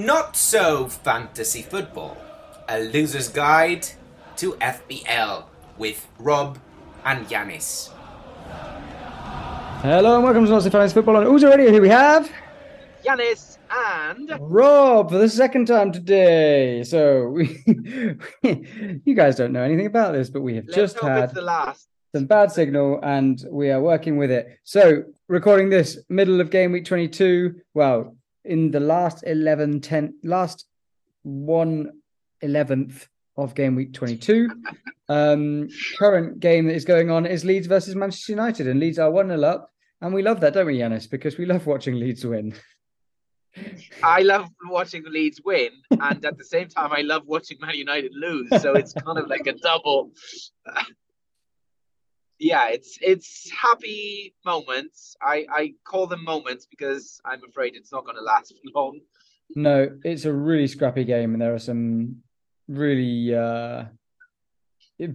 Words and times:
Not 0.00 0.34
So 0.34 0.86
Fantasy 0.88 1.60
Football, 1.60 2.16
a 2.70 2.82
loser's 2.84 3.28
guide 3.28 3.86
to 4.36 4.52
FPL 4.52 5.44
with 5.76 6.08
Rob 6.18 6.58
and 7.04 7.26
Yanis. 7.26 7.90
Hello 9.82 10.14
and 10.14 10.24
welcome 10.24 10.46
to 10.46 10.50
Not 10.50 10.62
So 10.62 10.70
Fantasy 10.70 10.94
Football 10.94 11.18
on 11.18 11.26
Ooze 11.26 11.44
Radio. 11.44 11.70
Here 11.70 11.82
we 11.82 11.90
have 11.90 12.32
Yanis 13.04 13.58
and 13.70 14.32
Rob 14.40 15.10
for 15.10 15.18
the 15.18 15.28
second 15.28 15.66
time 15.66 15.92
today. 15.92 16.82
So 16.82 17.28
we, 17.28 17.62
you 19.04 19.14
guys 19.14 19.36
don't 19.36 19.52
know 19.52 19.62
anything 19.62 19.84
about 19.84 20.14
this, 20.14 20.30
but 20.30 20.40
we 20.40 20.54
have 20.54 20.64
let's 20.64 20.76
just 20.76 21.00
had 21.00 21.34
the 21.34 21.42
last. 21.42 21.88
some 22.16 22.24
bad 22.24 22.50
signal 22.50 23.00
and 23.02 23.44
we 23.50 23.70
are 23.70 23.82
working 23.82 24.16
with 24.16 24.30
it. 24.30 24.58
So 24.64 25.02
recording 25.28 25.68
this 25.68 25.98
middle 26.08 26.40
of 26.40 26.48
game 26.48 26.72
week 26.72 26.86
22. 26.86 27.56
Well, 27.74 28.16
in 28.44 28.70
the 28.70 28.80
last 28.80 29.24
11, 29.26 29.80
10, 29.80 30.14
last 30.24 30.66
one 31.22 31.92
11th 32.42 33.06
of 33.36 33.54
game 33.54 33.74
week 33.74 33.92
22. 33.92 34.50
Um, 35.08 35.68
current 35.98 36.40
game 36.40 36.66
that 36.66 36.74
is 36.74 36.84
going 36.84 37.10
on 37.10 37.26
is 37.26 37.44
Leeds 37.44 37.66
versus 37.66 37.96
Manchester 37.96 38.32
United, 38.32 38.68
and 38.68 38.78
Leeds 38.78 38.98
are 38.98 39.10
1 39.10 39.28
0 39.28 39.42
up. 39.42 39.72
And 40.00 40.14
we 40.14 40.22
love 40.22 40.40
that, 40.40 40.54
don't 40.54 40.66
we, 40.66 40.78
Yanis? 40.78 41.10
Because 41.10 41.36
we 41.36 41.46
love 41.46 41.66
watching 41.66 41.96
Leeds 41.96 42.24
win. 42.24 42.54
I 44.02 44.22
love 44.22 44.48
watching 44.68 45.02
Leeds 45.06 45.40
win, 45.44 45.70
and 45.90 46.24
at 46.24 46.38
the 46.38 46.44
same 46.44 46.68
time, 46.68 46.92
I 46.92 47.00
love 47.00 47.22
watching 47.26 47.58
Man 47.60 47.74
United 47.74 48.12
lose. 48.14 48.48
So 48.62 48.74
it's 48.74 48.92
kind 48.92 49.18
of 49.18 49.26
like 49.26 49.46
a 49.46 49.52
double. 49.52 50.12
Yeah, 52.40 52.68
it's 52.70 52.98
it's 53.02 53.50
happy 53.50 54.34
moments. 54.46 55.14
I 55.20 55.46
I 55.50 55.74
call 55.84 56.06
them 56.06 56.24
moments 56.24 56.66
because 56.66 57.20
I'm 57.22 57.42
afraid 57.46 57.76
it's 57.76 57.92
not 57.92 58.04
going 58.04 58.16
to 58.16 58.22
last 58.22 58.54
long. 58.74 59.00
No, 59.54 59.90
it's 60.04 60.24
a 60.24 60.32
really 60.32 60.66
scrappy 60.66 61.04
game, 61.04 61.34
and 61.34 61.42
there 61.42 61.54
are 61.54 61.58
some 61.58 62.22
really 62.66 63.34
uh, 63.34 63.84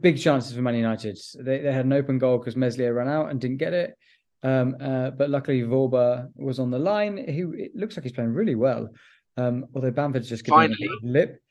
big 0.02 0.20
chances 0.20 0.54
for 0.56 0.62
Man 0.62 0.76
United. 0.76 1.18
They 1.40 1.60
they 1.60 1.74
had 1.74 1.86
an 1.86 1.94
open 1.94 2.20
goal 2.20 2.38
because 2.38 2.56
Meslier 2.56 2.94
ran 2.94 3.08
out 3.08 3.32
and 3.32 3.42
didn't 3.42 3.58
get 3.58 3.74
it. 3.74 3.98
Um, 4.44 4.76
uh, 4.80 5.10
but 5.10 5.32
luckily, 5.32 5.64
Wöber 5.64 6.30
was 6.36 6.60
on 6.60 6.70
the 6.70 6.78
line. 6.78 7.18
He 7.18 7.42
it 7.64 7.76
looks 7.76 7.98
like 7.98 8.04
he's 8.04 8.14
playing 8.14 8.34
really 8.34 8.56
well. 8.56 8.90
Um, 9.36 9.66
although 9.74 9.92
Bamford's 9.92 10.30
just 10.30 10.46
giving 10.46 10.70
him 10.70 10.78
a 11.04 11.08
lip. 11.08 11.42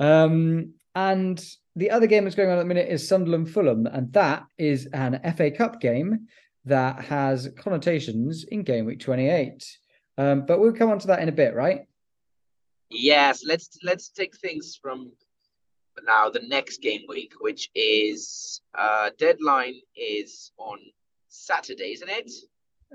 Um, 0.00 0.74
and 0.94 1.40
the 1.76 1.90
other 1.90 2.06
game 2.06 2.24
that's 2.24 2.36
going 2.36 2.50
on 2.50 2.58
at 2.58 2.62
the 2.62 2.66
minute 2.66 2.88
is 2.88 3.06
Sunderland 3.06 3.50
Fulham, 3.50 3.86
and 3.86 4.12
that 4.12 4.44
is 4.58 4.86
an 4.92 5.20
FA 5.36 5.50
Cup 5.50 5.80
game 5.80 6.28
that 6.64 7.04
has 7.04 7.48
connotations 7.56 8.44
in 8.44 8.62
game 8.62 8.86
week 8.86 9.00
28. 9.00 9.64
Um, 10.18 10.44
but 10.46 10.60
we'll 10.60 10.72
come 10.72 10.90
on 10.90 10.98
to 10.98 11.06
that 11.08 11.20
in 11.20 11.28
a 11.28 11.32
bit, 11.32 11.54
right? 11.54 11.86
Yes, 12.90 13.42
let's 13.46 13.78
let's 13.84 14.08
take 14.08 14.36
things 14.36 14.78
from 14.80 15.12
now 16.04 16.28
the 16.28 16.42
next 16.48 16.82
game 16.82 17.02
week, 17.08 17.32
which 17.40 17.70
is 17.74 18.60
uh 18.76 19.10
deadline 19.18 19.74
is 19.94 20.50
on 20.58 20.78
Saturday, 21.28 21.92
isn't 21.92 22.08
it? 22.08 22.30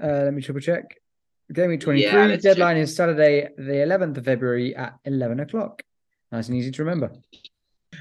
Uh, 0.01 0.25
let 0.25 0.33
me 0.33 0.41
triple 0.41 0.61
check. 0.61 0.97
Game 1.53 1.69
week 1.69 1.81
23. 1.81 2.11
Yeah, 2.11 2.35
Deadline 2.37 2.77
is 2.77 2.95
Saturday, 2.95 3.49
the 3.55 3.73
11th 3.73 4.17
of 4.17 4.25
February 4.25 4.75
at 4.75 4.95
11 5.05 5.39
o'clock. 5.39 5.83
Nice 6.31 6.47
and 6.47 6.57
easy 6.57 6.71
to 6.71 6.83
remember. 6.83 7.11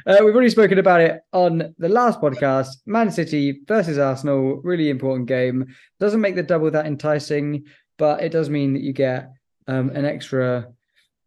Uh, 0.07 0.19
we've 0.23 0.35
already 0.35 0.51
spoken 0.51 0.79
about 0.79 1.01
it 1.01 1.23
on 1.33 1.75
the 1.79 1.89
last 1.89 2.21
podcast. 2.21 2.69
Man 2.85 3.11
City 3.11 3.63
versus 3.67 3.97
Arsenal, 3.97 4.61
really 4.63 4.91
important 4.91 5.27
game. 5.27 5.75
Doesn't 5.99 6.21
make 6.21 6.35
the 6.35 6.43
double 6.43 6.71
that 6.71 6.85
enticing, 6.85 7.65
but 7.97 8.23
it 8.23 8.31
does 8.31 8.51
mean 8.51 8.75
that 8.75 8.83
you 8.83 8.93
get 8.93 9.31
um, 9.67 9.89
an 9.91 10.05
extra 10.05 10.69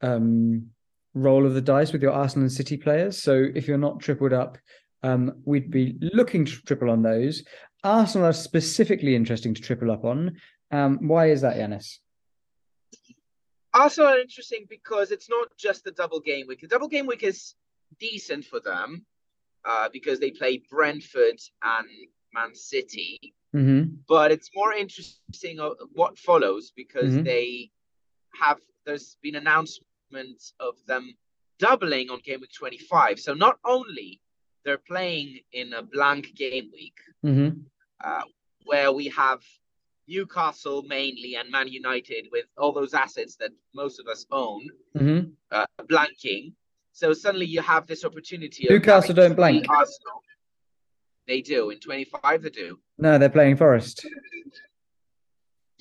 um, 0.02 0.68
roll 1.16 1.48
of 1.48 1.56
the 1.56 1.62
dice 1.62 1.92
with 1.92 2.04
your 2.04 2.12
Arsenal 2.12 2.44
and 2.44 2.52
City 2.52 2.78
players. 2.78 3.18
So 3.20 3.48
if 3.56 3.68
you're 3.68 3.80
not 3.80 4.00
tripled 4.00 4.34
up, 4.34 4.60
um, 5.02 5.42
we'd 5.44 5.72
be 5.72 5.98
looking 6.00 6.46
to 6.46 6.62
triple 6.62 6.92
on 6.92 7.02
those. 7.02 7.44
Arsenal 7.84 8.28
are 8.28 8.34
specifically 8.34 9.16
interesting 9.16 9.56
to 9.56 9.62
triple 9.62 9.90
up 9.90 10.06
on. 10.06 10.38
Um, 10.70 11.00
why 11.08 11.32
is 11.32 11.42
that, 11.42 11.56
Yanis? 11.56 11.98
Also 13.74 14.08
interesting 14.18 14.66
because 14.70 15.10
it's 15.10 15.30
not 15.30 15.48
just 15.58 15.84
the 15.84 15.92
double 15.92 16.20
game 16.20 16.46
week. 16.48 16.62
The 16.62 16.68
double 16.68 16.88
game 16.88 17.08
week 17.08 17.24
is 17.24 17.56
decent 18.00 18.46
for 18.46 18.60
them 18.60 19.06
uh, 19.66 19.90
because 19.92 20.20
they 20.20 20.32
play 20.32 20.62
Brentford 20.70 21.40
and 21.64 21.88
Man 22.34 22.54
City. 22.56 23.34
Mm-hmm. 23.56 23.96
But 24.08 24.32
it's 24.32 24.50
more 24.56 24.74
interesting 24.74 25.58
what 25.94 26.18
follows 26.18 26.72
because 26.76 27.14
Mhm. 27.14 27.24
they 27.26 27.72
have 28.40 28.60
there's 28.86 29.18
been 29.22 29.36
announcements 29.36 30.54
of 30.60 30.76
them 30.86 31.14
doubling 31.60 32.10
on 32.10 32.20
game 32.24 32.40
week 32.42 32.54
25. 32.54 33.20
So 33.20 33.34
not 33.34 33.60
only 33.66 34.22
they're 34.64 34.78
playing 34.78 35.40
in 35.52 35.74
a 35.74 35.82
blank 35.82 36.36
game 36.36 36.70
week 36.72 36.98
Mm-hmm. 37.26 37.60
uh, 38.04 38.22
where 38.66 38.92
we 38.92 39.08
have 39.10 39.42
Newcastle 40.08 40.84
mainly 40.84 41.36
and 41.36 41.50
Man 41.52 41.68
United 41.68 42.28
with 42.32 42.46
all 42.58 42.72
those 42.72 42.94
assets 42.94 43.36
that 43.38 43.52
most 43.74 44.00
of 44.00 44.08
us 44.08 44.26
own 44.32 44.70
Mm-hmm. 44.96 45.30
uh, 45.52 45.66
blanking. 45.84 46.54
So 46.98 47.14
suddenly 47.14 47.46
you 47.46 47.62
have 47.62 47.86
this 47.86 48.04
opportunity. 48.04 48.66
Newcastle 48.68 49.14
don't 49.14 49.36
blank. 49.36 49.70
Arsenal. 49.70 50.24
They 51.28 51.42
do 51.42 51.70
in 51.70 51.80
25. 51.80 52.42
They 52.42 52.50
do 52.50 52.80
No, 52.98 53.20
they're 53.20 53.30
playing 53.30 53.58
Forest. 53.58 54.04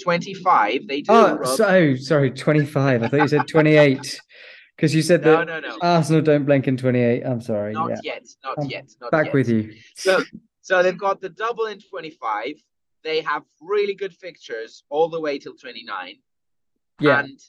25. 0.02 0.86
They 0.86 1.00
do. 1.00 1.10
Oh, 1.10 1.36
Rob. 1.36 1.46
so 1.56 1.96
sorry, 1.96 2.32
25. 2.32 3.02
I 3.02 3.08
thought 3.08 3.16
you 3.16 3.28
said 3.28 3.48
28. 3.48 4.20
Because 4.76 4.94
you 4.94 5.00
said 5.00 5.22
no, 5.22 5.38
that 5.38 5.46
no, 5.46 5.60
no, 5.60 5.78
Arsenal 5.80 6.20
don't 6.20 6.44
blank 6.44 6.68
in 6.68 6.76
28. 6.76 7.22
I'm 7.24 7.40
sorry. 7.40 7.72
not 7.72 7.88
yeah. 7.88 7.96
yet, 8.04 8.26
not 8.44 8.58
I'm 8.58 8.66
yet, 8.66 8.90
not 9.00 9.10
Back 9.10 9.24
yet. 9.24 9.34
with 9.34 9.48
you. 9.48 9.74
So, 9.94 10.22
so 10.60 10.82
they've 10.82 10.98
got 10.98 11.22
the 11.22 11.30
double 11.30 11.64
in 11.64 11.80
25. 11.80 12.62
They 13.02 13.22
have 13.22 13.42
really 13.62 13.94
good 13.94 14.12
fixtures 14.12 14.84
all 14.90 15.08
the 15.08 15.18
way 15.18 15.38
till 15.38 15.54
29. 15.54 16.16
Yeah. 17.00 17.20
And 17.20 17.40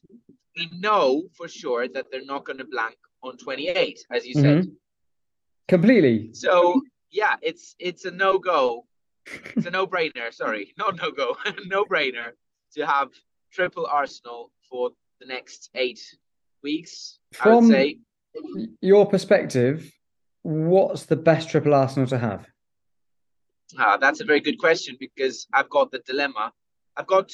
we 0.55 0.69
know 0.79 1.23
for 1.35 1.49
sure 1.49 1.89
that 1.89 2.05
they're 2.09 2.23
not 2.23 2.45
going 2.45 2.59
to 2.59 2.63
blank 2.63 2.95
on 3.23 3.37
28, 3.37 4.05
as 4.11 4.25
you 4.25 4.33
said. 4.33 4.63
Mhm. 4.63 4.75
Completely. 5.67 6.33
So 6.33 6.81
yeah, 7.11 7.35
it's 7.41 7.75
it's 7.79 8.05
a 8.05 8.11
no 8.11 8.39
go. 8.39 8.85
It's 9.55 9.65
a 9.65 9.71
no 9.71 9.85
brainer. 9.87 10.33
Sorry, 10.33 10.73
not 10.77 10.95
no 10.97 11.11
go, 11.11 11.35
no 11.65 11.83
brainer 11.85 12.31
to 12.75 12.85
have 12.85 13.09
triple 13.51 13.85
Arsenal 13.85 14.51
for 14.69 14.91
the 15.19 15.25
next 15.25 15.69
eight 15.75 15.99
weeks. 16.63 17.19
I 17.39 17.43
From 17.43 17.67
would 17.67 17.73
say 17.73 17.99
your 18.81 19.05
perspective, 19.05 19.91
what's 20.43 21.05
the 21.05 21.15
best 21.15 21.49
triple 21.49 21.73
Arsenal 21.73 22.07
to 22.09 22.17
have? 22.17 22.47
Ah, 23.77 23.97
that's 23.97 24.21
a 24.21 24.25
very 24.25 24.39
good 24.39 24.57
question 24.59 24.95
because 24.99 25.47
I've 25.53 25.69
got 25.69 25.91
the 25.91 25.99
dilemma. 25.99 26.53
I've 26.95 27.07
got 27.07 27.29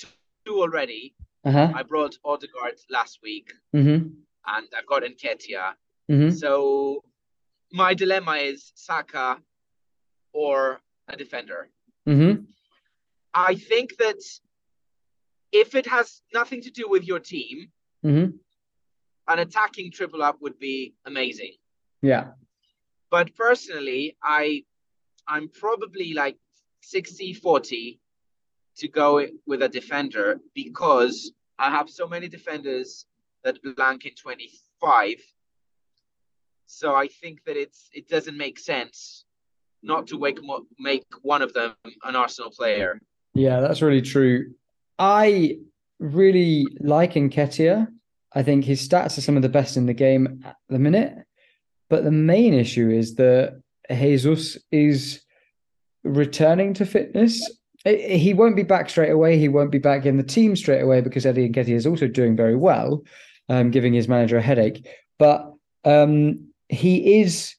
two 0.46 0.60
already. 0.60 1.14
Uh-huh. 1.46 1.72
I 1.76 1.84
brought 1.84 2.18
Odegaard 2.24 2.80
last 2.90 3.20
week, 3.22 3.52
Mm-hmm. 3.76 4.10
And 4.46 4.68
I've 4.78 4.86
got 4.88 5.04
Nketiah. 5.04 5.74
Mm-hmm. 6.12 6.32
So 6.32 7.04
my 7.72 7.94
dilemma 7.94 8.34
is 8.34 8.72
Saka 8.76 9.38
or 10.34 10.80
a 11.08 11.16
defender. 11.16 11.70
Mm-hmm. 12.08 12.44
I 13.34 13.56
think 13.56 13.98
that 13.98 14.22
if 15.52 15.76
it 15.76 15.86
has 15.88 16.22
nothing 16.34 16.62
to 16.62 16.72
do 16.72 16.90
with 16.90 17.04
your 17.06 17.20
team, 17.20 17.70
Mm-hmm. 18.06 18.36
an 19.30 19.40
attacking 19.40 19.90
triple 19.90 20.22
up 20.22 20.42
would 20.42 20.60
be 20.60 20.94
amazing. 21.06 21.54
Yeah. 22.02 22.32
But 23.10 23.34
personally, 23.34 24.18
I 24.22 24.66
I'm 25.26 25.48
probably 25.48 26.14
like 26.14 26.38
60 26.82 27.34
40 27.36 28.02
to 28.80 28.88
go 28.90 29.26
with 29.46 29.62
a 29.62 29.70
defender 29.70 30.42
because 30.54 31.32
I 31.58 31.70
have 31.70 31.90
so 31.90 32.08
many 32.08 32.28
defenders 32.28 33.06
that 33.44 33.60
blank 33.76 34.06
in 34.06 34.14
25. 34.16 35.16
So 36.66 36.96
I 36.96 37.08
think 37.08 37.44
that 37.46 37.58
it's 37.58 37.90
it 37.94 38.08
doesn't 38.08 38.38
make 38.38 38.58
sense 38.60 39.26
not 39.84 40.08
to 40.08 40.20
make 40.20 40.40
make 40.80 41.06
one 41.22 41.42
of 41.42 41.54
them 41.54 41.74
an 42.04 42.16
Arsenal 42.16 42.52
player. 42.52 43.00
Yeah, 43.34 43.60
that's 43.60 43.82
really 43.82 44.02
true. 44.02 44.54
I 44.98 45.58
really 46.00 46.66
like 46.80 47.14
Nketiah. 47.14 47.88
I 48.34 48.44
think 48.44 48.66
his 48.66 48.88
stats 48.88 49.18
are 49.18 49.22
some 49.22 49.36
of 49.36 49.44
the 49.44 49.50
best 49.50 49.78
in 49.78 49.86
the 49.86 49.94
game 49.94 50.42
at 50.46 50.56
the 50.70 50.80
minute. 50.80 51.16
But 51.90 52.04
the 52.04 52.12
main 52.12 52.54
issue 52.54 52.90
is 52.90 53.16
that 53.16 53.62
Jesus 53.92 54.58
is 54.72 55.22
returning 56.04 56.74
to 56.76 56.86
fitness. 56.86 57.48
He 57.86 58.34
won't 58.34 58.56
be 58.56 58.64
back 58.64 58.90
straight 58.90 59.12
away. 59.12 59.38
He 59.38 59.50
won't 59.50 59.72
be 59.72 59.78
back 59.78 60.06
in 60.06 60.18
the 60.18 60.24
team 60.24 60.56
straight 60.56 60.82
away 60.82 61.02
because 61.02 61.26
Eddie 61.26 61.50
Nketiah 61.50 61.76
is 61.76 61.86
also 61.86 62.08
doing 62.08 62.36
very 62.36 62.56
well, 62.56 63.04
um, 63.50 63.72
giving 63.72 63.94
his 63.94 64.08
manager 64.08 64.38
a 64.38 64.42
headache. 64.42 64.88
But 65.20 65.52
um, 65.86 66.48
he 66.70 67.22
is 67.22 67.56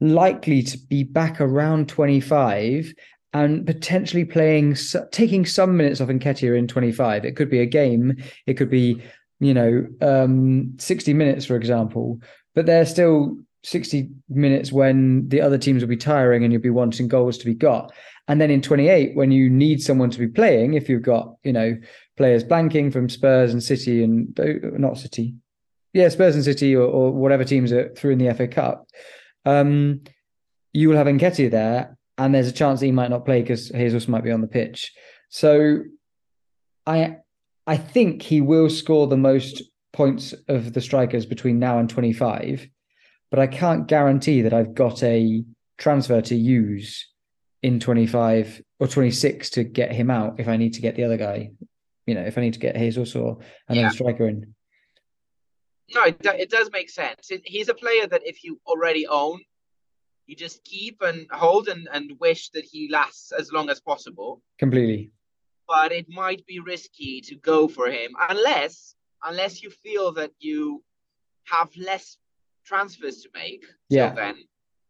likely 0.00 0.62
to 0.62 0.78
be 0.78 1.02
back 1.02 1.40
around 1.40 1.88
25 1.88 2.92
and 3.32 3.66
potentially 3.66 4.24
playing, 4.24 4.76
taking 5.10 5.44
some 5.44 5.76
minutes 5.76 6.00
off 6.00 6.08
Nketiah 6.08 6.56
in 6.56 6.66
25. 6.66 7.24
It 7.24 7.36
could 7.36 7.50
be 7.50 7.60
a 7.60 7.66
game. 7.66 8.16
It 8.46 8.54
could 8.54 8.70
be 8.70 9.02
you 9.40 9.54
know, 9.54 9.86
um, 10.00 10.74
60 10.78 11.14
minutes, 11.14 11.44
for 11.44 11.56
example, 11.56 12.20
but 12.54 12.66
they're 12.66 12.86
still 12.86 13.36
60 13.64 14.08
minutes 14.28 14.72
when 14.72 15.28
the 15.28 15.40
other 15.40 15.58
teams 15.58 15.82
will 15.82 15.88
be 15.88 15.96
tiring 15.96 16.44
and 16.44 16.52
you'll 16.52 16.62
be 16.62 16.70
wanting 16.70 17.08
goals 17.08 17.38
to 17.38 17.44
be 17.44 17.54
got. 17.54 17.92
And 18.26 18.40
then 18.40 18.50
in 18.50 18.60
28, 18.60 19.16
when 19.16 19.30
you 19.30 19.48
need 19.48 19.80
someone 19.82 20.10
to 20.10 20.18
be 20.18 20.28
playing, 20.28 20.74
if 20.74 20.88
you've 20.88 21.02
got, 21.02 21.34
you 21.44 21.52
know, 21.52 21.76
players 22.18 22.44
blanking 22.44 22.92
from 22.92 23.08
Spurs 23.08 23.52
and 23.52 23.62
City 23.62 24.04
and 24.04 24.38
uh, 24.38 24.76
not 24.76 24.98
City, 24.98 25.34
yeah, 25.94 26.10
Spurs 26.10 26.34
and 26.34 26.44
City 26.44 26.76
or, 26.76 26.86
or 26.86 27.12
whatever 27.12 27.44
teams 27.44 27.72
are 27.72 27.88
through 27.94 28.12
in 28.12 28.18
the 28.18 28.34
FA 28.34 28.46
Cup, 28.46 28.86
um, 29.46 30.02
you 30.74 30.88
will 30.88 30.96
have 30.96 31.06
Nketiah 31.06 31.50
there, 31.50 31.96
and 32.18 32.34
there's 32.34 32.48
a 32.48 32.52
chance 32.52 32.80
that 32.80 32.86
he 32.86 32.92
might 32.92 33.10
not 33.10 33.24
play 33.24 33.40
because 33.40 33.70
Jesus 33.70 34.06
might 34.06 34.24
be 34.24 34.30
on 34.30 34.42
the 34.42 34.46
pitch. 34.46 34.92
So, 35.30 35.80
I 36.86 37.16
I 37.66 37.76
think 37.76 38.22
he 38.22 38.40
will 38.40 38.68
score 38.68 39.06
the 39.06 39.16
most 39.16 39.62
points 39.92 40.34
of 40.48 40.74
the 40.74 40.80
strikers 40.80 41.24
between 41.24 41.58
now 41.58 41.78
and 41.78 41.88
25, 41.88 42.68
but 43.30 43.40
I 43.40 43.46
can't 43.46 43.86
guarantee 43.86 44.42
that 44.42 44.52
I've 44.52 44.74
got 44.74 45.02
a 45.02 45.44
transfer 45.78 46.20
to 46.20 46.34
use 46.34 47.06
in 47.62 47.80
25 47.80 48.62
or 48.80 48.86
26 48.86 49.50
to 49.50 49.64
get 49.64 49.92
him 49.92 50.10
out 50.10 50.38
if 50.38 50.48
I 50.48 50.56
need 50.56 50.74
to 50.74 50.80
get 50.80 50.96
the 50.96 51.04
other 51.04 51.16
guy. 51.16 51.50
You 52.08 52.14
know, 52.14 52.22
if 52.22 52.38
I 52.38 52.40
need 52.40 52.54
to 52.54 52.58
get 52.58 52.74
Jesus 52.74 53.14
or 53.14 53.38
another 53.68 53.88
Yeah. 53.88 53.90
striker 53.90 54.26
in. 54.28 54.54
No, 55.94 56.04
it, 56.04 56.16
it 56.24 56.50
does 56.50 56.70
make 56.72 56.88
sense. 56.88 57.30
It, 57.30 57.42
he's 57.44 57.68
a 57.68 57.74
player 57.74 58.06
that 58.06 58.26
if 58.26 58.42
you 58.44 58.58
already 58.66 59.06
own, 59.06 59.40
you 60.26 60.34
just 60.34 60.64
keep 60.64 61.02
and 61.02 61.26
hold 61.30 61.68
and, 61.68 61.86
and 61.92 62.12
wish 62.18 62.48
that 62.50 62.64
he 62.64 62.88
lasts 62.90 63.30
as 63.32 63.52
long 63.52 63.68
as 63.68 63.80
possible. 63.80 64.42
Completely. 64.58 65.12
But 65.66 65.92
it 65.92 66.06
might 66.08 66.46
be 66.46 66.60
risky 66.60 67.20
to 67.28 67.34
go 67.36 67.68
for 67.68 67.86
him 67.90 68.12
unless 68.30 68.94
unless 69.24 69.62
you 69.62 69.68
feel 69.68 70.12
that 70.12 70.30
you 70.38 70.82
have 71.44 71.68
less 71.76 72.16
transfers 72.64 73.22
to 73.22 73.28
make. 73.34 73.64
Yeah. 73.90 74.14
Then, 74.14 74.36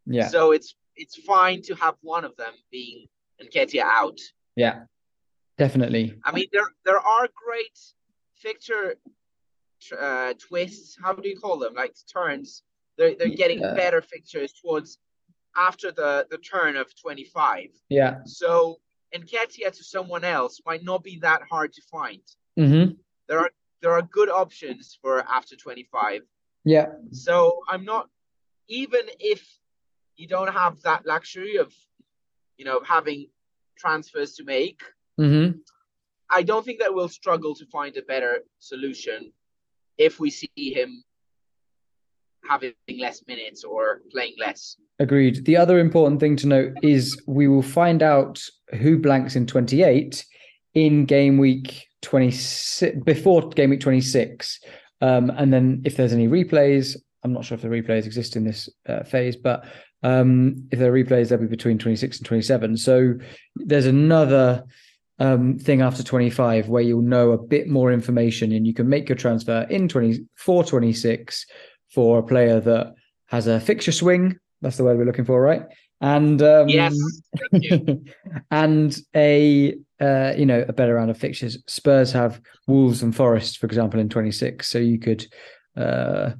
Yeah. 0.07 0.29
so 0.29 0.53
it's 0.53 0.77
it's 0.95 1.17
fine 1.17 1.63
to 1.63 1.75
have 1.75 1.97
one 2.01 2.25
of 2.25 2.37
them 2.37 2.55
being 2.71 3.07
Nketiah 3.43 3.83
out. 4.03 4.21
yeah. 4.55 4.85
Definitely. 5.59 6.15
I 6.25 6.33
mean, 6.33 6.47
there 6.53 6.69
there 6.85 6.99
are 7.01 7.29
great 7.35 7.79
fixture 8.37 8.95
uh, 9.99 10.35
twists. 10.39 10.97
How 11.03 11.13
do 11.13 11.29
you 11.29 11.37
call 11.39 11.59
them? 11.59 11.75
Like 11.75 11.95
turns. 12.13 12.63
They're 12.97 13.15
they're 13.19 13.29
getting 13.43 13.61
Yeah. 13.61 13.75
better 13.75 14.01
fixtures 14.01 14.53
towards 14.53 14.99
after 15.57 15.91
the 15.93 16.27
the 16.31 16.39
turn 16.39 16.77
of 16.77 16.87
twenty 17.01 17.25
five. 17.25 17.71
Yeah. 17.89 18.19
So 18.25 18.81
Nketiah 19.15 19.73
to 19.77 19.85
someone 19.85 20.25
else 20.25 20.61
might 20.67 20.85
not 20.85 21.03
be 21.03 21.19
that 21.23 21.43
hard 21.51 21.73
to 21.73 21.83
find. 21.91 22.23
hmm 22.57 22.85
There 23.29 23.41
are 23.41 23.51
there 23.83 23.93
are 23.93 24.03
good 24.03 24.29
options 24.31 24.97
for 25.03 25.21
after 25.29 25.57
twenty 25.57 25.85
five. 25.85 26.23
Yeah. 26.65 26.89
So 27.13 27.61
I'm 27.69 27.85
not 27.85 28.09
even 28.69 29.05
if 29.19 29.43
you 30.17 30.29
don't 30.29 30.53
have 30.53 30.83
that 30.83 31.05
luxury 31.07 31.57
of 31.57 31.73
you 32.59 32.65
know 32.65 32.81
having 32.85 33.27
transfers 33.77 34.35
to 34.37 34.45
make. 34.45 34.81
Hmm 35.19 35.51
I 36.31 36.43
don't 36.43 36.65
think 36.65 36.81
that 36.81 36.95
we'll 36.95 37.09
struggle 37.09 37.55
to 37.55 37.65
find 37.67 37.97
a 37.97 38.03
better 38.03 38.41
solution 38.59 39.33
if 39.97 40.21
we 40.21 40.31
see 40.31 40.49
him 40.57 41.03
having 42.47 42.75
less 42.99 43.23
minutes 43.27 43.65
or 43.65 44.03
playing 44.13 44.35
less. 44.39 44.77
Agreed. 44.99 45.45
The 45.45 45.57
other 45.57 45.79
important 45.79 46.21
thing 46.21 46.37
to 46.37 46.47
note 46.47 46.73
is 46.83 47.21
we 47.27 47.49
will 47.49 47.63
find 47.63 48.03
out 48.03 48.43
who 48.79 48.99
blanks 48.99 49.37
in 49.37 49.47
28 49.47 50.25
in 50.75 51.05
game 51.05 51.39
week 51.39 51.87
26 52.03 53.05
before 53.05 53.49
game 53.51 53.71
week 53.71 53.81
26. 53.81 54.61
Um, 55.01 55.31
and 55.31 55.53
then 55.53 55.83
if 55.85 55.97
there's 55.97 56.13
any 56.13 56.29
replays, 56.29 56.97
I'm 57.23 57.33
not 57.33 57.45
sure 57.45 57.57
if 57.57 57.63
the 57.63 57.69
replays 57.69 58.07
exist 58.07 58.37
in 58.37 58.45
this 58.45 58.69
uh, 58.89 59.03
phase, 59.03 59.37
but 59.37 59.65
um, 60.03 60.69
if 60.71 60.79
there 60.79 60.93
are 60.93 60.97
replays, 60.97 61.29
they'll 61.29 61.39
be 61.39 61.47
between 61.47 61.79
26 61.79 62.19
and 62.19 62.27
27. 62.27 62.77
So 62.77 63.15
there's 63.57 63.87
another 63.87 64.65
um, 65.19 65.59
thing 65.59 65.83
after 65.83 66.03
25 66.03 66.69
where 66.69 66.83
you'll 66.83 67.03
know 67.03 67.33
a 67.33 67.39
bit 67.39 67.69
more 67.69 67.93
information 67.93 68.53
and 68.53 68.67
you 68.67 68.75
can 68.75 68.89
make 68.89 69.09
your 69.09 69.17
transfer 69.17 69.67
in 69.69 69.89
24 69.89 70.65
26 70.65 71.47
for 71.93 72.19
a 72.19 72.23
player 72.23 72.61
that 72.61 72.95
has 73.27 73.47
a 73.47 73.59
fixture 73.61 73.93
swing. 73.93 74.39
That's 74.61 74.77
the 74.77 74.85
word 74.85 74.99
we're 74.99 75.05
looking 75.05 75.25
for, 75.25 75.41
right? 75.41 75.63
And 76.01 76.41
um, 76.43 76.69
Yes, 76.69 76.97
and 78.51 78.97
a 79.17 79.75
uh, 80.01 80.33
you 80.37 80.47
know 80.47 80.65
a 80.69 80.73
better 80.73 80.95
round 80.95 81.11
of 81.11 81.19
fixtures. 81.19 81.59
Spurs 81.67 82.13
have 82.13 82.41
Wolves 82.67 83.03
and 83.03 83.15
Forest, 83.15 83.59
for 83.59 83.67
example, 83.67 83.99
in 83.99 84.09
26. 84.09 84.67
So 84.69 84.79
you 84.79 84.99
could 84.99 85.27
uh, 85.77 86.31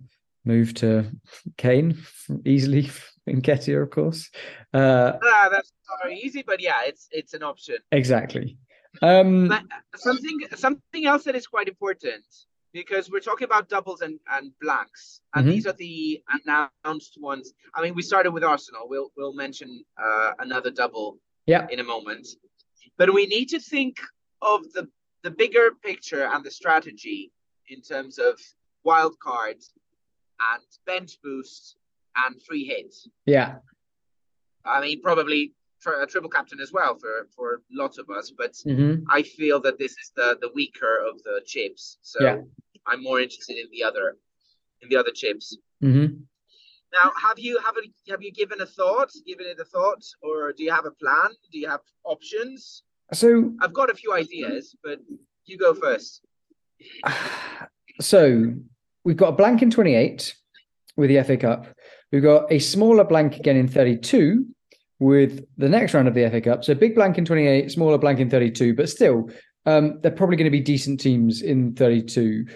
move 0.45 0.75
to 0.75 1.11
Kane 1.57 1.99
easily 2.45 2.91
Nketiah, 3.29 3.83
of 3.83 3.91
course. 3.91 4.31
Uh, 4.73 5.13
Ah, 5.23 5.49
that's 5.51 5.73
not 5.89 5.99
very 6.03 6.19
easy, 6.21 6.45
but 6.47 6.61
yeah, 6.61 6.83
it's 6.87 7.09
it's 7.11 7.35
an 7.35 7.43
option. 7.43 7.77
exactly. 7.91 8.57
Um, 9.03 9.49
But 9.49 9.65
something 9.97 10.39
something 10.57 11.07
else 11.07 11.25
that 11.25 11.37
is 11.37 11.47
quite 11.47 11.69
important 11.69 12.25
because 12.73 13.11
we're 13.11 13.21
talking 13.21 13.45
about 13.45 13.69
doubles 13.69 14.01
and, 14.03 14.19
and 14.31 14.53
blanks, 14.61 15.21
and 15.35 15.47
Mhm. 15.47 15.51
these 15.53 15.67
are 15.67 15.73
the 15.75 16.23
announced 16.37 17.15
ones. 17.21 17.53
I 17.75 17.83
mean, 17.83 17.95
we 17.95 18.03
started 18.03 18.33
with 18.33 18.45
Arsenal. 18.45 18.89
We'll 18.89 19.11
we'll 19.17 19.35
mention 19.35 19.85
uh, 19.97 20.33
another 20.39 20.71
double 20.71 21.19
yeah, 21.47 21.67
in 21.71 21.81
a 21.81 21.85
moment, 21.85 22.27
but 22.97 23.13
we 23.13 23.27
need 23.27 23.49
to 23.51 23.61
think 23.61 24.01
of 24.43 24.61
the 24.73 24.89
the 25.23 25.31
bigger 25.31 25.71
picture 25.83 26.25
and 26.33 26.45
the 26.45 26.51
strategy 26.51 27.33
in 27.69 27.81
terms 27.83 28.19
of 28.19 28.35
wild 28.85 29.19
cards 29.21 29.73
and 30.53 30.63
bench 30.87 31.19
boost 31.23 31.77
and 32.17 32.41
free 32.43 32.65
hits. 32.65 33.09
yeah, 33.27 33.59
I 34.65 34.81
mean, 34.81 35.01
probably 35.03 35.53
tri- 35.81 36.03
a 36.03 36.07
triple 36.07 36.31
captain 36.31 36.61
as 36.61 36.73
well 36.73 36.97
for 36.97 37.29
for 37.35 37.63
lots 37.71 37.99
of 37.99 38.09
us, 38.11 38.33
but 38.37 38.55
hmm 38.65 38.95
I 39.09 39.23
feel 39.23 39.61
that 39.61 39.79
this 39.79 39.93
is 39.93 40.13
the 40.17 40.39
the 40.41 40.51
weaker 40.55 40.95
of 41.09 41.23
the 41.23 41.41
chips. 41.47 41.99
So 42.03 42.23
Yeah. 42.25 42.39
I'm 42.87 43.03
more 43.03 43.21
interested 43.21 43.57
in 43.59 43.69
the 43.71 43.83
other 43.85 44.17
in 44.83 44.89
the 44.89 44.97
other 44.97 45.13
chips. 45.13 45.57
hmm 45.81 46.07
Now, 46.99 47.13
have 47.27 47.39
you 47.39 47.59
have 47.67 47.77
it, 47.77 47.91
have 48.13 48.23
you 48.23 48.33
given 48.33 48.61
a 48.61 48.67
thought, 48.67 49.11
given 49.27 49.47
it 49.47 49.59
a 49.61 49.65
thought, 49.65 50.03
or 50.23 50.53
do 50.57 50.63
you 50.65 50.71
have 50.79 50.87
a 50.87 50.95
plan? 51.03 51.31
Do 51.53 51.59
you 51.59 51.69
have 51.69 51.81
options? 52.05 52.83
So 53.13 53.53
I've 53.63 53.73
got 53.81 53.91
a 53.91 53.95
few 53.95 54.13
ideas, 54.13 54.75
but 54.85 54.99
you 55.47 55.57
go 55.59 55.75
first. 55.75 56.23
so 58.01 58.53
we've 59.05 59.17
got 59.17 59.29
a 59.31 59.33
blank 59.33 59.63
in 59.63 59.71
28 59.71 60.35
with 60.97 61.09
the 61.11 61.23
FA 61.25 61.37
Cup. 61.37 61.67
We've 62.13 62.23
got 62.23 62.51
a 62.53 62.59
smaller 62.59 63.05
blank 63.05 63.37
again 63.37 63.57
in 63.57 63.69
32 63.69 64.47
with 65.01 65.45
the 65.57 65.69
next 65.69 65.95
round 65.95 66.09
of 66.09 66.15
the 66.15 66.29
FA 66.29 66.41
Cup. 66.41 66.65
So 66.65 66.75
big 66.75 66.95
blank 66.95 67.19
in 67.19 67.25
28, 67.25 67.71
smaller 67.71 67.99
blank 67.99 68.19
in 68.21 68.29
32, 68.31 68.75
but 68.75 68.89
still, 68.89 69.31
um, 69.67 70.01
they're 70.01 70.11
probably 70.11 70.37
going 70.37 70.47
to 70.47 70.51
be 70.51 70.61
decent 70.61 70.99
teams 71.01 71.43
in 71.43 71.75
32. 71.75 72.47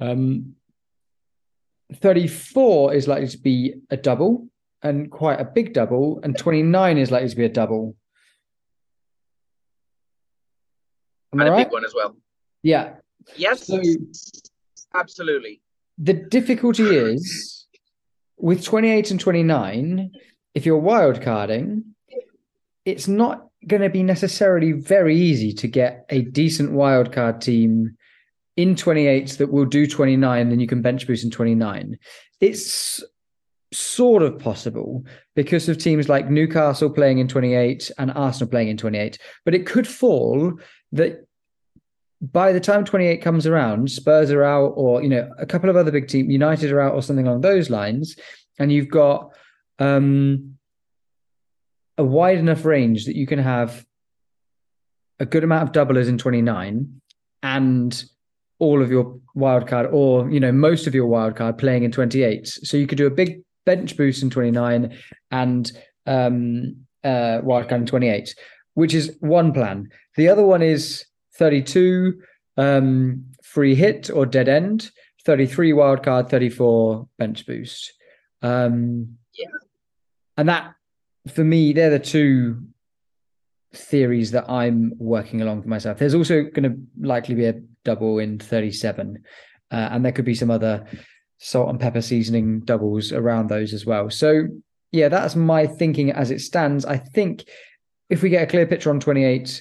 Um, 0.00 0.54
34 1.94 2.94
is 2.94 3.08
likely 3.08 3.28
to 3.28 3.38
be 3.38 3.74
a 3.90 3.96
double 3.96 4.48
and 4.82 5.10
quite 5.10 5.40
a 5.40 5.44
big 5.44 5.72
double, 5.72 6.20
and 6.22 6.36
29 6.36 6.98
is 6.98 7.10
likely 7.10 7.28
to 7.28 7.36
be 7.36 7.44
a 7.44 7.48
double. 7.48 7.96
Am 11.32 11.40
And 11.40 11.48
I 11.48 11.52
a 11.52 11.56
right? 11.56 11.66
big 11.66 11.72
one 11.72 11.84
as 11.84 11.94
well. 11.94 12.16
Yeah. 12.62 12.94
Yes, 13.36 13.66
So 13.66 13.80
absolutely. 14.94 15.60
the 15.98 16.14
difficulty 16.14 16.84
is 16.96 17.66
with 18.36 18.64
28 18.64 19.10
and 19.10 19.20
29, 19.20 20.10
if 20.54 20.66
you're 20.66 20.78
wild 20.78 21.22
carding, 21.22 21.94
it's 22.84 23.08
not 23.08 23.48
going 23.66 23.82
to 23.82 23.90
be 23.90 24.02
necessarily 24.02 24.72
very 24.72 25.16
easy 25.16 25.52
to 25.52 25.68
get 25.68 26.06
a 26.10 26.22
decent 26.22 26.72
wild 26.72 27.12
card 27.12 27.40
team 27.40 27.96
in 28.56 28.74
28 28.74 29.30
that 29.38 29.52
will 29.52 29.64
do 29.64 29.86
29, 29.86 30.48
then 30.48 30.60
you 30.60 30.66
can 30.66 30.82
bench 30.82 31.06
boost 31.06 31.24
in 31.24 31.30
29. 31.30 31.96
It's 32.40 33.02
sort 33.72 34.22
of 34.22 34.38
possible 34.38 35.04
because 35.36 35.68
of 35.68 35.78
teams 35.78 36.08
like 36.08 36.30
Newcastle 36.30 36.90
playing 36.90 37.18
in 37.18 37.28
28 37.28 37.90
and 37.98 38.10
Arsenal 38.12 38.50
playing 38.50 38.68
in 38.68 38.76
28. 38.76 39.18
But 39.44 39.54
it 39.54 39.66
could 39.66 39.86
fall 39.86 40.58
that 40.92 41.26
by 42.20 42.52
the 42.52 42.60
time 42.60 42.84
28 42.84 43.22
comes 43.22 43.46
around, 43.46 43.90
Spurs 43.90 44.30
are 44.30 44.42
out, 44.42 44.72
or 44.76 45.02
you 45.02 45.08
know, 45.08 45.30
a 45.38 45.46
couple 45.46 45.70
of 45.70 45.76
other 45.76 45.92
big 45.92 46.08
teams, 46.08 46.32
United 46.32 46.72
are 46.72 46.80
out, 46.80 46.94
or 46.94 47.02
something 47.02 47.26
along 47.26 47.42
those 47.42 47.70
lines, 47.70 48.16
and 48.58 48.72
you've 48.72 48.88
got 48.88 49.32
um, 49.78 50.58
a 51.96 52.04
wide 52.04 52.38
enough 52.38 52.64
range 52.64 53.06
that 53.06 53.16
you 53.16 53.26
can 53.26 53.38
have 53.38 53.84
a 55.18 55.26
good 55.26 55.44
amount 55.44 55.68
of 55.68 55.88
doublers 55.88 56.08
in 56.08 56.18
29 56.18 57.00
and 57.42 58.04
all 58.60 58.82
of 58.82 58.90
your 58.90 59.18
wild 59.34 59.66
card, 59.66 59.88
or 59.92 60.28
you 60.30 60.40
know, 60.40 60.52
most 60.52 60.86
of 60.86 60.94
your 60.94 61.06
wild 61.06 61.36
card 61.36 61.58
playing 61.58 61.84
in 61.84 61.92
28. 61.92 62.46
So 62.46 62.76
you 62.76 62.86
could 62.86 62.98
do 62.98 63.06
a 63.06 63.10
big 63.10 63.42
bench 63.66 63.96
boost 63.96 64.22
in 64.22 64.30
29 64.30 64.96
and 65.30 65.72
um, 66.06 66.76
uh, 67.04 67.40
wild 67.42 67.68
card 67.68 67.82
in 67.82 67.86
28, 67.86 68.34
which 68.74 68.94
is 68.94 69.16
one 69.20 69.52
plan. 69.52 69.88
The 70.16 70.28
other 70.28 70.44
one 70.44 70.62
is 70.62 71.04
32 71.36 72.20
um, 72.56 73.24
free 73.44 73.74
hit 73.74 74.10
or 74.10 74.26
dead 74.26 74.48
end, 74.48 74.90
33 75.24 75.72
wildcard, 75.72 76.30
34 76.30 77.08
bench 77.18 77.46
boost. 77.46 77.92
Um. 78.42 79.18
And 80.38 80.48
that, 80.48 80.72
for 81.34 81.44
me, 81.44 81.72
they're 81.74 81.90
the 81.90 81.98
two 81.98 82.62
theories 83.74 84.30
that 84.30 84.48
I'm 84.48 84.94
working 84.96 85.42
along 85.42 85.62
for 85.62 85.68
myself. 85.68 85.98
There's 85.98 86.14
also 86.14 86.44
going 86.44 86.62
to 86.62 87.06
likely 87.06 87.34
be 87.34 87.44
a 87.44 87.60
double 87.84 88.18
in 88.20 88.38
37, 88.38 89.22
uh, 89.70 89.74
and 89.74 90.04
there 90.04 90.12
could 90.12 90.24
be 90.24 90.34
some 90.34 90.50
other 90.50 90.86
salt 91.38 91.68
and 91.68 91.78
pepper 91.78 92.00
seasoning 92.00 92.60
doubles 92.60 93.12
around 93.12 93.48
those 93.48 93.74
as 93.74 93.84
well. 93.84 94.08
So, 94.10 94.44
yeah, 94.92 95.08
that's 95.08 95.36
my 95.36 95.66
thinking 95.66 96.12
as 96.12 96.30
it 96.30 96.40
stands. 96.40 96.86
I 96.86 96.96
think 96.96 97.44
if 98.08 98.22
we 98.22 98.30
get 98.30 98.44
a 98.44 98.50
clear 98.50 98.66
picture 98.66 98.90
on 98.90 99.00
28 99.00 99.60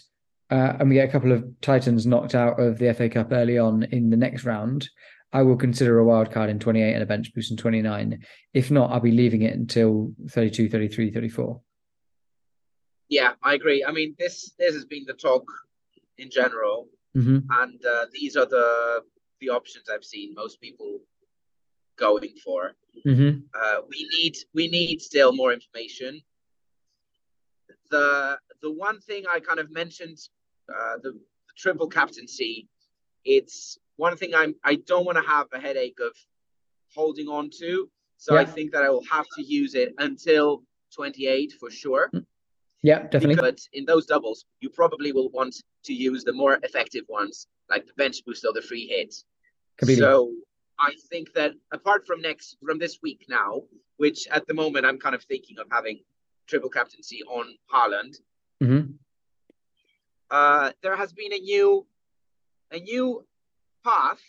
uh, 0.50 0.74
and 0.80 0.90
we 0.90 0.96
get 0.96 1.10
a 1.10 1.12
couple 1.12 1.32
of 1.32 1.44
Titans 1.62 2.06
knocked 2.06 2.36
out 2.36 2.60
of 2.60 2.78
the 2.78 2.94
FA 2.94 3.10
Cup 3.10 3.32
early 3.32 3.58
on 3.58 3.84
in 3.84 4.10
the 4.10 4.18
next 4.18 4.46
round, 4.46 4.90
I 5.38 5.44
will 5.44 5.56
consider 5.56 6.00
a 6.00 6.03
wild 6.03 6.32
card 6.32 6.50
in 6.50 6.58
28 6.58 6.94
and 6.94 7.03
a 7.03 7.06
bench 7.06 7.32
boost 7.32 7.51
in 7.51 7.58
29. 7.58 8.25
If 8.56 8.72
not, 8.72 8.89
I'll 8.89 9.00
be 9.00 9.12
leaving 9.12 9.44
it 9.44 9.53
until 9.53 10.12
32, 10.32 10.67
33, 10.67 11.12
34. 11.12 11.62
Yeah, 13.10 13.34
I 13.44 13.53
agree. 13.53 13.86
I 13.86 13.91
mean, 13.91 14.15
this 14.17 14.53
this 14.58 14.74
has 14.74 14.86
been 14.86 15.06
the 15.06 15.13
talk 15.13 15.44
in 16.17 16.32
general, 16.32 16.88
hmm 17.13 17.39
and 17.62 17.79
uh, 17.86 18.06
these 18.12 18.36
are 18.36 18.48
the 18.48 19.03
the 19.39 19.50
options 19.50 19.86
I've 19.94 20.03
seen 20.03 20.34
most 20.34 20.60
people 20.60 21.01
going 22.06 22.34
for. 22.44 22.62
hmm 23.06 23.34
Uh, 23.62 23.79
we 23.91 24.00
need 24.15 24.36
we 24.58 24.65
need 24.77 24.98
still 25.01 25.32
more 25.41 25.53
information. 25.60 26.12
The 27.91 28.39
the 28.63 28.72
one 28.88 29.00
thing 29.08 29.22
I 29.36 29.39
kind 29.39 29.60
of 29.60 29.70
mentioned, 29.82 30.17
uh, 30.75 30.96
the, 31.03 31.12
the 31.12 31.53
triple 31.63 31.89
captaincy, 32.00 32.53
it's 33.24 33.77
one 33.98 34.16
thing 34.16 34.34
I'm 34.34 34.56
I 34.63 34.75
don't 34.75 35.06
want 35.06 35.18
to 35.18 35.24
have 35.24 35.48
a 35.51 35.60
headache 35.60 36.00
of 36.00 36.13
holding 36.96 37.27
on 37.27 37.50
to. 37.60 37.89
So 38.18 38.36
I 38.36 38.46
think 38.46 38.72
that 38.72 38.84
I 38.84 38.89
will 38.89 39.04
have 39.12 39.27
to 39.36 39.44
use 39.44 39.75
it 39.75 39.94
until 40.00 40.63
28 40.96 41.54
for 41.60 41.70
sure. 41.70 42.10
Yeah, 42.82 43.04
definitely. 43.08 43.36
But 43.36 43.60
in 43.74 43.86
those 43.86 44.08
doubles, 44.08 44.46
you 44.60 44.70
probably 44.70 45.12
will 45.12 45.30
want 45.30 45.56
to 45.84 45.94
use 45.94 46.24
the 46.24 46.34
more 46.34 46.58
effective 46.63 47.04
ones, 47.10 47.48
like 47.70 47.86
the 47.86 47.94
bench 47.96 48.25
boost 48.25 48.44
or 48.44 48.54
the 48.54 48.62
free 48.62 48.88
hit. 48.88 49.13
Completely. 49.77 50.01
So 50.01 50.32
I 50.80 50.94
think 51.10 51.34
that 51.34 51.54
apart 51.72 52.08
from 52.08 52.22
next 52.22 52.58
from 52.66 52.80
this 52.80 53.00
week 53.04 53.25
now, 53.30 53.62
which 53.98 54.27
at 54.32 54.48
the 54.48 54.54
moment 54.54 54.86
I'm 54.86 54.98
kind 54.98 55.13
of 55.13 55.24
thinking 55.24 55.58
of 55.60 55.68
having 55.72 56.00
triple 56.48 56.70
captaincy 56.70 57.22
on 57.24 57.56
Haaland, 57.74 58.16
hmm 58.62 58.94
uh, 60.30 60.72
there 60.84 60.96
has 60.96 61.13
been 61.13 61.34
a 61.34 61.39
new 61.39 61.86
a 62.72 62.80
new 62.80 63.25
path 63.84 64.22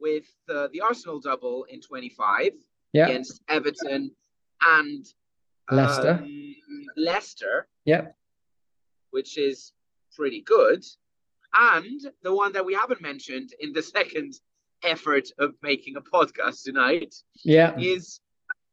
with 0.00 0.24
uh, 0.48 0.68
the 0.72 0.80
Arsenal 0.80 1.20
double 1.20 1.64
in 1.64 1.80
25 1.80 2.52
Yeah. 2.92 3.06
against 3.06 3.40
Everton 3.48 4.10
and 4.66 5.06
Leicester. 5.70 6.18
um, 6.22 6.54
Leicester, 6.96 7.68
Yeah. 7.84 8.08
which 9.10 9.38
is 9.38 9.72
pretty 10.16 10.40
good. 10.42 10.84
And 11.54 12.00
the 12.22 12.34
one 12.34 12.52
that 12.52 12.64
we 12.64 12.74
haven't 12.74 13.00
mentioned 13.02 13.50
in 13.60 13.72
the 13.72 13.82
second 13.96 14.34
effort 14.82 15.28
of 15.38 15.54
making 15.62 15.96
a 15.96 16.00
podcast 16.00 16.64
tonight 16.64 17.14
Yeah. 17.44 17.78
is 17.78 18.20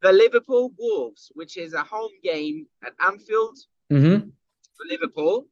the 0.02 0.12
Liverpool 0.12 0.72
Wolves, 0.80 1.32
which 1.36 1.58
is 1.58 1.74
a 1.74 1.84
home 1.84 2.12
game 2.24 2.68
at 2.84 2.94
Anfield 3.06 3.58
hmm 3.90 4.30
for 4.76 4.86
Liverpool. 4.90 5.48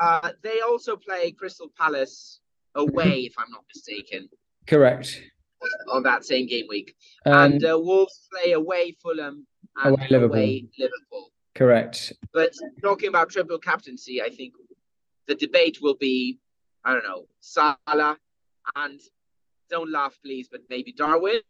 Uh, 0.00 0.30
they 0.42 0.60
also 0.60 0.94
play 0.96 1.32
Crystal 1.32 1.70
Palace 1.76 2.40
away, 2.74 3.20
if 3.20 3.34
I'm 3.38 3.50
not 3.50 3.64
mistaken, 3.72 4.28
Correct. 4.66 5.20
on 5.90 6.02
that 6.04 6.24
same 6.24 6.46
game 6.46 6.66
week. 6.68 6.94
Um, 7.26 7.52
and 7.52 7.64
uh, 7.64 7.78
Wolves 7.78 8.28
play 8.32 8.52
away 8.52 8.96
Fulham 9.02 9.46
and 9.82 9.94
Away 9.94 10.06
Liverpool. 10.10 10.36
away 10.36 10.64
Liverpool. 10.78 11.32
correct. 11.54 12.12
But 12.32 12.52
talking 12.82 13.08
about 13.08 13.30
triple 13.30 13.58
captaincy, 13.58 14.22
I 14.22 14.28
think 14.30 14.54
the 15.26 15.34
debate 15.34 15.78
will 15.82 15.96
be, 15.96 16.38
I 16.84 16.92
don't 16.92 17.04
know, 17.04 17.26
Salah 17.40 18.16
and 18.76 19.00
don't 19.70 19.90
laugh, 19.90 20.18
please, 20.24 20.48
but 20.50 20.62
maybe 20.70 20.92
Darwin. 20.92 21.40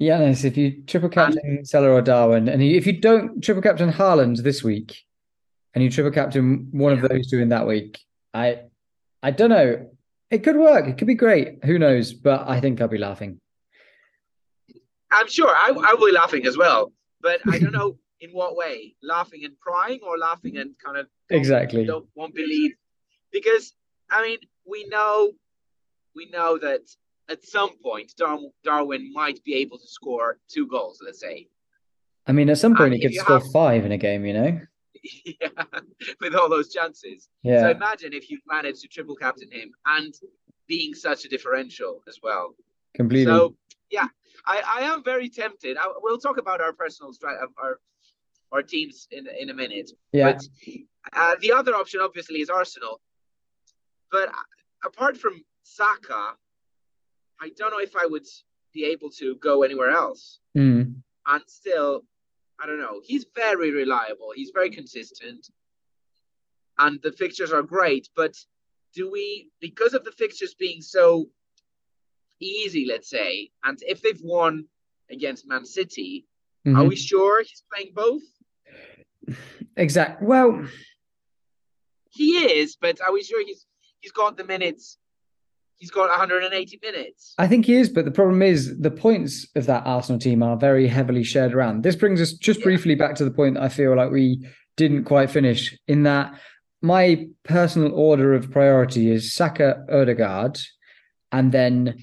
Yanis, 0.00 0.44
if 0.44 0.56
you 0.56 0.82
triple 0.86 1.08
captain 1.10 1.64
Salah 1.64 1.90
or 1.90 2.02
Darwin, 2.02 2.48
and 2.48 2.62
if 2.62 2.86
you 2.86 2.92
don't 3.00 3.42
triple 3.42 3.62
captain 3.62 3.92
Haaland 3.92 4.42
this 4.42 4.62
week, 4.64 5.04
and 5.74 5.84
you 5.84 5.90
triple 5.90 6.10
captain 6.10 6.68
one 6.72 6.92
of 6.92 7.06
those 7.06 7.28
two 7.28 7.38
in 7.38 7.50
that 7.50 7.66
week, 7.66 8.00
I, 8.34 8.60
I 9.22 9.30
don't 9.30 9.50
know. 9.50 9.90
It 10.30 10.42
could 10.44 10.56
work. 10.56 10.86
It 10.86 10.96
could 10.98 11.06
be 11.08 11.14
great. 11.14 11.64
Who 11.64 11.78
knows? 11.78 12.12
But 12.12 12.48
I 12.48 12.60
think 12.60 12.80
I'll 12.80 12.88
be 12.88 12.98
laughing. 12.98 13.38
I'm 15.10 15.28
sure 15.28 15.48
I, 15.48 15.68
I 15.70 15.94
will 15.94 16.06
be 16.06 16.12
laughing 16.12 16.46
as 16.46 16.56
well, 16.56 16.92
but 17.20 17.40
I 17.48 17.58
don't 17.58 17.72
know 17.72 17.98
in 18.20 18.30
what 18.30 18.54
way. 18.56 18.94
Laughing 19.02 19.44
and 19.44 19.54
crying, 19.58 20.00
or 20.06 20.16
laughing 20.18 20.56
and 20.56 20.70
kind 20.84 20.96
of 20.98 21.06
Exactly. 21.30 21.84
don't 21.84 22.06
won't 22.14 22.34
believe, 22.34 22.72
because 23.32 23.72
I 24.10 24.22
mean 24.22 24.38
we 24.66 24.86
know, 24.88 25.32
we 26.14 26.30
know 26.30 26.58
that 26.58 26.82
at 27.28 27.44
some 27.44 27.70
point 27.82 28.12
Dar- 28.16 28.38
Darwin 28.64 29.12
might 29.12 29.42
be 29.44 29.54
able 29.54 29.78
to 29.78 29.86
score 29.86 30.38
two 30.48 30.66
goals. 30.68 31.00
Let's 31.04 31.20
say, 31.20 31.48
I 32.26 32.32
mean, 32.32 32.48
at 32.50 32.58
some 32.58 32.76
point, 32.76 32.92
And 32.94 33.02
he 33.02 33.08
could 33.08 33.14
score 33.16 33.40
have- 33.40 33.50
five 33.52 33.84
in 33.84 33.90
a 33.92 33.98
game. 33.98 34.24
You 34.24 34.32
know. 34.34 34.60
yeah, 35.24 35.48
with 36.20 36.34
all 36.34 36.48
those 36.48 36.72
chances. 36.72 37.28
Yeah. 37.42 37.60
So 37.62 37.70
imagine 37.70 38.12
if 38.12 38.30
you've 38.30 38.42
managed 38.46 38.82
to 38.82 38.88
triple 38.88 39.16
captain 39.16 39.50
him 39.50 39.72
and 39.86 40.14
being 40.66 40.94
such 40.94 41.24
a 41.24 41.28
differential 41.28 42.02
as 42.08 42.18
well. 42.22 42.54
Completely. 42.94 43.26
So 43.26 43.56
yeah, 43.90 44.08
I, 44.46 44.62
I 44.76 44.80
am 44.82 45.02
very 45.02 45.28
tempted. 45.28 45.76
I, 45.76 45.84
we'll 46.02 46.18
talk 46.18 46.38
about 46.38 46.60
our 46.60 46.72
personal 46.72 47.12
strat, 47.12 47.38
our 47.62 47.80
our 48.52 48.62
teams 48.62 49.08
in 49.10 49.26
in 49.38 49.50
a 49.50 49.54
minute. 49.54 49.90
yeah. 50.12 50.32
But 50.32 50.42
uh, 51.12 51.36
the 51.40 51.52
other 51.52 51.74
option 51.74 52.00
obviously 52.00 52.40
is 52.40 52.50
Arsenal. 52.50 53.00
But 54.10 54.30
apart 54.84 55.16
from 55.16 55.44
Saka, 55.62 56.34
I 57.40 57.50
don't 57.56 57.70
know 57.70 57.80
if 57.80 57.94
I 57.96 58.06
would 58.06 58.26
be 58.72 58.84
able 58.86 59.10
to 59.10 59.36
go 59.36 59.62
anywhere 59.62 59.90
else. 59.90 60.40
Mm. 60.56 60.96
And 61.26 61.42
still, 61.46 62.04
I 62.62 62.66
don't 62.66 62.78
know. 62.78 63.00
He's 63.04 63.26
very 63.34 63.70
reliable. 63.70 64.32
He's 64.34 64.50
very 64.52 64.70
consistent. 64.70 65.48
And 66.78 67.00
the 67.02 67.12
fixtures 67.12 67.52
are 67.52 67.62
great. 67.62 68.08
But 68.14 68.34
do 68.94 69.10
we, 69.10 69.50
because 69.60 69.94
of 69.94 70.04
the 70.04 70.12
fixtures 70.12 70.54
being 70.54 70.82
so 70.82 71.30
easy, 72.40 72.86
let's 72.86 73.08
say, 73.08 73.50
and 73.64 73.78
if 73.86 74.02
they've 74.02 74.20
won 74.22 74.66
against 75.10 75.46
Man 75.46 75.64
City, 75.64 76.26
are 76.66 76.84
Mhm. 76.84 76.88
we 76.88 76.96
sure 76.96 77.42
he's 77.42 77.62
playing 77.72 77.92
both? 77.94 78.22
Exact. 79.76 80.22
Well, 80.22 80.66
He 82.12 82.38
is, 82.58 82.74
but 82.76 83.00
are 83.00 83.12
we 83.12 83.22
sure 83.22 83.44
he's 83.46 83.64
he's 84.00 84.10
got 84.12 84.36
the 84.36 84.42
minutes? 84.44 84.98
He's 85.80 85.90
got 85.90 86.10
180 86.10 86.78
minutes. 86.82 87.34
I 87.38 87.48
think 87.48 87.64
he 87.64 87.74
is, 87.74 87.88
but 87.88 88.04
the 88.04 88.10
problem 88.10 88.42
is 88.42 88.78
the 88.78 88.90
points 88.90 89.48
of 89.56 89.64
that 89.64 89.86
Arsenal 89.86 90.20
team 90.20 90.42
are 90.42 90.56
very 90.56 90.86
heavily 90.86 91.24
shared 91.24 91.54
around. 91.54 91.82
This 91.82 91.96
brings 91.96 92.20
us 92.20 92.34
just 92.34 92.60
Yeah. 92.60 92.64
briefly 92.64 92.94
back 92.94 93.14
to 93.16 93.24
the 93.24 93.30
point 93.30 93.54
that 93.54 93.62
I 93.62 93.70
feel 93.70 93.96
like 93.96 94.10
we 94.10 94.46
didn't 94.76 95.04
quite 95.04 95.30
finish 95.30 95.76
in 95.88 96.02
that 96.02 96.38
my 96.82 97.28
personal 97.44 97.94
order 97.94 98.34
of 98.34 98.50
priority 98.50 99.10
is 99.10 99.34
Saka, 99.34 99.84
Odegaard, 99.90 100.60
and 101.32 101.50
then 101.50 101.94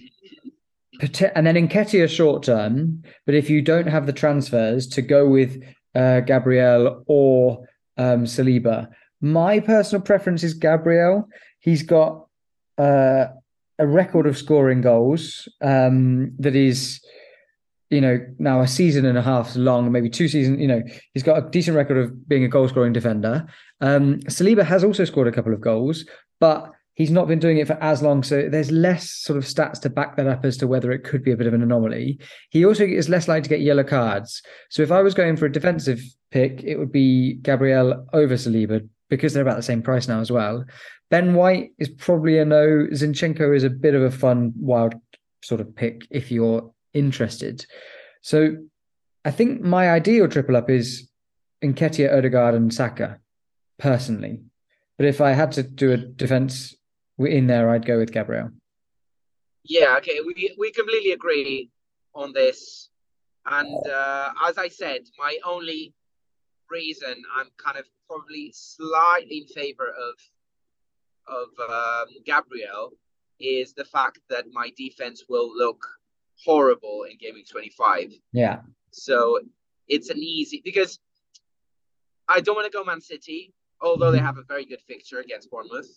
and 1.35 1.45
then 1.45 1.55
Nketiah 1.67 2.09
short 2.09 2.43
term. 2.43 3.03
But 3.27 3.35
if 3.35 3.49
you 3.49 3.61
don't 3.61 3.87
have 3.87 4.07
the 4.07 4.13
transfers 4.13 4.87
to 4.87 5.03
go 5.03 5.27
with 5.27 5.63
uh, 5.93 6.21
Gabriel 6.21 7.03
or 7.05 7.67
um, 7.97 8.25
Saliba, 8.25 8.87
my 9.21 9.59
personal 9.59 10.01
preference 10.01 10.43
is 10.43 10.55
Gabriel. 10.55 11.27
He's 11.59 11.83
got 11.83 12.27
uh, 12.79 13.27
a 13.79 13.87
record 13.87 14.27
of 14.27 14.37
scoring 14.37 14.81
goals 14.81 15.47
um, 15.61 16.33
that 16.39 16.55
is, 16.55 16.99
you 17.89 18.01
know, 18.01 18.19
now 18.39 18.61
a 18.61 18.67
season 18.67 19.05
and 19.05 19.17
a 19.17 19.21
half 19.21 19.55
long, 19.55 19.91
maybe 19.91 20.09
two 20.09 20.27
seasons. 20.27 20.59
You 20.59 20.67
know, 20.67 20.81
he's 21.13 21.23
got 21.23 21.37
a 21.37 21.49
decent 21.49 21.77
record 21.77 21.97
of 21.97 22.27
being 22.27 22.43
a 22.43 22.47
goal 22.47 22.67
scoring 22.67 22.93
defender. 22.93 23.45
Um, 23.81 24.19
Saliba 24.21 24.65
has 24.65 24.83
also 24.83 25.05
scored 25.05 25.27
a 25.27 25.31
couple 25.31 25.53
of 25.53 25.61
goals, 25.61 26.05
but 26.39 26.71
he's 26.97 27.11
not 27.11 27.27
been 27.27 27.39
doing 27.39 27.59
it 27.59 27.67
for 27.67 27.81
as 27.81 28.01
long. 28.01 28.23
So 28.23 28.49
there's 28.49 28.71
less 28.71 29.11
sort 29.11 29.37
of 29.37 29.45
stats 29.45 29.79
to 29.81 29.89
back 29.89 30.17
that 30.17 30.27
up 30.27 30.43
as 30.43 30.57
to 30.57 30.67
whether 30.67 30.91
it 30.91 31.03
could 31.03 31.23
be 31.23 31.31
a 31.31 31.37
bit 31.37 31.47
of 31.47 31.53
an 31.53 31.61
anomaly. 31.61 32.19
He 32.49 32.65
also 32.65 32.83
is 32.83 33.07
less 33.07 33.27
likely 33.27 33.43
to 33.43 33.49
get 33.49 33.61
yellow 33.61 33.83
cards. 33.83 34.41
So 34.69 34.81
if 34.81 34.91
I 34.91 35.01
was 35.01 35.13
going 35.13 35.37
for 35.37 35.45
a 35.45 35.51
defensive 35.51 36.01
pick, 36.31 36.63
it 36.63 36.77
would 36.77 36.91
be 36.91 37.35
Gabriel 37.35 38.07
over 38.13 38.33
Saliba 38.33 38.87
because 39.09 39.33
they're 39.33 39.43
about 39.43 39.57
the 39.57 39.63
same 39.63 39.81
price 39.81 40.07
now 40.07 40.19
as 40.19 40.31
well. 40.31 40.65
Ben 41.09 41.33
White 41.33 41.71
is 41.77 41.89
probably 41.89 42.37
a 42.37 42.45
no. 42.45 42.87
Zinchenko 42.91 43.55
is 43.55 43.63
a 43.63 43.69
bit 43.69 43.95
of 43.95 44.01
a 44.01 44.11
fun, 44.11 44.53
wild 44.59 44.95
sort 45.41 45.61
of 45.61 45.75
pick 45.75 46.05
if 46.09 46.31
you're 46.31 46.71
interested. 46.93 47.65
So 48.21 48.57
I 49.23 49.31
think 49.31 49.61
my 49.61 49.89
ideal 49.89 50.27
triple 50.27 50.57
up 50.57 50.69
is 50.69 51.09
Nketiah, 51.63 52.17
Odegaard, 52.17 52.55
and 52.55 52.73
Saka, 52.73 53.19
personally. 53.77 54.41
But 54.97 55.05
if 55.05 55.21
I 55.21 55.31
had 55.31 55.53
to 55.53 55.63
do 55.63 55.91
a 55.91 55.97
defense 55.97 56.75
in 57.19 57.47
there, 57.47 57.69
I'd 57.69 57.85
go 57.85 57.97
with 57.97 58.11
Gabriel. 58.11 58.51
Yeah, 59.63 59.97
okay, 59.97 60.19
we 60.25 60.55
we 60.57 60.71
completely 60.71 61.11
agree 61.11 61.69
on 62.15 62.33
this. 62.33 62.89
And 63.45 63.77
uh, 63.87 64.31
as 64.47 64.57
I 64.57 64.67
said, 64.67 65.01
my 65.17 65.37
only 65.45 65.93
reason 66.69 67.23
I'm 67.37 67.47
kind 67.57 67.77
of 67.77 67.85
probably 68.07 68.51
slightly 68.53 69.37
in 69.39 69.47
favor 69.47 69.87
of 69.87 70.13
of 71.27 71.47
um, 71.69 72.07
Gabriel 72.25 72.93
is 73.39 73.73
the 73.73 73.85
fact 73.85 74.19
that 74.29 74.45
my 74.51 74.71
defense 74.77 75.23
will 75.29 75.55
look 75.55 75.85
horrible 76.43 77.05
in 77.09 77.17
game 77.17 77.35
week 77.35 77.47
25. 77.49 78.13
Yeah. 78.33 78.61
So 78.91 79.39
it's 79.87 80.09
an 80.09 80.17
easy 80.17 80.61
because 80.63 80.99
I 82.27 82.41
don't 82.41 82.55
want 82.55 82.71
to 82.71 82.75
go 82.75 82.83
Man 82.83 83.01
City, 83.01 83.53
although 83.81 84.11
they 84.11 84.19
have 84.19 84.37
a 84.37 84.43
very 84.43 84.65
good 84.65 84.81
fixture 84.81 85.19
against 85.19 85.49
Bournemouth, 85.49 85.87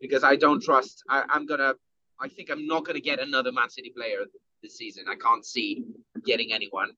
because 0.00 0.24
I 0.24 0.36
don't 0.36 0.62
trust. 0.62 1.02
I, 1.08 1.24
I'm 1.28 1.46
gonna. 1.46 1.74
I 2.20 2.28
think 2.28 2.50
I'm 2.50 2.66
not 2.66 2.84
gonna 2.84 3.00
get 3.00 3.20
another 3.20 3.52
Man 3.52 3.68
City 3.68 3.92
player 3.94 4.20
this 4.62 4.76
season. 4.76 5.04
I 5.10 5.16
can't 5.16 5.44
see 5.44 5.84
getting 6.24 6.52
anyone. 6.52 6.90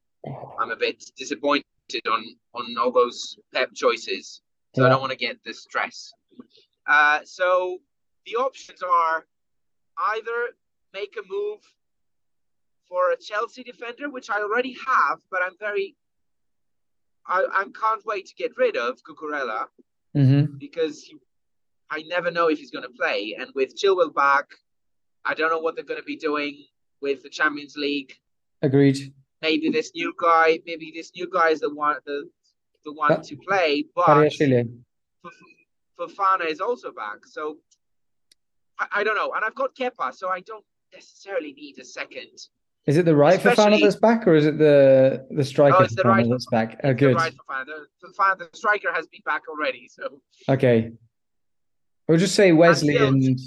I'm 0.61 0.71
a 0.71 0.76
bit 0.76 1.05
disappointed 1.16 1.64
on 2.11 2.25
on 2.55 2.76
all 2.78 2.93
those 2.93 3.38
Pep 3.52 3.71
choices, 3.75 4.43
so 4.75 4.85
I 4.85 4.88
don't 4.88 5.00
want 5.00 5.12
to 5.12 5.19
get 5.19 5.43
the 5.45 5.52
stress. 5.52 6.12
Uh, 6.87 7.21
so 7.25 7.78
the 8.26 8.37
options 8.37 8.83
are 8.83 9.25
either 10.14 10.49
make 10.95 11.16
a 11.16 11.23
move 11.28 11.61
for 12.88 13.11
a 13.12 13.16
Chelsea 13.16 13.62
defender, 13.64 14.09
which 14.11 14.31
I 14.31 14.40
already 14.40 14.76
have, 14.87 15.19
but 15.31 15.40
I'm 15.45 15.57
very, 15.59 15.97
I, 17.26 17.45
I 17.52 17.64
can't 17.64 18.05
wait 18.05 18.26
to 18.26 18.35
get 18.35 18.52
rid 18.57 18.76
of 18.76 18.99
Cucurella 19.02 19.66
hmm 20.14 20.45
because 20.59 21.02
he, 21.02 21.16
I 21.90 22.02
never 22.09 22.31
know 22.31 22.49
if 22.49 22.59
he's 22.59 22.71
going 22.71 22.85
to 22.85 22.90
play. 22.90 23.37
And 23.38 23.50
with 23.55 23.76
Chilwell 23.76 24.14
back, 24.14 24.47
I 25.25 25.35
don't 25.35 25.50
know 25.50 25.59
what 25.59 25.75
they're 25.75 25.85
going 25.85 26.00
to 26.00 26.05
be 26.07 26.16
doing 26.16 26.64
with 27.02 27.23
the 27.23 27.28
Champions 27.28 27.76
League. 27.76 28.12
Agreed. 28.62 29.12
Maybe 29.43 29.69
this 29.71 29.93
new 29.95 30.14
guy, 30.19 30.61
maybe 30.66 30.93
this 30.95 31.12
new 31.14 31.28
guy 31.31 31.50
is 31.50 31.61
the 31.61 31.73
one, 31.75 31.97
the, 32.07 32.28
the 32.85 32.93
one 32.93 33.09
But- 33.09 33.25
to 33.25 33.37
play. 33.37 33.85
But 33.95 34.07
Kvaratskhelia. 34.07 34.69
Fofana 35.99 36.47
is 36.47 36.61
also 36.61 36.93
back, 36.93 37.25
so 37.26 37.57
I, 38.79 38.87
I 38.97 39.05
don't 39.05 39.17
know. 39.17 39.33
And 39.35 39.45
I've 39.45 39.55
got 39.55 39.75
Kepa, 39.75 40.15
so 40.15 40.29
I 40.29 40.41
don't 40.41 40.65
necessarily 40.95 41.53
need 41.53 41.79
a 41.79 41.85
second. 41.85 42.29
Is 42.87 42.97
it 42.97 43.05
the 43.05 43.17
right 43.17 43.41
Fofana 43.41 43.50
Especially- 43.53 43.83
that's 43.83 43.97
back, 43.97 44.26
or 44.26 44.35
is 44.35 44.47
it 44.47 44.59
the 44.59 45.26
the 45.31 45.45
striker 45.45 45.76
Oh, 45.81 45.85
it's 45.85 45.95
the 45.97 46.03
Fofana 46.03 46.09
right 46.09 46.26
that's 46.31 46.47
back? 46.47 46.81
Oh, 46.85 46.91
It's 46.91 47.00
the 47.00 47.07
good. 47.07 47.17
right 47.17 47.35
Fofana. 47.35 47.65
The, 47.67 48.09
Fofana, 48.09 48.38
the 48.38 48.49
striker 48.55 48.93
has 48.93 49.07
been 49.09 49.23
back 49.25 49.43
already, 49.49 49.88
so 49.88 50.21
Okay. 50.49 50.93
We'll 52.09 52.19
just 52.19 52.35
say 52.37 52.53
Wesley 52.53 52.95
still- 52.95 53.09
and 53.09 53.38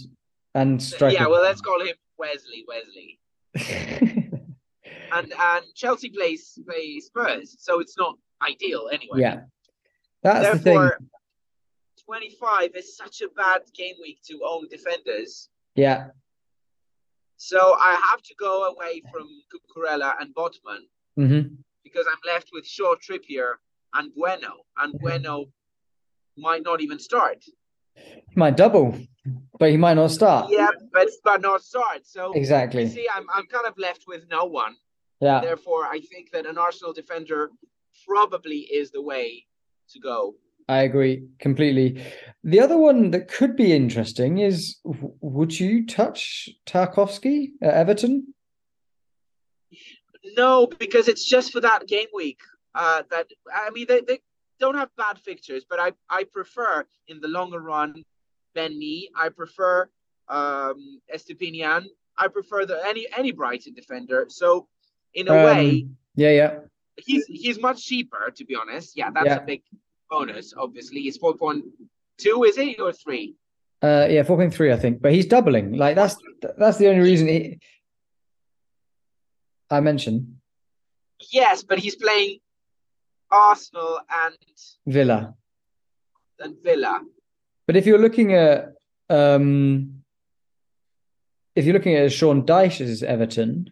and 0.55 0.81
striker. 0.83 1.13
yeah. 1.13 1.27
Well, 1.27 1.41
let's 1.41 1.61
call 1.61 1.79
him 1.81 1.95
Wesley. 2.17 2.65
Wesley. 2.67 3.19
And 5.11 5.33
and 5.39 5.65
Chelsea 5.73 6.09
plays 6.11 6.59
plays 6.67 7.05
Spurs, 7.07 7.55
so 7.59 7.79
it's 7.79 7.97
not 7.97 8.15
ideal 8.47 8.89
anyway. 8.91 9.21
yeah, 9.21 9.39
that's 10.21 10.57
the 10.57 10.59
thing. 10.63 10.89
Therefore, 12.09 12.19
25 12.19 12.75
is 12.75 12.97
such 12.97 13.21
a 13.21 13.29
bad 13.29 13.61
game 13.75 13.95
week 14.01 14.19
to 14.27 14.41
own 14.45 14.67
defenders. 14.69 15.49
Yeah, 15.75 16.07
So 17.37 17.57
I 17.57 17.99
have 18.11 18.21
to 18.23 18.35
go 18.35 18.63
away 18.65 19.01
from 19.11 19.27
Cucurella 19.51 20.13
and 20.19 20.33
Botman 20.35 20.87
hmm 21.15 21.55
because 21.83 22.05
I'm 22.11 22.19
left 22.33 22.49
with 22.51 22.67
Shaw, 22.67 22.95
Trippier, 22.95 23.53
and 23.93 24.13
Bueno. 24.13 24.65
And 24.77 24.99
Bueno 24.99 25.45
might 26.37 26.63
not 26.63 26.81
even 26.81 26.99
start. 26.99 27.43
he 27.95 28.35
might 28.35 28.57
double, 28.57 28.97
but 29.59 29.71
he 29.71 29.77
might 29.77 29.95
not 29.95 30.11
start. 30.11 30.51
Yeah, 30.51 30.69
but 30.91 31.07
but 31.23 31.41
not 31.41 31.63
start. 31.63 32.05
So 32.05 32.33
you 32.33 32.39
Exactly. 32.39 32.87
see, 32.87 33.07
I'm 33.15 33.25
I'm 33.33 33.45
kind 33.47 33.65
of 33.65 33.77
left 33.77 34.05
with 34.07 34.27
no 34.29 34.45
one. 34.45 34.75
Yeah, 35.21 35.41
Therefore, 35.41 35.85
I 35.85 36.01
think 36.01 36.31
that 36.31 36.45
an 36.45 36.57
Arsenal 36.57 36.93
defender 36.93 37.51
probably 38.07 38.59
is 38.59 38.91
the 38.91 39.01
way 39.01 39.45
to 39.89 39.99
go. 39.99 40.35
I 40.69 40.83
agree 40.83 41.27
completely. 41.39 42.05
The 42.43 42.59
other 42.59 42.77
one 42.77 43.09
that 43.11 43.27
could 43.27 43.55
be 43.55 43.73
interesting 43.73 44.37
is: 44.37 44.77
would 44.85 45.59
you 45.59 45.87
touch 45.87 46.47
Tarkowski 46.67 47.49
at 47.59 47.73
Everton? 47.73 48.35
No, 50.37 50.67
because 50.67 51.07
it's 51.07 51.25
just 51.25 51.51
for 51.51 51.59
that 51.61 51.87
game 51.87 52.07
week. 52.13 52.39
Uh, 52.75 53.01
that 53.09 53.27
I 53.51 53.71
mean, 53.71 53.87
they, 53.89 54.01
they 54.01 54.19
don't 54.59 54.75
have 54.75 54.95
bad 54.95 55.17
fixtures, 55.17 55.65
but 55.67 55.79
I 55.79 55.93
I 56.07 56.25
prefer 56.25 56.85
in 57.07 57.19
the 57.19 57.27
longer 57.27 57.59
run 57.59 58.03
Ben 58.53 58.77
Mee. 58.77 59.09
I 59.15 59.29
prefer 59.29 59.89
um 60.27 61.01
Estupiñán. 61.13 61.85
I 62.15 62.27
prefer 62.27 62.67
the 62.67 62.79
any 62.85 63.07
any 63.17 63.31
Brighton 63.31 63.73
defender. 63.73 64.27
So 64.29 64.67
in 65.15 65.27
a 65.29 65.33
Um, 65.33 65.43
way, 65.43 65.87
Yeah, 66.15 66.31
yeah, 66.31 66.59
he's 66.97 67.25
he's 67.25 67.59
much 67.59 67.83
cheaper 67.83 68.29
to 68.37 68.45
be 68.45 68.55
honest. 68.55 68.95
Yeah, 68.95 69.09
that's 69.09 69.25
Yeah. 69.25 69.41
a 69.41 69.45
big 69.47 69.63
bonus. 70.09 70.53
Obviously, 70.57 71.11
point 71.39 71.65
two, 72.17 72.43
is 72.43 72.57
it 72.57 72.79
or 72.79 72.91
three? 72.93 73.35
uh, 73.81 74.07
yeah. 74.09 74.23
Four 74.23 74.37
point 74.37 74.53
three, 74.53 74.71
I 74.71 74.77
think. 74.77 75.01
But 75.01 75.13
he's 75.13 75.25
doubling. 75.25 75.73
Like 75.73 75.95
that's 75.95 76.15
that's 76.57 76.77
the 76.77 76.87
only 76.89 77.01
reason 77.01 77.27
he. 77.27 77.59
I 79.71 79.79
mentioned 79.81 80.35
Yes, 81.31 81.63
but 81.63 81.79
he's 81.79 81.95
playing 81.95 82.39
Arsenal 83.29 83.99
and 84.23 84.35
Villa. 84.87 85.35
and 86.39 86.55
Villa. 86.63 87.01
But 87.67 87.75
if 87.75 87.85
you're 87.85 87.99
looking 87.99 88.33
at 88.33 88.73
um 89.09 90.01
if 91.55 91.65
you're 91.65 91.73
looking 91.73 91.95
at 91.95 92.11
Sean 92.11 92.45
Dyche's 92.45 93.03
Everton, 93.03 93.71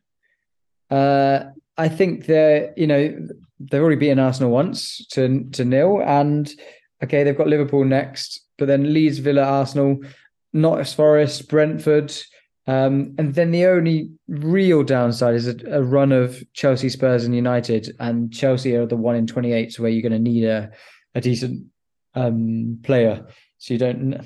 uh 0.91 1.45
I 1.79 1.89
think 1.89 2.25
they're, 2.25 2.73
you 2.75 2.87
know, 2.87 3.27
they've 3.59 3.81
already 3.81 3.99
beaten 3.99 4.19
Arsenal 4.19 4.51
once 4.51 5.05
to 5.07 5.49
to 5.51 5.65
nil, 5.65 6.01
and 6.03 6.49
okay, 7.03 7.23
they've 7.23 7.37
got 7.37 7.47
Liverpool 7.47 7.85
next, 7.85 8.41
but 8.57 8.67
then 8.67 8.93
Leeds, 8.93 9.19
Villa, 9.19 9.43
Arsenal, 9.43 9.99
Nottingham 10.53 10.95
Forest, 10.95 11.49
Brentford, 11.49 12.13
um, 12.67 13.15
and 13.17 13.33
then 13.33 13.51
the 13.51 13.65
only 13.65 14.11
real 14.27 14.83
downside 14.83 15.35
is 15.35 15.47
a, 15.47 15.55
a 15.71 15.81
run 15.81 16.11
of 16.11 16.43
Chelsea, 16.53 16.89
Spurs, 16.89 17.23
and 17.23 17.35
United, 17.35 17.95
and 17.99 18.33
Chelsea 18.33 18.75
are 18.75 18.85
the 18.85 18.97
one 18.97 19.15
in 19.15 19.27
twenty 19.27 19.53
eight, 19.53 19.73
so 19.73 19.83
where 19.83 19.91
you're 19.91 20.07
going 20.07 20.11
to 20.11 20.31
need 20.31 20.43
a 20.45 20.71
a 21.15 21.21
decent 21.21 21.67
um, 22.15 22.79
player. 22.83 23.25
So 23.57 23.73
you 23.73 23.79
don't. 23.79 24.21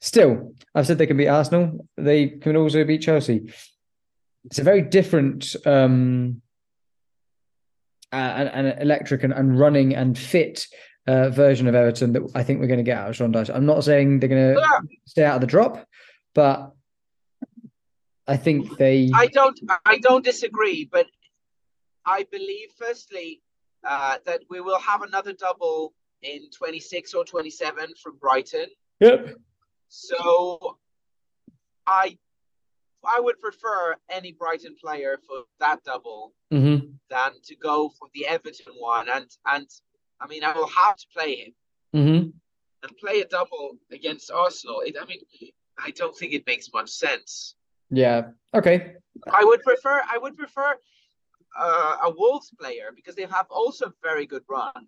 Still, 0.00 0.54
I've 0.74 0.86
said 0.86 0.98
they 0.98 1.06
can 1.06 1.16
beat 1.16 1.28
Arsenal. 1.28 1.86
They 1.96 2.28
can 2.28 2.56
also 2.56 2.84
beat 2.84 3.02
Chelsea. 3.02 3.52
It's 4.44 4.58
a 4.58 4.64
very 4.64 4.82
different 4.82 5.56
um, 5.66 6.40
and, 8.12 8.48
and 8.48 8.82
electric 8.82 9.22
and, 9.24 9.32
and 9.32 9.58
running 9.58 9.94
and 9.94 10.18
fit 10.18 10.66
uh, 11.06 11.30
version 11.30 11.66
of 11.66 11.74
Everton 11.74 12.12
that 12.12 12.22
I 12.34 12.42
think 12.42 12.60
we're 12.60 12.66
going 12.66 12.78
to 12.78 12.84
get 12.84 12.98
out 12.98 13.10
of 13.10 13.16
Sean 13.16 13.32
Dyche. 13.32 13.54
I'm 13.54 13.66
not 13.66 13.84
saying 13.84 14.20
they're 14.20 14.28
going 14.28 14.54
to 14.54 14.60
Yeah. 14.60 14.78
stay 15.06 15.24
out 15.24 15.36
of 15.36 15.40
the 15.40 15.46
drop, 15.46 15.86
but 16.34 16.72
I 18.26 18.36
think 18.36 18.76
they. 18.76 19.10
I 19.14 19.26
don't 19.26 19.58
I 19.84 19.98
don't 19.98 20.24
disagree, 20.24 20.88
but 20.90 21.06
I 22.06 22.26
believe 22.30 22.68
firstly 22.78 23.42
uh, 23.84 24.18
that 24.26 24.42
we 24.50 24.60
will 24.60 24.78
have 24.78 25.02
another 25.02 25.32
double 25.32 25.94
in 26.22 26.50
26 26.50 27.14
or 27.14 27.24
27 27.24 27.94
from 28.02 28.18
Brighton. 28.18 28.66
Yep. 29.00 29.34
So 29.88 30.78
I 31.86 32.18
I 33.04 33.18
would 33.18 33.40
prefer 33.40 33.96
any 34.10 34.32
Brighton 34.32 34.76
player 34.80 35.18
for 35.26 35.44
that 35.58 35.82
double 35.84 36.34
hmm 36.50 36.79
than 37.10 37.32
to 37.44 37.56
go 37.56 37.90
for 37.98 38.08
the 38.14 38.26
Everton 38.26 38.74
one. 38.78 39.08
And 39.08 39.26
and 39.46 39.68
I 40.20 40.26
mean 40.26 40.44
I 40.44 40.52
will 40.52 40.68
have 40.68 40.96
to 40.96 41.06
play 41.14 41.34
him 41.36 41.52
hmm 41.92 42.30
and 42.82 42.96
play 42.96 43.20
a 43.20 43.26
double 43.26 43.76
against 43.92 44.30
Arsenal. 44.30 44.80
It, 44.80 44.96
I 45.00 45.04
mean 45.04 45.20
I 45.78 45.90
don't 45.90 46.16
think 46.16 46.32
it 46.32 46.46
makes 46.46 46.72
much 46.72 46.90
sense. 46.90 47.54
Yeah. 47.90 48.28
Okay. 48.54 48.94
I 49.32 49.44
would 49.44 49.62
prefer 49.62 50.00
I 50.10 50.18
would 50.18 50.36
prefer 50.36 50.76
uh, 51.58 51.96
a 52.04 52.10
Wolves 52.16 52.50
player 52.58 52.90
because 52.94 53.16
they 53.16 53.26
have 53.26 53.46
also 53.50 53.86
a 53.86 53.92
very 54.02 54.26
good 54.26 54.44
run. 54.48 54.86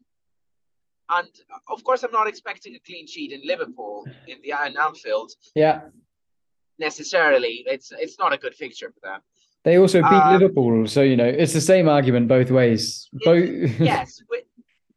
And 1.08 1.28
of 1.68 1.82
course, 1.84 2.04
I'm 2.04 2.12
not 2.12 2.28
expecting 2.28 2.74
a 2.74 2.78
clean 2.78 3.06
sheet 3.06 3.32
in 3.32 3.40
Liverpool 3.44 4.06
in 4.26 4.38
the 4.42 4.54
in 4.66 4.78
Anfield 4.78 5.32
Yeah. 5.54 5.80
necessarily. 6.78 7.64
It's 7.66 7.92
it's 7.92 8.18
not 8.18 8.32
a 8.32 8.38
good 8.38 8.54
fixture 8.54 8.90
for 8.94 9.00
them. 9.00 9.20
They 9.64 9.78
also 9.78 10.02
beat 10.02 10.22
Uh, 10.26 10.32
Liverpool, 10.32 10.86
so 10.88 11.02
you 11.02 11.16
know 11.16 11.26
it's 11.26 11.52
the 11.52 11.60
same 11.60 11.88
argument 11.88 12.28
both 12.28 12.50
ways. 12.50 13.08
Both. 13.12 13.48
Yes, 13.80 14.20
which, 14.28 14.44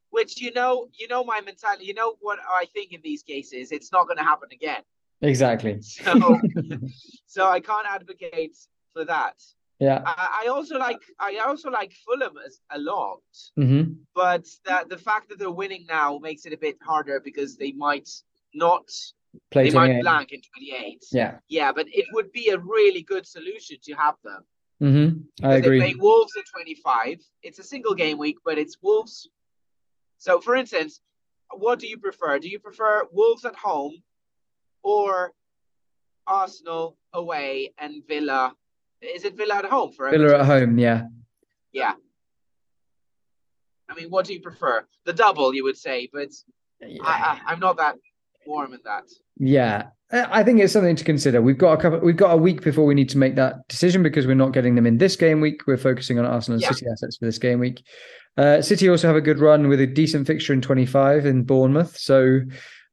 which 0.09 0.41
you 0.41 0.51
know 0.53 0.87
you 0.99 1.07
know 1.07 1.23
my 1.23 1.39
mentality. 1.41 1.85
You 1.85 1.93
know 1.93 2.15
what 2.19 2.39
I 2.61 2.65
think 2.73 2.91
in 2.93 3.01
these 3.03 3.21
cases. 3.23 3.71
It's 3.71 3.91
not 3.91 4.07
going 4.07 4.17
to 4.17 4.23
happen 4.23 4.49
again. 4.51 4.83
exactly. 5.21 5.81
So 6.03 6.39
so 7.27 7.47
I 7.47 7.59
can't 7.59 7.87
advocate 7.87 8.57
for 8.93 9.05
that. 9.05 9.35
Yeah. 9.79 10.01
I, 10.05 10.43
I 10.43 10.47
also 10.47 10.77
like 10.79 11.01
I 11.19 11.37
also 11.47 11.69
like 11.69 11.91
Fulham 12.05 12.35
as, 12.45 12.59
a 12.71 12.79
lot. 12.79 13.21
hmm 13.55 13.83
but 14.13 14.45
that 14.65 14.89
the 14.89 14.97
fact 14.97 15.29
that 15.29 15.37
they're 15.39 15.59
winning 15.63 15.85
now 15.87 16.17
makes 16.17 16.45
it 16.45 16.53
a 16.53 16.57
bit 16.57 16.77
harder 16.81 17.19
because 17.19 17.57
they 17.57 17.73
might 17.73 18.09
not 18.53 18.85
play 19.51 19.69
they 19.69 19.75
might 19.75 20.01
blank 20.01 20.31
in 20.31 20.41
28. 20.41 21.03
Yeah. 21.11 21.33
Yeah, 21.49 21.71
but 21.73 21.87
it 22.01 22.05
would 22.13 22.31
be 22.31 22.49
a 22.49 22.57
really 22.57 23.03
good 23.03 23.25
solution 23.27 23.77
to 23.83 23.93
have 23.93 24.15
them. 24.23 24.41
Hmm 24.79 24.87
I 24.87 25.07
Because 25.07 25.61
They 25.61 25.67
agree. 25.67 25.79
play 25.79 25.95
Wolves 25.97 26.33
at 26.37 26.45
25. 26.53 27.19
It's 27.43 27.59
a 27.59 27.63
single 27.63 27.93
game 27.95 28.17
week, 28.17 28.37
but 28.43 28.57
it's 28.57 28.77
Wolves. 28.81 29.29
So, 30.17 30.39
for 30.39 30.55
instance, 30.55 31.01
what 31.51 31.79
do 31.79 31.87
you 31.87 31.97
prefer? 31.97 32.39
Do 32.39 32.49
you 32.49 32.59
prefer 32.59 33.03
Wolves 33.11 33.45
at 33.45 33.55
home 33.55 34.01
or 34.83 35.33
Arsenal 36.27 36.97
away 37.13 37.73
and 37.77 38.03
Villa? 38.07 38.53
Is 39.01 39.23
it 39.25 39.35
Villa 39.37 39.55
at 39.55 39.65
home 39.65 39.91
for 39.91 40.09
Villa 40.09 40.39
at 40.39 40.45
home. 40.45 40.79
Yeah. 40.79 41.03
Yeah. 41.71 41.93
I 43.89 43.93
mean, 43.93 44.09
what 44.09 44.25
do 44.25 44.33
you 44.33 44.41
prefer? 44.41 44.85
The 45.05 45.13
double, 45.13 45.53
you 45.53 45.63
would 45.63 45.77
say, 45.77 46.09
but 46.11 46.29
Yeah. 46.81 47.03
I, 47.03 47.11
I, 47.47 47.51
I'm 47.51 47.59
not 47.59 47.77
that 47.77 47.97
warm 48.45 48.73
in 48.73 48.79
that. 48.85 49.03
Yeah, 49.37 49.87
I 50.11 50.43
think 50.43 50.59
it's 50.59 50.73
something 50.73 50.95
to 50.95 51.03
consider. 51.03 51.41
We've 51.41 51.57
got 51.57 51.73
a 51.73 51.81
couple. 51.81 51.99
We've 51.99 52.15
got 52.15 52.31
a 52.31 52.37
week 52.37 52.61
before 52.61 52.85
we 52.85 52.93
need 52.93 53.09
to 53.09 53.17
make 53.17 53.35
that 53.35 53.67
decision 53.67 54.03
because 54.03 54.27
we're 54.27 54.35
not 54.35 54.53
getting 54.53 54.75
them 54.75 54.85
in 54.85 54.97
this 54.97 55.15
game 55.15 55.41
week. 55.41 55.65
We're 55.67 55.77
focusing 55.77 56.19
on 56.19 56.25
Arsenal 56.25 56.55
and 56.55 56.61
Yeah. 56.61 56.71
City 56.71 56.85
assets 56.91 57.17
for 57.17 57.25
this 57.25 57.37
game 57.37 57.59
week. 57.59 57.83
Uh, 58.37 58.61
City 58.61 58.89
also 58.89 59.07
have 59.07 59.15
a 59.15 59.21
good 59.21 59.39
run 59.39 59.67
with 59.67 59.79
a 59.79 59.87
decent 59.87 60.27
fixture 60.27 60.53
in 60.53 60.61
25 60.61 61.25
in 61.25 61.43
Bournemouth. 61.43 61.97
So 61.97 62.41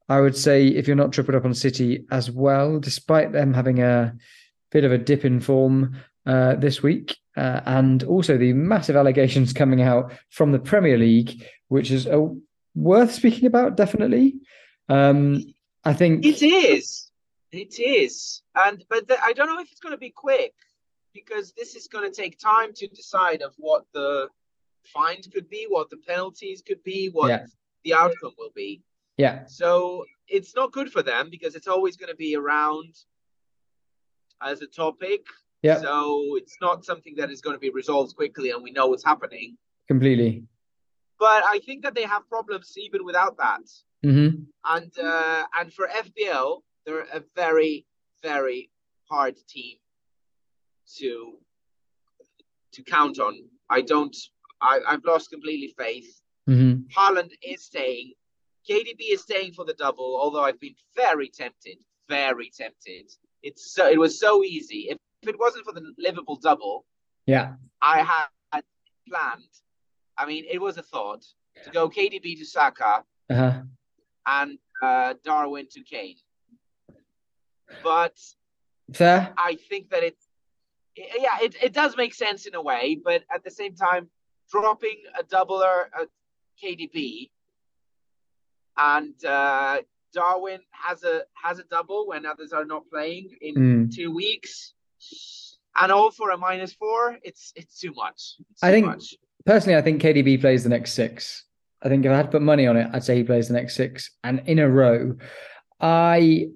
I 0.08 0.20
would 0.20 0.36
say 0.36 0.68
if 0.68 0.86
you're 0.86 0.96
not 0.96 1.12
tripled 1.12 1.34
up 1.34 1.44
on 1.44 1.54
City 1.54 2.04
as 2.10 2.30
well, 2.30 2.78
despite 2.78 3.32
them 3.32 3.52
having 3.52 3.80
a 3.82 4.14
bit 4.70 4.84
of 4.84 4.92
a 4.92 4.98
dip 4.98 5.24
in 5.24 5.40
form 5.40 5.96
uh, 6.26 6.54
this 6.56 6.82
week, 6.82 7.16
uh, 7.36 7.60
and 7.66 8.04
also 8.04 8.36
the 8.38 8.52
massive 8.52 8.96
allegations 8.96 9.52
coming 9.60 9.82
out 9.82 10.12
from 10.30 10.52
the 10.52 10.58
Premier 10.58 10.96
League, 10.96 11.44
which 11.68 11.90
is 11.90 12.06
uh, 12.06 12.26
worth 12.74 13.12
speaking 13.12 13.46
about, 13.46 13.76
definitely. 13.76 14.36
Um, 14.88 15.54
I 15.84 15.92
think 15.94 16.24
It 16.24 16.42
is. 16.42 17.10
It 17.50 17.78
is. 17.78 18.42
And 18.54 18.84
but 18.88 19.08
the, 19.08 19.22
I 19.22 19.32
don't 19.32 19.46
know 19.46 19.60
if 19.60 19.70
it's 19.70 19.80
going 19.80 19.92
to 19.94 19.98
be 19.98 20.10
quick 20.10 20.54
because 21.14 21.52
this 21.52 21.74
is 21.76 21.88
going 21.88 22.10
to 22.10 22.14
take 22.22 22.38
time 22.38 22.72
to 22.74 22.86
decide 22.88 23.42
of 23.42 23.52
what 23.58 23.84
the 23.92 24.28
fines 24.84 25.26
could 25.26 25.48
be, 25.50 25.66
what 25.68 25.90
the 25.90 25.98
penalties 25.98 26.62
could 26.66 26.82
be, 26.82 27.08
what 27.08 27.28
Yeah. 27.28 27.46
the 27.84 27.94
outcome 27.94 28.32
will 28.38 28.52
be. 28.54 28.82
yeah, 29.18 29.44
So 29.46 30.04
it's 30.28 30.54
not 30.56 30.72
good 30.72 30.90
for 30.90 31.02
them 31.02 31.28
because 31.30 31.54
it's 31.54 31.68
always 31.68 31.96
going 31.96 32.08
to 32.10 32.16
be 32.16 32.34
around 32.36 32.94
as 34.40 34.62
a 34.62 34.66
topic. 34.66 35.26
yeah, 35.62 35.80
So 35.80 36.36
it's 36.36 36.56
not 36.60 36.84
something 36.84 37.14
that 37.16 37.30
is 37.30 37.40
going 37.42 37.54
to 37.54 37.60
be 37.60 37.70
resolved 37.70 38.16
quickly 38.16 38.50
and 38.50 38.62
we 38.62 38.70
know 38.72 38.86
what's 38.86 39.04
happening. 39.04 39.56
completely. 39.86 40.44
But 41.18 41.44
I 41.44 41.60
think 41.66 41.82
that 41.82 41.94
they 41.94 42.02
have 42.04 42.28
problems 42.28 42.74
even 42.78 43.04
without 43.04 43.36
that. 43.36 43.60
Hmm 44.02 44.28
and 44.64 44.90
uh, 44.98 45.44
and 45.58 45.72
for 45.72 45.88
FPL, 45.88 46.62
they're 46.84 47.06
a 47.12 47.22
very 47.34 47.86
very 48.22 48.70
hard 49.10 49.36
team 49.48 49.76
to 50.98 51.38
to 52.72 52.82
count 52.82 53.18
on. 53.18 53.34
I 53.68 53.80
don't. 53.82 54.16
I, 54.60 54.80
I've 54.86 55.04
lost 55.04 55.30
completely 55.30 55.74
faith. 55.76 56.20
hmm 56.46 56.74
Haaland 56.96 57.32
is 57.42 57.64
staying. 57.64 58.12
KDB 58.68 59.12
is 59.12 59.22
staying 59.22 59.52
for 59.52 59.64
the 59.64 59.74
double. 59.74 60.18
Although 60.20 60.42
I've 60.42 60.60
been 60.60 60.74
very 60.94 61.28
tempted, 61.28 61.78
very 62.08 62.50
tempted. 62.56 63.10
It's 63.42 63.72
so 63.72 63.88
it 63.88 63.98
was 63.98 64.20
so 64.20 64.44
easy. 64.44 64.88
If, 64.90 64.98
if 65.22 65.28
it 65.30 65.38
wasn't 65.38 65.64
for 65.64 65.72
the 65.72 65.92
Liverpool 65.98 66.36
double, 66.36 66.84
Yeah, 67.26 67.54
I 67.80 68.02
had 68.02 68.62
planned. 69.08 69.42
I 70.16 70.26
mean, 70.26 70.44
it 70.48 70.60
was 70.60 70.78
a 70.78 70.82
thought 70.82 71.24
to 71.64 71.70
go 71.70 71.88
KDB 71.88 72.38
to 72.38 72.44
Saka 72.44 73.04
uh-huh. 73.30 73.62
And 74.26 74.58
uh, 74.82 75.14
Darwin 75.24 75.66
to 75.72 75.82
Kane. 75.82 76.16
But 77.82 78.16
fair. 78.92 79.32
I 79.38 79.56
think 79.68 79.90
that 79.90 80.02
it, 80.02 80.16
yeah, 80.96 81.38
it, 81.40 81.54
it 81.62 81.72
does 81.72 81.96
make 81.96 82.14
sense 82.14 82.46
in 82.46 82.54
a 82.54 82.62
way, 82.62 82.98
but 83.02 83.22
at 83.34 83.44
the 83.44 83.50
same 83.50 83.74
time, 83.74 84.08
dropping 84.50 84.96
a 85.18 85.24
doubler 85.24 85.84
at 85.98 86.08
KDB 86.62 87.30
and 88.76 89.14
uh, 89.24 89.78
Darwin 90.12 90.60
has 90.70 91.02
a 91.04 91.22
has 91.34 91.58
a 91.58 91.64
double 91.64 92.06
when 92.08 92.26
others 92.26 92.52
are 92.52 92.64
not 92.64 92.82
playing 92.90 93.30
in 93.40 93.54
Mm. 93.54 93.94
two 93.94 94.10
weeks, 94.14 94.74
and 95.80 95.90
all 95.92 96.10
for 96.10 96.30
a 96.30 96.36
minus 96.36 96.72
four. 96.74 97.18
It's 97.22 97.52
it's 97.56 97.78
too 97.78 97.92
much. 97.94 98.36
It's 98.50 98.62
I 98.62 98.68
too 98.68 98.74
think- 98.74 98.86
much. 98.86 99.14
Personally, 99.44 99.76
I 99.76 99.82
think 99.82 100.00
KDB 100.00 100.40
plays 100.40 100.62
the 100.62 100.68
next 100.68 100.92
six. 100.92 101.44
I 101.82 101.88
think 101.88 102.04
if 102.04 102.12
I 102.12 102.16
had 102.16 102.26
to 102.26 102.32
put 102.32 102.42
money 102.42 102.66
on 102.66 102.76
it, 102.76 102.88
I'd 102.92 103.04
say 103.04 103.16
he 103.16 103.24
plays 103.24 103.48
the 103.48 103.54
next 103.54 103.74
six 103.74 104.10
and 104.22 104.42
in 104.46 104.58
a 104.58 104.68
row. 104.68 105.16
I 105.80 106.48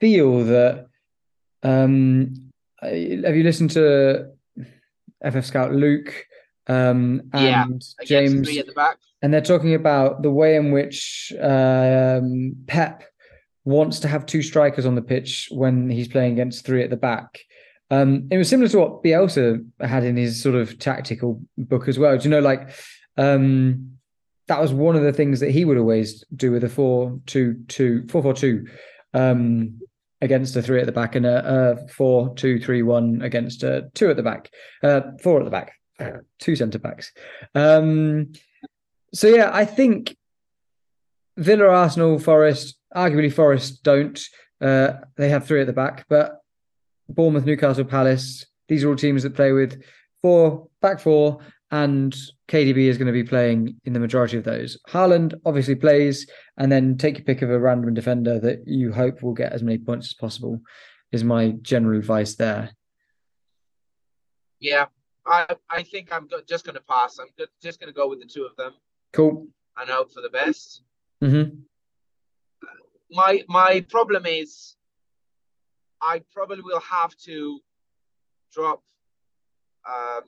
feel 0.00 0.44
that. 0.44 0.86
Um, 1.62 2.52
have 2.80 3.34
you 3.36 3.42
listened 3.42 3.72
to 3.72 4.30
FF 5.28 5.44
Scout 5.44 5.72
Luke 5.72 6.26
um, 6.68 7.22
and 7.32 7.66
Against 7.66 7.96
James? 8.04 8.48
three 8.48 8.60
at 8.60 8.66
the 8.66 8.72
back. 8.72 8.98
and 9.22 9.34
they're 9.34 9.40
talking 9.40 9.74
about 9.74 10.22
the 10.22 10.30
way 10.30 10.54
in 10.54 10.70
which 10.70 11.32
um, 11.40 12.54
Pep 12.68 13.02
wants 13.64 13.98
to 14.00 14.08
have 14.08 14.24
two 14.24 14.42
strikers 14.42 14.86
on 14.86 14.94
the 14.94 15.02
pitch 15.02 15.48
when 15.50 15.90
he's 15.90 16.06
playing 16.08 16.32
against 16.34 16.64
three 16.64 16.84
at 16.84 16.90
the 16.90 16.96
back. 16.96 17.40
Um, 17.90 18.28
it 18.30 18.38
was 18.38 18.48
similar 18.48 18.68
to 18.68 18.78
what 18.78 19.02
Bielsa 19.02 19.64
had 19.80 20.04
in 20.04 20.16
his 20.16 20.40
sort 20.40 20.54
of 20.54 20.78
tactical 20.78 21.42
book 21.56 21.88
as 21.88 21.98
well. 21.98 22.16
Do 22.16 22.24
you 22.24 22.30
know, 22.30 22.40
like 22.40 22.70
um, 23.16 23.97
that 24.48 24.60
was 24.60 24.72
one 24.72 24.96
of 24.96 25.02
the 25.02 25.12
things 25.12 25.40
that 25.40 25.50
he 25.50 25.64
would 25.64 25.78
always 25.78 26.24
do 26.34 26.50
with 26.50 26.64
a 26.64 26.68
four 26.68 27.20
two 27.26 27.62
two 27.68 28.06
four 28.08 28.22
four 28.22 28.34
two 28.34 28.66
um, 29.14 29.80
against 30.20 30.56
a 30.56 30.62
three 30.62 30.80
at 30.80 30.86
the 30.86 30.92
back 30.92 31.14
and 31.14 31.26
a, 31.26 31.78
a 31.78 33.22
against 33.22 33.62
a 33.62 33.90
two 33.94 34.10
at 34.10 34.16
the 34.16 34.22
back, 34.22 34.50
uh, 34.82 35.02
four 35.22 35.38
at 35.38 35.44
the 35.44 35.50
back, 35.50 35.74
two 36.38 36.56
centre 36.56 36.78
backs. 36.78 37.12
Um, 37.54 38.32
so 39.14 39.28
yeah, 39.28 39.50
I 39.52 39.64
think 39.64 40.16
Villa, 41.36 41.68
Arsenal, 41.68 42.18
Forest, 42.18 42.78
arguably 42.94 43.32
Forest 43.32 43.82
don't. 43.82 44.20
Uh, 44.60 44.94
they 45.16 45.28
have 45.28 45.46
three 45.46 45.60
at 45.60 45.66
the 45.66 45.72
back, 45.72 46.06
but 46.08 46.40
Bournemouth, 47.08 47.44
Newcastle, 47.44 47.84
Palace. 47.84 48.46
These 48.66 48.84
are 48.84 48.88
all 48.88 48.96
teams 48.96 49.22
that 49.22 49.34
play 49.34 49.52
with 49.52 49.82
four 50.20 50.68
back 50.80 51.00
four, 51.00 51.38
and 51.70 52.14
KDB 52.48 52.88
is 52.88 52.96
going 52.98 53.06
to 53.06 53.12
be 53.12 53.24
playing 53.24 53.76
in 53.84 53.92
the 53.92 54.00
majority 54.00 54.36
of 54.36 54.44
those. 54.44 54.78
Haaland 54.88 55.34
obviously 55.44 55.74
plays, 55.74 56.26
and 56.56 56.70
then 56.72 56.96
take 56.96 57.18
your 57.18 57.24
pick 57.24 57.42
of 57.42 57.50
a 57.50 57.58
random 57.58 57.94
defender 57.94 58.38
that 58.40 58.66
you 58.66 58.92
hope 58.92 59.22
will 59.22 59.34
get 59.34 59.52
as 59.52 59.62
many 59.62 59.78
points 59.78 60.08
as 60.08 60.14
possible. 60.14 60.60
Is 61.12 61.24
my 61.24 61.50
general 61.62 61.98
advice 61.98 62.34
there. 62.36 62.70
Yeah, 64.60 64.86
I 65.26 65.46
I 65.70 65.82
think 65.82 66.12
I'm 66.12 66.28
just 66.46 66.64
going 66.64 66.74
to 66.74 66.82
pass. 66.82 67.18
I'm 67.18 67.28
just 67.62 67.80
going 67.80 67.92
to 67.92 67.96
go 67.96 68.08
with 68.08 68.20
the 68.20 68.26
two 68.26 68.44
of 68.44 68.56
them 68.56 68.72
Cool. 69.12 69.46
and 69.78 69.88
hope 69.88 70.12
for 70.12 70.20
the 70.20 70.28
best. 70.28 70.82
hmm 71.22 71.44
My 73.10 73.42
my 73.48 73.84
problem 73.88 74.26
is 74.26 74.76
I 76.02 76.22
probably 76.32 76.60
will 76.62 76.80
have 76.80 77.16
to 77.24 77.60
drop. 78.52 78.82
Um, 79.88 80.24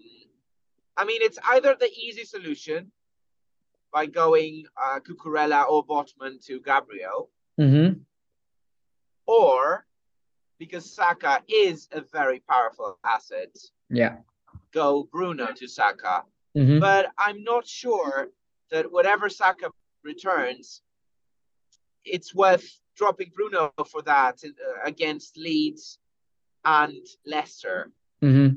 I 0.96 1.05
mean, 1.05 1.20
it's 1.22 1.38
either 1.50 1.76
the 1.79 1.90
easy 1.90 2.24
solution 2.24 2.92
by 3.92 4.07
going 4.07 4.64
uh, 4.81 5.00
Cucurella 5.00 5.68
or 5.68 5.85
Botman 5.87 6.44
to 6.46 6.61
Gabriel, 6.61 7.31
hmm 7.59 7.88
or 9.26 9.87
because 10.59 10.92
Saka 10.94 11.40
is 11.48 11.88
a 11.92 12.00
very 12.00 12.40
powerful 12.40 12.98
asset, 13.05 13.55
Yeah. 13.88 14.18
go 14.72 15.05
Bruno 15.11 15.46
to 15.55 15.66
Saka. 15.68 16.24
hmm 16.55 16.79
but 16.81 17.07
I'm 17.18 17.42
not 17.44 17.66
sure 17.66 18.29
that 18.70 18.90
whatever 18.90 19.29
Saka 19.29 19.70
returns, 20.05 20.83
it's 22.05 22.35
worth 22.35 22.66
dropping 22.96 23.31
Bruno 23.35 23.72
for 23.90 24.03
that 24.03 24.42
uh, 24.44 24.50
against 24.85 25.37
Leeds 25.37 25.98
and 26.64 27.07
Leicester. 27.24 27.90
hmm 28.20 28.48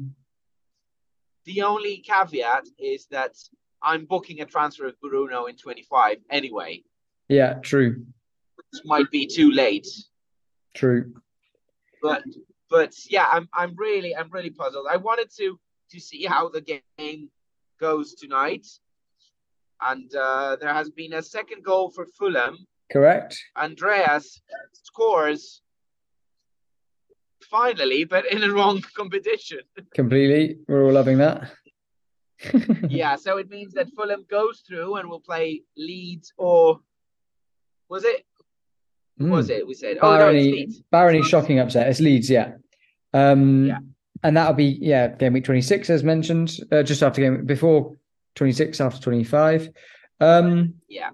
The 1.46 1.62
only 1.64 1.98
caveat 1.98 2.66
is 2.78 3.06
that 3.08 3.36
I'm 3.82 4.06
booking 4.06 4.42
a 4.42 4.46
transfer 4.46 4.86
of 4.88 5.00
Bruno 5.02 5.46
in 5.46 5.56
25 5.58 6.18
anyway, 6.30 6.84
Yeah. 7.28 7.56
True. 7.56 8.06
which 8.56 8.82
might 8.86 9.10
be 9.12 9.28
too 9.28 9.52
late. 9.52 9.88
True. 10.74 11.14
But 12.02 12.24
but 12.70 12.94
yeah, 13.10 13.28
I'm 13.32 13.48
I'm 13.54 13.76
really 13.76 14.16
I'm 14.16 14.30
really 14.32 14.50
puzzled. 14.50 14.88
I 14.90 14.98
wanted 14.98 15.30
to 15.38 15.60
to 15.92 16.00
see 16.00 16.26
how 16.26 16.50
the 16.50 16.62
game 16.62 17.30
goes 17.80 18.16
tonight. 18.16 18.66
And 19.82 20.14
uh, 20.16 20.56
there 20.62 20.74
has 20.74 20.90
been 20.90 21.14
a 21.14 21.22
second 21.22 21.64
goal 21.66 21.90
for 21.92 22.06
Fulham. 22.18 22.58
Correct. 22.92 23.38
Andreas 23.58 24.42
scores 24.72 25.62
finally, 27.58 28.04
but 28.04 28.26
in 28.32 28.44
a 28.44 28.52
wrong 28.52 28.82
competition. 28.98 29.60
Completely. 29.94 30.58
We're 30.68 30.86
all 30.86 30.92
loving 30.92 31.20
that. 31.20 31.52
yeah, 32.90 33.16
so 33.16 33.38
it 33.38 33.50
means 33.50 33.74
that 33.74 33.88
Fulham 33.96 34.26
goes 34.30 34.64
through 34.68 34.96
and 34.96 35.08
will 35.10 35.20
play 35.22 35.62
Leeds 35.78 36.34
or 36.38 36.80
was 37.90 38.04
it 38.04 38.26
Who 39.20 39.28
was 39.28 39.50
it? 39.50 39.66
We 39.68 39.76
said, 39.76 39.98
oh 40.02 40.18
no, 40.18 40.30
it's 40.30 40.48
Barony. 40.48 40.84
Barony 40.92 41.24
shocking 41.24 41.60
upset. 41.60 41.88
It's 41.88 42.00
Leeds, 42.02 42.30
yeah. 42.30 42.54
Um, 43.14 43.68
Yeah. 43.68 43.78
And 44.26 44.38
that'll 44.38 44.54
be, 44.54 44.78
yeah, 44.82 45.10
game 45.10 45.34
week 45.34 45.44
26, 45.44 45.90
as 45.90 46.02
mentioned, 46.04 46.58
uh, 46.72 46.82
just 46.82 47.04
after 47.04 47.22
game 47.22 47.46
before 47.46 47.96
26, 48.36 48.80
after 48.82 49.00
25. 49.02 49.70
Um, 50.22 50.76
Yeah. 50.88 51.10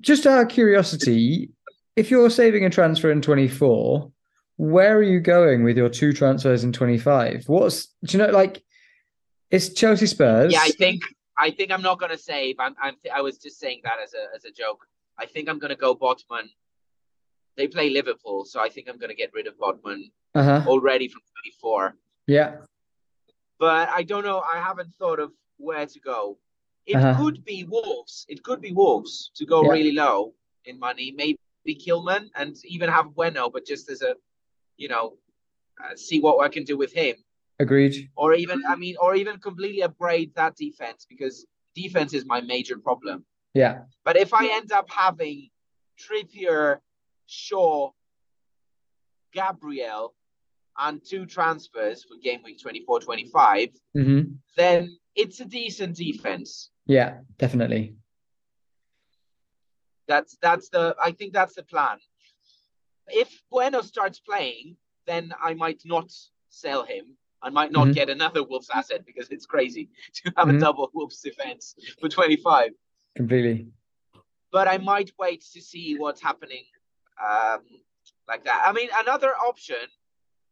just 0.00 0.26
out 0.26 0.42
of 0.42 0.48
curiosity, 0.48 1.50
if 1.96 2.10
you're 2.10 2.28
saving 2.30 2.64
a 2.66 2.70
transfer 2.70 3.10
in 3.10 3.22
24, 3.22 4.10
where 4.56 4.96
are 4.96 5.02
you 5.02 5.20
going 5.20 5.64
with 5.64 5.76
your 5.76 5.88
two 5.88 6.12
transfers 6.12 6.64
in 6.64 6.72
25? 6.72 7.44
What's, 7.48 7.86
do 8.04 8.16
you 8.16 8.24
know, 8.24 8.30
like, 8.30 8.62
it's 9.50 9.72
Chelsea 9.74 10.06
Spurs. 10.06 10.52
Yeah, 10.52 10.60
I 10.62 10.70
think 10.70 11.02
I 11.36 11.50
think 11.50 11.70
I'm 11.70 11.82
not 11.82 11.98
gonna 12.00 12.16
save. 12.16 12.56
I'm, 12.58 12.74
I'm 12.80 12.94
I 13.14 13.20
was 13.20 13.36
just 13.38 13.58
saying 13.60 13.80
that 13.84 13.98
as 14.02 14.14
a 14.14 14.34
as 14.34 14.44
a 14.46 14.50
joke. 14.50 14.86
I 15.18 15.26
think 15.26 15.48
I'm 15.48 15.58
gonna 15.58 15.76
go 15.76 15.94
Botman. 15.94 16.48
They 17.58 17.68
play 17.68 17.90
Liverpool, 17.90 18.46
so 18.46 18.60
I 18.60 18.70
think 18.70 18.88
I'm 18.88 18.98
gonna 18.98 19.14
get 19.14 19.30
rid 19.34 19.46
of 19.46 19.58
Botman 19.58 20.10
Uh-huh. 20.34 20.62
already 20.66 21.06
from 21.08 21.20
24. 21.42 21.94
Yeah. 22.26 22.56
But 23.58 23.90
I 23.90 24.02
don't 24.04 24.24
know. 24.24 24.40
I 24.40 24.58
haven't 24.58 24.94
thought 24.94 25.20
of 25.20 25.32
where 25.58 25.84
to 25.86 26.00
go. 26.00 26.38
It 26.86 26.96
Uh-huh. 26.96 27.14
could 27.18 27.44
be 27.44 27.64
Wolves. 27.64 28.24
It 28.28 28.42
could 28.42 28.60
be 28.62 28.72
Wolves 28.72 29.30
to 29.34 29.44
go 29.44 29.64
Yeah. 29.64 29.70
really 29.72 29.92
low 29.92 30.34
in 30.64 30.78
money. 30.78 31.12
Maybe 31.12 31.38
Kilman 31.84 32.30
and 32.36 32.56
even 32.64 32.88
have 32.88 33.14
Bueno, 33.14 33.50
but 33.50 33.66
just 33.66 33.90
as 33.90 34.00
a, 34.00 34.14
you 34.82 34.88
know, 34.88 35.14
uh, 35.82 35.94
see 35.96 36.18
what 36.20 36.44
I 36.44 36.48
can 36.48 36.64
do 36.64 36.76
with 36.76 36.92
him. 36.92 37.16
Agreed. 37.58 37.94
or 38.16 38.34
even 38.34 38.58
I 38.72 38.74
mean, 38.74 38.96
or 39.00 39.14
even 39.14 39.38
completely 39.38 39.82
upgrade 39.82 40.30
that 40.34 40.56
defense 40.56 41.06
because 41.08 41.46
defense 41.82 42.12
is 42.12 42.24
my 42.34 42.40
major 42.40 42.76
problem. 42.78 43.24
Yeah. 43.54 43.74
But 44.04 44.16
if 44.16 44.34
I 44.34 44.44
end 44.58 44.72
up 44.72 44.90
having 44.90 45.50
Trippier, 46.02 46.78
Shaw, 47.26 47.90
Gabriel, 49.32 50.14
and 50.76 51.00
two 51.10 51.24
transfers 51.26 52.02
for 52.04 52.16
game 52.22 52.40
week 52.44 52.58
24 52.60 53.00
25, 53.00 53.68
hmm 53.94 54.22
then 54.56 54.80
it's 55.14 55.38
a 55.40 55.44
decent 55.44 55.94
defense. 55.96 56.70
Yeah, 56.86 57.10
definitely. 57.38 57.94
That's 60.08 60.36
that's 60.42 60.68
the 60.70 60.96
I 61.08 61.12
think 61.12 61.32
that's 61.32 61.54
the 61.54 61.62
plan. 61.62 61.98
If 63.08 63.42
Bueno 63.50 63.80
starts 63.82 64.20
playing, 64.20 64.76
then 65.06 65.34
I 65.42 65.54
might 65.54 65.82
not 65.84 66.12
sell 66.48 66.84
him. 66.84 67.16
I 67.42 67.50
might 67.50 67.72
not 67.72 67.88
Mhm. 67.88 67.94
get 67.94 68.08
another 68.10 68.44
Wolves 68.44 68.70
asset 68.70 69.04
because 69.04 69.30
it's 69.30 69.46
crazy 69.46 69.90
to 70.14 70.32
have 70.36 70.48
Mhm. 70.48 70.56
a 70.56 70.60
double 70.60 70.90
Wolves 70.94 71.20
defense 71.20 71.74
for 72.00 72.08
25. 72.08 72.72
Completely. 73.16 73.72
But 74.50 74.68
I 74.68 74.78
might 74.78 75.12
wait 75.18 75.40
to 75.52 75.60
see 75.60 75.96
what's 75.98 76.20
happening 76.20 76.64
um, 77.20 77.64
like 78.26 78.44
that. 78.44 78.64
I 78.66 78.72
mean, 78.72 78.90
another 78.94 79.34
option, 79.36 79.88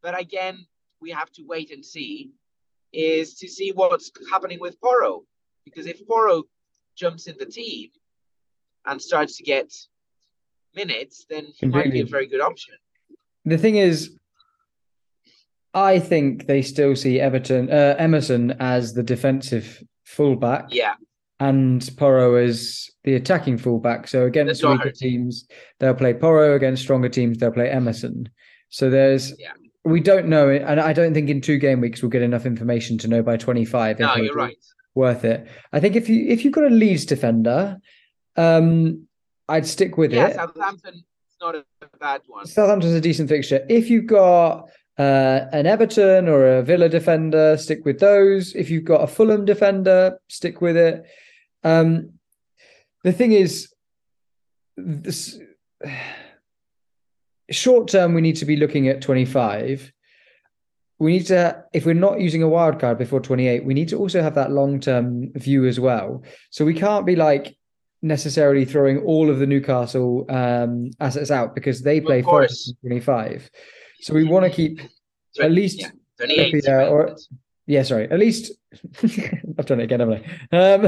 but 0.02 0.18
again, 0.18 0.66
we 1.00 1.10
have 1.10 1.30
to 1.32 1.42
wait 1.42 1.70
and 1.70 1.84
see, 1.84 2.32
is 2.92 3.34
to 3.36 3.48
see 3.48 3.72
what's 3.72 4.10
happening 4.30 4.60
with 4.60 4.80
Porro. 4.80 5.26
Because 5.64 5.86
if 5.86 6.06
Porro 6.06 6.44
jumps 6.94 7.26
in 7.26 7.36
the 7.38 7.46
team 7.46 7.90
and 8.84 9.00
starts 9.02 9.36
to 9.38 9.42
get 9.42 9.72
minutes, 10.74 11.26
then 11.28 11.46
he 11.58 11.66
might 11.66 11.90
be 11.92 12.00
a 12.00 12.04
very 12.06 12.26
good 12.26 12.40
option. 12.40 12.74
The 13.44 13.58
thing 13.58 13.76
is, 13.76 14.16
I 15.72 15.98
think 15.98 16.46
they 16.46 16.62
still 16.62 16.96
see 16.96 17.20
Everton, 17.20 17.70
uh, 17.70 17.94
Emerson 17.98 18.56
as 18.60 18.94
the 18.94 19.02
defensive 19.02 19.82
fullback, 20.04 20.66
Yeah, 20.70 20.94
and 21.38 21.88
Porro 21.96 22.34
as 22.34 22.90
the 23.04 23.14
attacking 23.14 23.58
fullback. 23.58 24.08
So 24.08 24.26
against 24.26 24.64
weaker 24.64 24.90
team. 24.90 25.10
teams, 25.22 25.46
they'll 25.78 25.94
play 25.94 26.12
Porro. 26.14 26.54
Against 26.56 26.82
stronger 26.82 27.08
teams, 27.08 27.38
they'll 27.38 27.52
play 27.52 27.70
Emerson. 27.70 28.28
So 28.68 28.90
there's, 28.90 29.38
Yeah. 29.38 29.52
we 29.84 30.00
don't 30.00 30.26
know, 30.26 30.50
and 30.50 30.80
I 30.80 30.92
don't 30.92 31.14
think 31.14 31.30
in 31.30 31.40
two 31.40 31.58
game 31.58 31.80
weeks 31.80 32.02
we'll 32.02 32.10
get 32.10 32.22
enough 32.22 32.46
information 32.46 32.98
to 32.98 33.08
know 33.08 33.22
by 33.22 33.36
25 33.36 34.00
no, 34.00 34.16
you're 34.16 34.34
right. 34.34 34.56
worth 34.94 35.24
it. 35.24 35.46
I 35.72 35.80
think 35.80 35.94
if 35.96 36.08
you 36.08 36.26
if 36.28 36.44
you've 36.44 36.52
got 36.54 36.64
a 36.64 36.70
Leeds 36.70 37.04
defender, 37.06 37.78
um, 38.36 39.06
I'd 39.50 39.66
stick 39.66 39.98
with 39.98 40.12
Yeah, 40.12 40.28
it. 40.28 40.36
Southampton 40.36 40.94
is 40.94 41.36
not 41.40 41.56
a 41.56 41.64
bad 41.98 42.22
one. 42.28 42.46
Southampton's 42.46 42.94
a 42.94 43.00
decent 43.00 43.28
fixture. 43.28 43.66
If 43.68 43.90
you've 43.90 44.06
got 44.06 44.70
uh, 44.96 45.46
an 45.52 45.66
Everton 45.66 46.28
or 46.28 46.58
a 46.58 46.62
Villa 46.62 46.88
defender, 46.88 47.56
stick 47.56 47.84
with 47.84 47.98
those. 47.98 48.54
If 48.54 48.70
you've 48.70 48.84
got 48.84 49.02
a 49.02 49.08
Fulham 49.08 49.44
defender, 49.44 50.20
stick 50.28 50.60
with 50.60 50.76
it. 50.76 51.04
Um, 51.64 52.12
the 53.02 53.12
thing 53.12 53.32
is, 53.32 53.74
this, 54.76 55.38
short 57.50 57.88
term, 57.88 58.14
we 58.14 58.20
need 58.20 58.36
to 58.36 58.44
be 58.44 58.56
looking 58.56 58.86
at 58.86 59.02
25. 59.02 59.92
We 61.00 61.12
need 61.12 61.26
to, 61.26 61.64
if 61.72 61.86
we're 61.86 61.94
not 61.94 62.20
using 62.20 62.42
a 62.42 62.48
wild 62.48 62.78
card 62.78 62.98
before 62.98 63.20
28, 63.20 63.64
we 63.64 63.74
need 63.74 63.88
to 63.88 63.98
also 63.98 64.22
have 64.22 64.36
that 64.36 64.52
long 64.52 64.78
term 64.78 65.32
view 65.32 65.66
as 65.66 65.80
well. 65.80 66.22
So 66.50 66.64
we 66.64 66.74
can't 66.74 67.06
be 67.06 67.16
like 67.16 67.56
necessarily 68.02 68.64
throwing 68.64 68.98
all 68.98 69.30
of 69.30 69.38
the 69.38 69.46
Newcastle 69.46 70.26
um, 70.28 70.90
assets 71.00 71.30
out 71.30 71.54
because 71.54 71.82
they 71.82 72.00
play 72.00 72.22
first 72.22 72.74
25. 72.80 73.50
So 74.00 74.14
we 74.14 74.24
want 74.24 74.46
to 74.46 74.50
keep 74.50 74.80
at 75.40 75.52
least 75.52 75.80
yeah, 75.80 75.90
28. 76.18 76.64
yeah, 76.66 76.86
or- 76.86 77.16
yeah, 77.66 77.84
sorry. 77.84 78.10
At 78.10 78.18
least 78.18 78.52
I've 79.58 79.66
done 79.66 79.80
it 79.80 79.84
again, 79.84 80.00
haven't 80.00 80.24
I? 80.50 80.56
Um, 80.56 80.82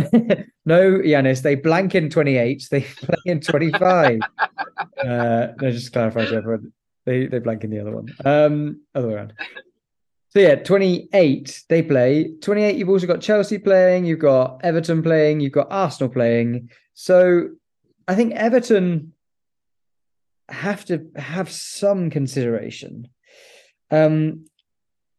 no, 0.64 0.98
Yanis, 0.98 1.42
they 1.42 1.54
blank 1.54 1.94
in 1.94 2.10
28. 2.10 2.66
They 2.70 2.80
play 2.96 3.16
in 3.26 3.40
25. 3.40 4.20
uh, 4.20 5.46
no, 5.60 5.70
just 5.70 5.86
to 5.86 5.92
clarify 5.92 6.24
to 6.24 6.34
everyone. 6.36 6.72
They 7.04 7.26
they 7.26 7.38
blank 7.40 7.64
in 7.64 7.70
the 7.70 7.80
other 7.80 7.92
one. 7.92 8.08
Um, 8.24 8.80
other 8.94 9.08
way 9.08 9.14
around. 9.14 9.32
So 10.30 10.38
yeah, 10.38 10.56
28 10.56 11.64
they 11.68 11.82
play. 11.82 12.34
28, 12.40 12.76
you've 12.76 12.88
also 12.88 13.06
got 13.06 13.20
Chelsea 13.20 13.58
playing, 13.58 14.06
you've 14.06 14.18
got 14.18 14.60
Everton 14.64 15.02
playing, 15.02 15.40
you've 15.40 15.52
got 15.52 15.68
Arsenal 15.70 16.12
playing. 16.12 16.70
So 16.94 17.48
I 18.06 18.14
think 18.14 18.34
Everton 18.34 19.12
have 20.48 20.84
to 20.86 21.06
have 21.16 21.50
some 21.50 22.10
consideration. 22.10 23.08
Um, 23.90 24.46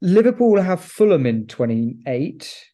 Liverpool 0.02 0.62
have 0.62 0.84
Fulham 0.84 1.26
in 1.26 1.48
28. 1.48 2.66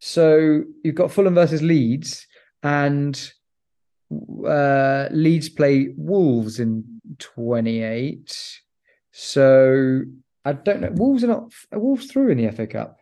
So 0.00 0.64
you've 0.82 0.96
got 0.96 1.12
Fulham 1.12 1.34
versus 1.34 1.62
Leeds, 1.62 2.26
and 2.62 3.32
uh, 4.46 5.08
Leeds 5.12 5.48
play 5.48 5.94
Wolves 5.96 6.58
in 6.58 7.00
28. 7.18 8.60
So 9.12 10.02
I 10.44 10.52
don't 10.52 10.80
know. 10.80 10.90
Wolves 10.92 11.22
are 11.22 11.28
not 11.28 11.52
are 11.70 11.78
Wolves 11.78 12.06
through 12.06 12.30
in 12.30 12.38
the 12.38 12.50
FA 12.50 12.66
Cup. 12.66 12.98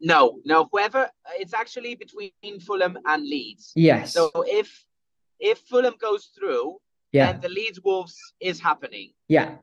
No, 0.00 0.38
no. 0.44 0.68
Whoever 0.70 1.10
it's 1.38 1.54
actually 1.54 1.94
between 1.94 2.32
Fulham 2.60 2.98
and 3.06 3.22
Leeds. 3.22 3.72
Yes. 3.74 4.12
So 4.14 4.30
if 4.46 4.84
if 5.40 5.58
Fulham 5.60 5.94
goes 6.00 6.26
through, 6.36 6.78
yeah. 7.12 7.32
then 7.32 7.40
the 7.40 7.48
Leeds 7.48 7.80
Wolves 7.82 8.16
is 8.40 8.60
happening. 8.60 9.12
Yeah. 9.28 9.56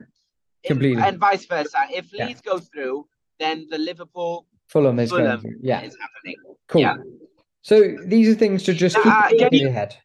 If- 0.62 0.68
Completely. 0.70 1.02
and 1.02 1.18
vice 1.18 1.46
versa. 1.46 1.78
If 1.92 2.12
Yeah. 2.12 2.26
Leeds 2.26 2.40
goes 2.40 2.68
through, 2.68 3.06
then 3.38 3.66
the 3.70 3.78
Liverpool 3.78 4.46
Fulham 4.68 4.98
is 4.98 5.10
Fulham 5.10 5.26
going 5.26 5.40
through. 5.40 5.58
Yeah. 5.62 5.82
is 5.82 5.96
happening. 6.00 6.36
Cool. 6.68 6.80
yeah. 6.82 6.96
So 7.62 7.96
these 8.04 8.28
are 8.28 8.34
things 8.34 8.62
to 8.64 8.74
just 8.74 8.96
keep 8.96 9.06
Uh, 9.06 9.28
in 9.32 9.48
you- 9.52 9.60
your 9.60 9.70
head. 9.72 9.96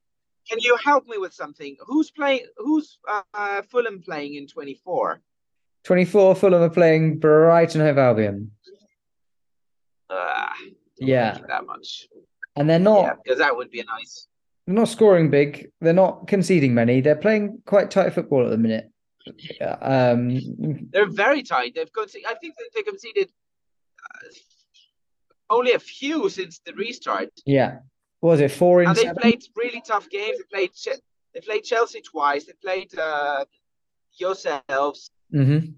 Can 0.50 0.60
you 0.60 0.76
help 0.84 1.08
me 1.08 1.18
with 1.18 1.34
something? 1.34 1.78
Who's 1.86 2.10
playing? 2.12 2.46
Who's 2.58 2.98
uh, 3.08 3.22
uh, 3.34 3.62
Fulham 3.62 4.02
playing 4.02 4.36
in 4.36 4.48
twenty 4.48 4.74
four? 4.74 5.22
24 5.84 6.36
Fulham 6.36 6.62
are 6.62 6.70
playing 6.70 7.18
Brighton 7.20 7.82
Hove 7.82 7.98
Albion. 7.98 8.52
Uh, 10.12 10.50
Yeah. 11.00 11.38
that 11.48 11.66
much. 11.66 12.08
And 12.56 12.70
they're 12.70 12.80
not 12.80 13.02
Yeah, 13.04 13.14
because 13.24 13.40
that 13.40 13.56
would 13.56 13.72
be 13.72 13.84
nice. 13.84 14.28
they're 14.66 14.76
not 14.76 14.90
scoring 14.90 15.30
big. 15.30 15.72
They're 15.80 15.94
not 15.94 16.28
conceding 16.28 16.74
many. 16.74 17.02
They're 17.02 17.16
playing 17.16 17.62
quite 17.66 17.90
tight 17.92 18.14
football 18.14 18.44
at 18.46 18.50
the 18.52 18.58
minute. 18.58 18.90
Yeah, 19.60 19.76
Um, 19.82 20.40
They're 20.92 21.10
very 21.10 21.44
tight. 21.44 21.76
They've 21.76 21.92
conceded. 21.94 22.28
I 22.30 22.36
think 22.36 22.56
that 22.58 22.70
they 22.76 22.84
conceded 22.84 23.30
uh, 24.04 24.28
only 25.50 25.74
a 25.74 25.80
few 25.80 26.28
since 26.30 26.60
the 26.66 26.74
restart. 26.74 27.30
yeah. 27.46 27.80
What 28.20 28.32
was 28.32 28.40
it? 28.42 28.52
Four 28.52 28.82
in 28.84 28.90
And 28.90 28.98
they 28.98 29.04
seven? 29.04 29.16
played 29.22 29.44
really 29.56 29.82
tough 29.82 30.08
games. 30.10 30.38
They 30.38 30.44
played 30.68 30.72
they 31.34 31.40
played 31.42 31.64
Chelsea 31.64 32.02
twice. 32.02 32.46
They 32.46 32.54
played 32.62 32.98
uh, 33.00 33.46
yourselves. 34.18 35.10
Mhm. 35.34 35.76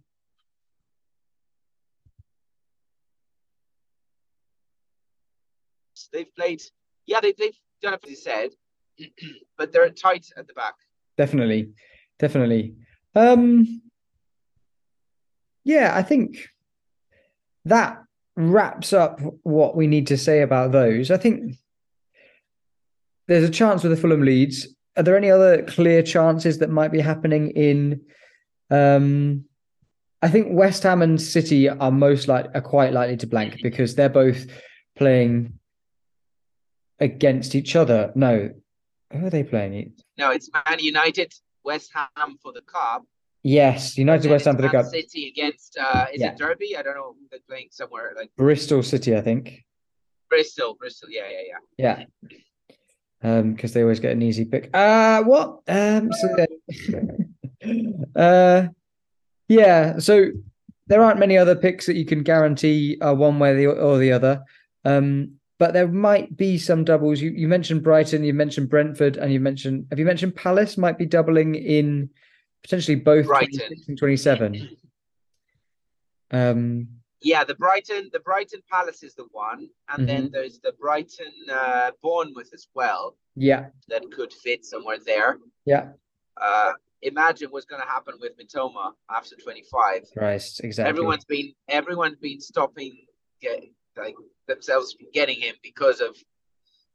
They've 6.13 6.33
played. 6.35 6.61
Yeah, 7.05 7.19
they, 7.19 7.33
they've 7.37 7.57
done 7.81 7.95
as 7.95 8.09
you 8.09 8.15
said, 8.15 8.51
but 9.57 9.73
they're 9.73 9.89
tight 9.89 10.27
at 10.37 10.47
the 10.47 10.53
back. 10.53 10.75
Definitely. 11.17 11.71
Definitely. 12.19 12.75
Um, 13.15 13.81
yeah, 15.63 15.91
I 15.95 16.03
think 16.03 16.37
that 17.65 18.03
wraps 18.35 18.93
up 18.93 19.19
what 19.43 19.75
we 19.75 19.87
need 19.87 20.07
to 20.07 20.17
say 20.17 20.41
about 20.41 20.71
those. 20.71 21.11
I 21.11 21.17
think 21.17 21.55
there's 23.27 23.47
a 23.47 23.51
chance 23.51 23.83
with 23.83 23.91
the 23.91 23.97
Fulham 23.97 24.21
Leeds. 24.21 24.67
are 24.97 25.03
there 25.03 25.17
any 25.17 25.31
other 25.31 25.63
clear 25.63 26.03
chances 26.03 26.59
that 26.59 26.69
might 26.69 26.91
be 26.91 26.99
happening 26.99 27.51
in? 27.51 28.01
Um, 28.69 29.45
I 30.21 30.29
think 30.29 30.47
West 30.51 30.83
Ham 30.83 31.01
and 31.01 31.21
City 31.21 31.67
are 31.69 31.91
most 31.91 32.27
like 32.27 32.47
are 32.55 32.61
quite 32.61 32.93
likely 32.93 33.17
to 33.17 33.27
blank 33.27 33.59
because 33.61 33.95
they're 33.95 34.09
both 34.09 34.45
playing 34.95 35.59
against 37.03 37.53
each 37.53 37.75
other. 37.75 38.11
No, 38.15 38.49
who 39.11 39.25
are 39.25 39.29
they 39.29 39.43
playing? 39.43 39.93
No, 40.17 40.31
it's 40.31 40.49
Man 40.53 40.79
United, 40.79 41.33
West 41.63 41.91
Ham 41.93 42.37
for 42.41 42.53
the 42.53 42.61
cup. 42.61 43.05
Yes, 43.43 43.97
United 43.97 44.31
West 44.31 44.45
Ham 44.45 44.55
for 44.55 44.61
the 44.61 44.69
cup. 44.69 44.85
City 44.85 45.27
against 45.27 45.77
uh, 45.77 46.05
is 46.13 46.21
yeah. 46.21 46.31
it 46.31 46.37
Derby? 46.37 46.77
I 46.77 46.81
don't 46.81 46.95
know. 46.95 47.15
They're 47.29 47.41
playing 47.47 47.67
somewhere 47.71 48.13
like 48.15 48.31
Bristol 48.37 48.81
City, 48.81 49.15
I 49.15 49.21
think. 49.21 49.65
Bristol, 50.29 50.75
Bristol. 50.79 51.09
Yeah, 51.11 51.27
yeah, 51.29 51.57
yeah. 51.77 52.03
Yeah. 52.31 52.39
Um, 53.21 53.53
because 53.53 53.73
they 53.73 53.81
always 53.81 53.99
get 53.99 54.13
an 54.13 54.21
easy 54.21 54.45
pick. 54.45 54.69
Uh 54.73 55.23
what? 55.23 55.59
Um, 55.67 56.09
so 56.13 56.45
uh, 58.15 58.67
yeah. 59.47 59.99
So 59.99 60.31
there 60.87 61.03
aren't 61.03 61.19
many 61.19 61.37
other 61.37 61.55
picks 61.55 61.85
that 61.85 61.95
you 61.95 62.05
can 62.05 62.23
guarantee 62.23 62.97
are 63.01 63.15
one 63.15 63.39
way 63.39 63.65
or 63.65 63.97
the 63.97 64.11
other. 64.13 64.43
Um, 64.85 65.35
but 65.59 65.73
there 65.73 65.87
might 65.87 66.35
be 66.35 66.57
some 66.57 66.83
doubles. 66.83 67.21
You 67.21 67.31
you 67.31 67.47
mentioned 67.47 67.83
Brighton, 67.83 68.23
you 68.23 68.33
mentioned 68.33 68.69
Brentford, 68.69 69.17
and 69.17 69.31
you 69.31 69.39
mentioned 69.39 69.87
have 69.89 69.99
you 69.99 70.05
mentioned 70.05 70.35
Palace 70.35 70.77
might 70.77 70.97
be 70.97 71.05
doubling 71.05 71.55
in 71.55 72.09
potentially 72.63 72.95
both 72.95 73.25
Brighton. 73.25 73.59
26 73.59 73.87
and 73.87 73.97
27. 73.97 74.69
Um, 76.31 76.87
yeah, 77.21 77.43
the 77.43 77.53
Brighton, 77.53 78.09
the 78.11 78.19
Brighton 78.19 78.61
Palace 78.69 79.03
is 79.03 79.13
the 79.13 79.27
one, 79.31 79.69
and 79.89 79.99
mm-hmm. 79.99 80.05
then 80.05 80.29
there's 80.31 80.59
the 80.59 80.73
Brighton 80.79 81.31
uh, 81.51 81.91
Bournemouth 82.01 82.49
as 82.55 82.67
well. 82.73 83.15
Yeah, 83.35 83.67
that 83.89 84.11
could 84.11 84.33
fit 84.33 84.65
somewhere 84.65 84.97
there. 85.05 85.37
Yeah. 85.65 85.89
Uh, 86.41 86.73
imagine 87.03 87.49
what's 87.49 87.65
going 87.65 87.81
to 87.81 87.87
happen 87.87 88.15
with 88.19 88.31
Mitoma 88.37 88.93
after 89.09 89.35
25. 89.35 90.05
Right, 90.15 90.43
exactly. 90.63 90.89
Everyone's 90.89 91.25
been 91.25 91.53
everyone's 91.69 92.17
been 92.17 92.41
stopping 92.41 93.05
get, 93.41 93.63
like 93.95 94.15
themselves 94.47 94.93
from 94.93 95.07
getting 95.13 95.39
him 95.39 95.55
because 95.63 95.99
of 95.99 96.15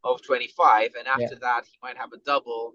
of 0.05 0.23
25, 0.23 0.93
and 0.99 1.09
after 1.09 1.23
yeah. 1.23 1.39
that 1.41 1.65
he 1.67 1.79
might 1.83 1.97
have 1.97 2.13
a 2.13 2.19
double. 2.19 2.75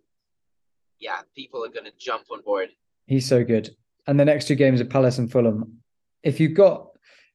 Yeah, 1.00 1.22
people 1.36 1.64
are 1.66 1.70
going 1.70 1.86
to 1.86 1.92
jump 1.98 2.24
on 2.32 2.42
board. 2.42 2.70
He's 3.08 3.28
so 3.28 3.44
good. 3.44 3.76
And 4.08 4.20
the 4.20 4.26
next 4.26 4.48
two 4.48 4.56
games 4.56 4.82
are 4.82 4.86
Palace 4.86 5.18
and 5.18 5.32
Fulham. 5.32 5.80
If 6.22 6.40
you've 6.40 6.54
got 6.54 6.88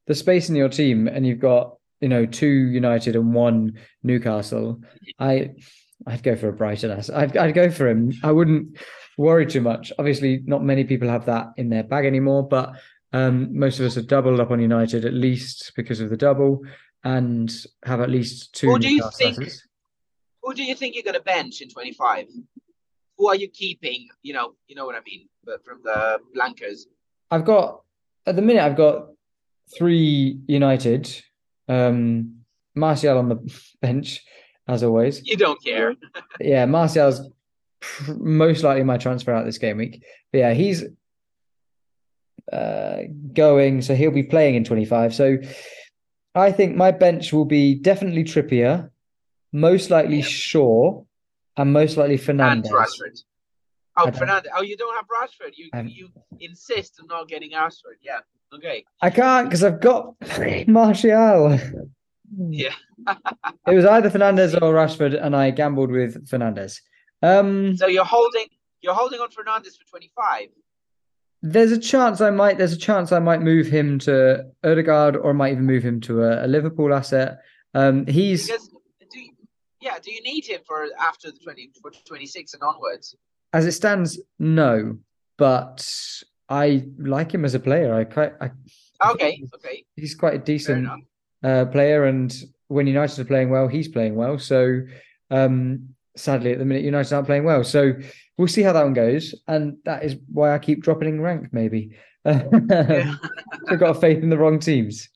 the 0.07 0.15
space 0.15 0.49
in 0.49 0.57
your 0.57 0.69
team 0.69 1.09
and 1.09 1.27
you've 1.27 1.41
got, 1.41 1.77
you 2.01 2.09
know, 2.09 2.25
two 2.25 2.47
United 2.47 3.17
and 3.17 3.35
one 3.35 3.79
Newcastle, 4.03 4.81
I 5.19 5.51
I'd 6.07 6.23
go 6.23 6.37
for 6.37 6.49
a 6.49 6.53
Brighton. 6.53 6.91
I'd 7.15 7.37
I'd 7.37 7.55
go 7.55 7.71
for 7.71 7.89
him. 7.89 8.13
I 8.23 8.33
wouldn't 8.33 8.79
worry 9.17 9.47
too 9.47 9.61
much. 9.61 9.93
Obviously, 9.99 10.43
not 10.45 10.63
many 10.63 10.85
people 10.85 11.09
have 11.09 11.27
that 11.27 11.49
in 11.57 11.69
their 11.69 11.83
bag 11.83 12.07
anymore, 12.07 12.47
but 12.47 12.75
um, 13.13 13.59
most 13.59 13.81
of 13.81 13.87
us 13.87 13.95
have 13.95 14.07
doubled 14.07 14.41
up 14.41 14.51
on 14.51 14.61
United 14.61 15.05
at 15.05 15.15
least 15.15 15.73
because 15.77 16.01
of 16.01 16.11
the 16.11 16.17
double 16.17 16.63
and 17.05 17.53
have 17.85 18.01
at 18.01 18.11
least 18.11 18.55
two. 18.55 18.69
Who 18.69 18.79
do 18.79 18.93
you 18.93 19.09
think? 19.17 19.39
Who 20.43 20.55
do 20.55 20.63
you 20.63 20.75
think 20.75 20.95
you're 20.95 21.05
going 21.05 21.15
to 21.15 21.21
bench 21.23 21.61
in 21.61 21.69
25? 21.69 22.27
who 23.19 23.29
are 23.29 23.35
you 23.35 23.49
keeping? 23.49 24.09
You 24.23 24.33
know, 24.33 24.55
you 24.69 24.77
know 24.77 24.87
what 24.87 24.95
I 24.95 25.01
mean, 25.05 25.29
but 25.45 25.65
from 25.65 25.81
the 25.83 26.21
blankers. 26.35 26.83
I've 27.31 27.45
got 27.45 27.83
at 28.25 28.37
the 28.37 28.43
minute 28.43 28.63
I've 28.63 28.77
got 28.77 29.09
three 29.77 30.39
United. 30.47 31.23
Um 31.69 32.37
Martial 32.75 33.19
on 33.19 33.29
the 33.29 33.55
bench, 33.83 34.25
as 34.69 34.83
always. 34.83 35.27
You 35.27 35.37
don't 35.37 35.63
care. 35.63 35.95
yeah, 36.41 36.65
Martial's 36.65 37.29
most 38.09 38.63
likely 38.63 38.85
my 38.85 38.99
transfer 38.99 39.33
out 39.33 39.45
this 39.45 39.59
game 39.59 39.79
week. 39.79 40.03
But 40.33 40.39
yeah, 40.39 40.55
he's 40.55 40.85
uh, 42.53 42.99
going, 43.33 43.83
so 43.83 43.95
he'll 43.95 44.11
be 44.13 44.23
playing 44.23 44.55
in 44.55 44.65
25. 44.65 45.15
So 45.15 45.39
I 46.35 46.53
think 46.53 46.77
my 46.77 46.91
bench 46.91 47.33
will 47.33 47.45
be 47.45 47.75
definitely 47.75 48.25
Trippier, 48.25 48.91
most 49.53 49.91
likely 49.91 50.23
Shaw, 50.23 51.03
and 51.57 51.73
most 51.73 51.97
likely 51.97 52.19
Fernandes. 52.19 52.67
And 52.67 52.75
Rashford. 52.75 53.23
Oh, 53.97 54.07
Fernandes. 54.07 54.47
Oh, 54.57 54.63
you 54.63 54.77
don't 54.77 54.95
have 54.95 55.07
Rashford. 55.07 55.53
You 55.57 55.71
um, 55.73 55.89
you 55.89 56.09
insist 56.41 57.01
on 57.01 57.09
not 57.09 57.29
getting 57.29 57.53
Rashford. 57.53 57.99
Yeah. 58.03 58.21
Okay. 58.55 58.85
I 59.03 59.11
can't 59.11 59.49
because 59.49 59.65
I've 59.65 59.81
got 59.81 60.15
Martial. 60.69 61.59
Yeah. 62.49 62.75
it 63.67 63.75
was 63.75 63.85
either 63.85 64.11
Fernandes 64.11 64.55
or 64.63 64.75
Rashford, 64.75 65.21
and 65.21 65.35
I 65.35 65.51
gambled 65.51 65.91
with 65.91 66.29
Fernandes. 66.29 66.81
Um, 67.23 67.77
so 67.77 67.89
you're 67.89 68.05
holding 68.05 68.47
you're 68.81 68.95
holding 68.95 69.21
on 69.21 69.29
Fernandes 69.31 69.77
for 69.77 69.85
25. 69.91 70.49
There's 71.41 71.73
a 71.73 71.79
chance 71.79 72.21
I 72.21 72.31
might. 72.31 72.59
There's 72.59 72.73
a 72.73 72.79
chance 72.79 73.13
I 73.13 73.21
might 73.21 73.43
move 73.43 73.67
him 73.67 73.99
to 74.01 74.47
Odegaard, 74.65 75.17
or 75.17 75.31
I 75.31 75.33
might 75.33 75.53
even 75.53 75.67
move 75.67 75.85
him 75.85 76.01
to 76.03 76.25
a, 76.25 76.47
a 76.47 76.49
Liverpool 76.49 76.93
asset. 76.93 77.39
Um, 77.75 78.07
he's 78.07 78.47
because 78.47 78.71
yeah, 79.81 79.99
do 80.03 80.13
you 80.13 80.23
need 80.23 80.45
him 80.45 80.61
for 80.67 80.87
after 80.99 81.31
the 81.31 81.39
20, 81.39 81.71
26 82.05 82.55
and 82.55 82.63
onwards? 82.63 83.15
As 83.53 83.67
it 83.67 83.73
stands, 83.73 84.21
no. 84.39 84.99
But 85.37 85.89
I 86.49 86.87
like 86.99 87.33
him 87.33 87.45
as 87.45 87.55
a 87.55 87.61
player. 87.61 87.95
I 87.95 88.05
quite. 88.05 88.33
I, 88.41 88.51
okay, 89.11 89.45
okay. 89.55 89.85
He's 89.97 90.15
quite 90.15 90.35
a 90.35 90.39
decent 90.39 90.89
uh, 91.45 91.67
player, 91.67 92.05
and 92.05 92.35
when 92.67 92.87
United 92.87 93.21
are 93.21 93.25
playing 93.25 93.51
well, 93.51 93.69
he's 93.69 93.89
playing 93.89 94.17
well. 94.17 94.39
So, 94.39 94.81
um, 95.31 95.91
sadly, 96.17 96.53
at 96.53 96.59
the 96.59 96.65
minute, 96.65 96.85
United 96.85 97.15
aren't 97.15 97.27
playing 97.27 97.45
well. 97.45 97.63
So 97.63 97.95
we'll 98.39 98.49
see 98.49 98.63
how 98.63 98.73
that 98.73 98.85
one 98.85 98.95
goes, 98.95 99.35
and 99.47 99.77
that 99.85 100.05
is 100.05 100.17
why 100.33 100.55
I 100.55 100.59
keep 100.59 100.83
dropping 100.83 101.09
in 101.09 101.21
rank. 101.21 101.49
Maybe 101.53 101.97
I've 102.25 103.79
got 103.79 104.01
faith 104.01 104.23
in 104.23 104.31
the 104.31 104.39
wrong 104.39 104.59
teams. 104.61 105.11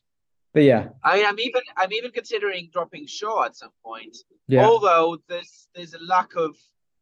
But 0.52 0.64
yeah, 0.64 0.88
I 1.02 1.16
mean, 1.16 1.26
I'm 1.26 1.40
even 1.40 1.62
I'm 1.76 1.92
even 1.92 2.10
considering 2.10 2.68
dropping 2.70 3.06
Shaw 3.06 3.44
at 3.44 3.56
some 3.56 3.70
point. 3.82 4.18
Yeah. 4.48 4.66
Although 4.66 5.18
there's 5.28 5.68
there's 5.74 5.94
a 5.94 6.02
lack 6.04 6.36
of 6.36 6.54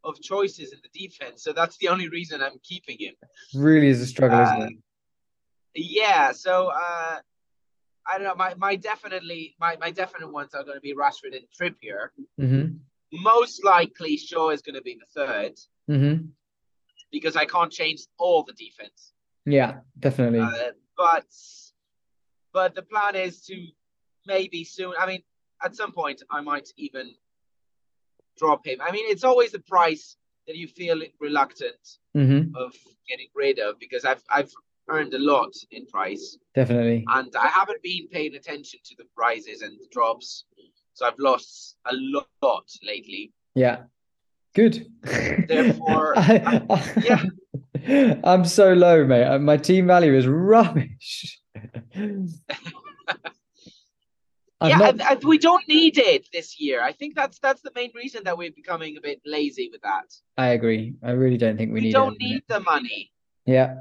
of 0.04 0.20
choices 0.20 0.72
in 0.72 0.78
the 0.82 1.06
defense, 1.06 1.42
so 1.42 1.52
that's 1.52 1.76
the 1.78 1.88
only 1.88 2.08
reason 2.08 2.42
I'm 2.42 2.60
keeping 2.62 2.96
him. 3.00 3.14
Really 3.54 3.88
is 3.88 4.00
a 4.00 4.06
struggle, 4.06 4.38
uh, 4.38 4.42
isn't 4.44 4.62
it? 4.62 4.76
Yeah. 5.74 6.30
So 6.30 6.68
uh, 6.68 7.18
I 8.06 8.18
don't 8.18 8.22
know. 8.22 8.36
My 8.36 8.54
my 8.54 8.76
definitely 8.76 9.56
my 9.58 9.76
my 9.80 9.90
definite 9.90 10.32
ones 10.32 10.54
are 10.54 10.62
going 10.62 10.76
to 10.76 10.80
be 10.80 10.94
Rashford 10.94 11.34
and 11.34 11.46
Trippier. 11.58 12.10
Mm-hmm. 12.40 12.76
Most 13.12 13.64
likely, 13.64 14.16
Shaw 14.16 14.50
is 14.50 14.62
going 14.62 14.76
to 14.76 14.82
be 14.82 14.96
the 14.96 15.20
3rd 15.20 15.58
mm-hmm. 15.90 16.26
because 17.10 17.36
I 17.36 17.44
can't 17.44 17.72
change 17.72 18.00
all 18.18 18.44
the 18.44 18.52
defense. 18.52 19.12
Yeah, 19.44 19.80
definitely. 19.98 20.40
Uh, 20.40 20.72
but 20.96 21.26
but 22.52 22.74
the 22.74 22.82
plan 22.82 23.16
is 23.16 23.42
to 23.46 23.66
maybe 24.26 24.64
soon. 24.64 24.94
I 24.98 25.06
mean, 25.06 25.22
at 25.62 25.74
some 25.74 25.92
point, 25.92 26.22
I 26.30 26.40
might 26.40 26.68
even 26.76 27.12
drop 28.38 28.66
him. 28.66 28.80
I 28.80 28.90
mean, 28.92 29.04
it's 29.08 29.24
always 29.24 29.52
the 29.52 29.60
price 29.60 30.16
that 30.46 30.56
you 30.56 30.66
feel 30.66 31.00
reluctant 31.20 31.98
mm-hmm. 32.16 32.54
of 32.56 32.74
getting 33.08 33.28
rid 33.34 33.58
of 33.58 33.78
because 33.78 34.04
I've 34.04 34.22
I've 34.30 34.52
earned 34.88 35.14
a 35.14 35.18
lot 35.18 35.52
in 35.70 35.86
price. 35.86 36.38
Definitely. 36.54 37.04
And 37.08 37.34
I 37.36 37.48
haven't 37.48 37.82
been 37.82 38.08
paying 38.08 38.34
attention 38.34 38.80
to 38.84 38.94
the 38.96 39.04
rises 39.16 39.62
and 39.62 39.78
the 39.78 39.86
drops. 39.90 40.44
So 40.94 41.06
I've 41.06 41.18
lost 41.18 41.76
a 41.86 41.94
lot 42.42 42.68
lately. 42.82 43.32
Yeah. 43.54 43.84
Good. 44.54 44.86
Therefore, 45.02 46.14
I, 46.18 46.62
I, 46.68 46.92
yeah. 47.04 47.24
I'm 48.24 48.44
so 48.44 48.72
low, 48.72 49.04
mate. 49.04 49.38
My 49.38 49.56
team 49.56 49.86
value 49.86 50.14
is 50.14 50.26
rubbish 50.26 51.38
yeah, 51.94 52.16
not... 54.76 55.00
I, 55.00 55.12
I, 55.12 55.14
we 55.22 55.38
don't 55.38 55.66
need 55.68 55.98
it 55.98 56.28
this 56.32 56.60
year. 56.60 56.82
I 56.82 56.92
think 56.92 57.14
that's 57.14 57.38
that's 57.38 57.62
the 57.62 57.72
main 57.74 57.90
reason 57.94 58.24
that 58.24 58.36
we're 58.36 58.52
becoming 58.52 58.96
a 58.96 59.00
bit 59.00 59.20
lazy 59.24 59.68
with 59.72 59.82
that. 59.82 60.12
I 60.36 60.48
agree. 60.48 60.94
I 61.02 61.12
really 61.12 61.38
don't 61.38 61.56
think 61.56 61.70
we, 61.70 61.74
we 61.74 61.80
need. 61.86 61.92
don't 61.92 62.14
it, 62.14 62.24
need 62.24 62.42
the 62.48 62.60
money. 62.60 63.12
Yeah, 63.46 63.76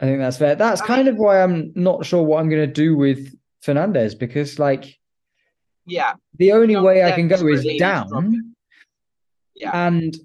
I 0.00 0.04
think 0.04 0.18
that's 0.18 0.36
fair. 0.36 0.56
That's 0.56 0.80
I 0.80 0.86
kind 0.86 1.06
mean, 1.06 1.14
of 1.14 1.20
why 1.20 1.42
I'm 1.42 1.72
not 1.74 2.04
sure 2.04 2.22
what 2.22 2.40
I'm 2.40 2.48
going 2.48 2.66
to 2.66 2.72
do 2.72 2.96
with 2.96 3.34
Fernandes 3.64 4.18
because, 4.18 4.58
like, 4.58 4.98
yeah, 5.86 6.14
the 6.38 6.52
only 6.52 6.76
way 6.76 7.04
I 7.04 7.12
can 7.12 7.28
go 7.28 7.46
is 7.46 7.64
down. 7.78 8.55
Yeah, 9.56 9.70
and 9.72 10.16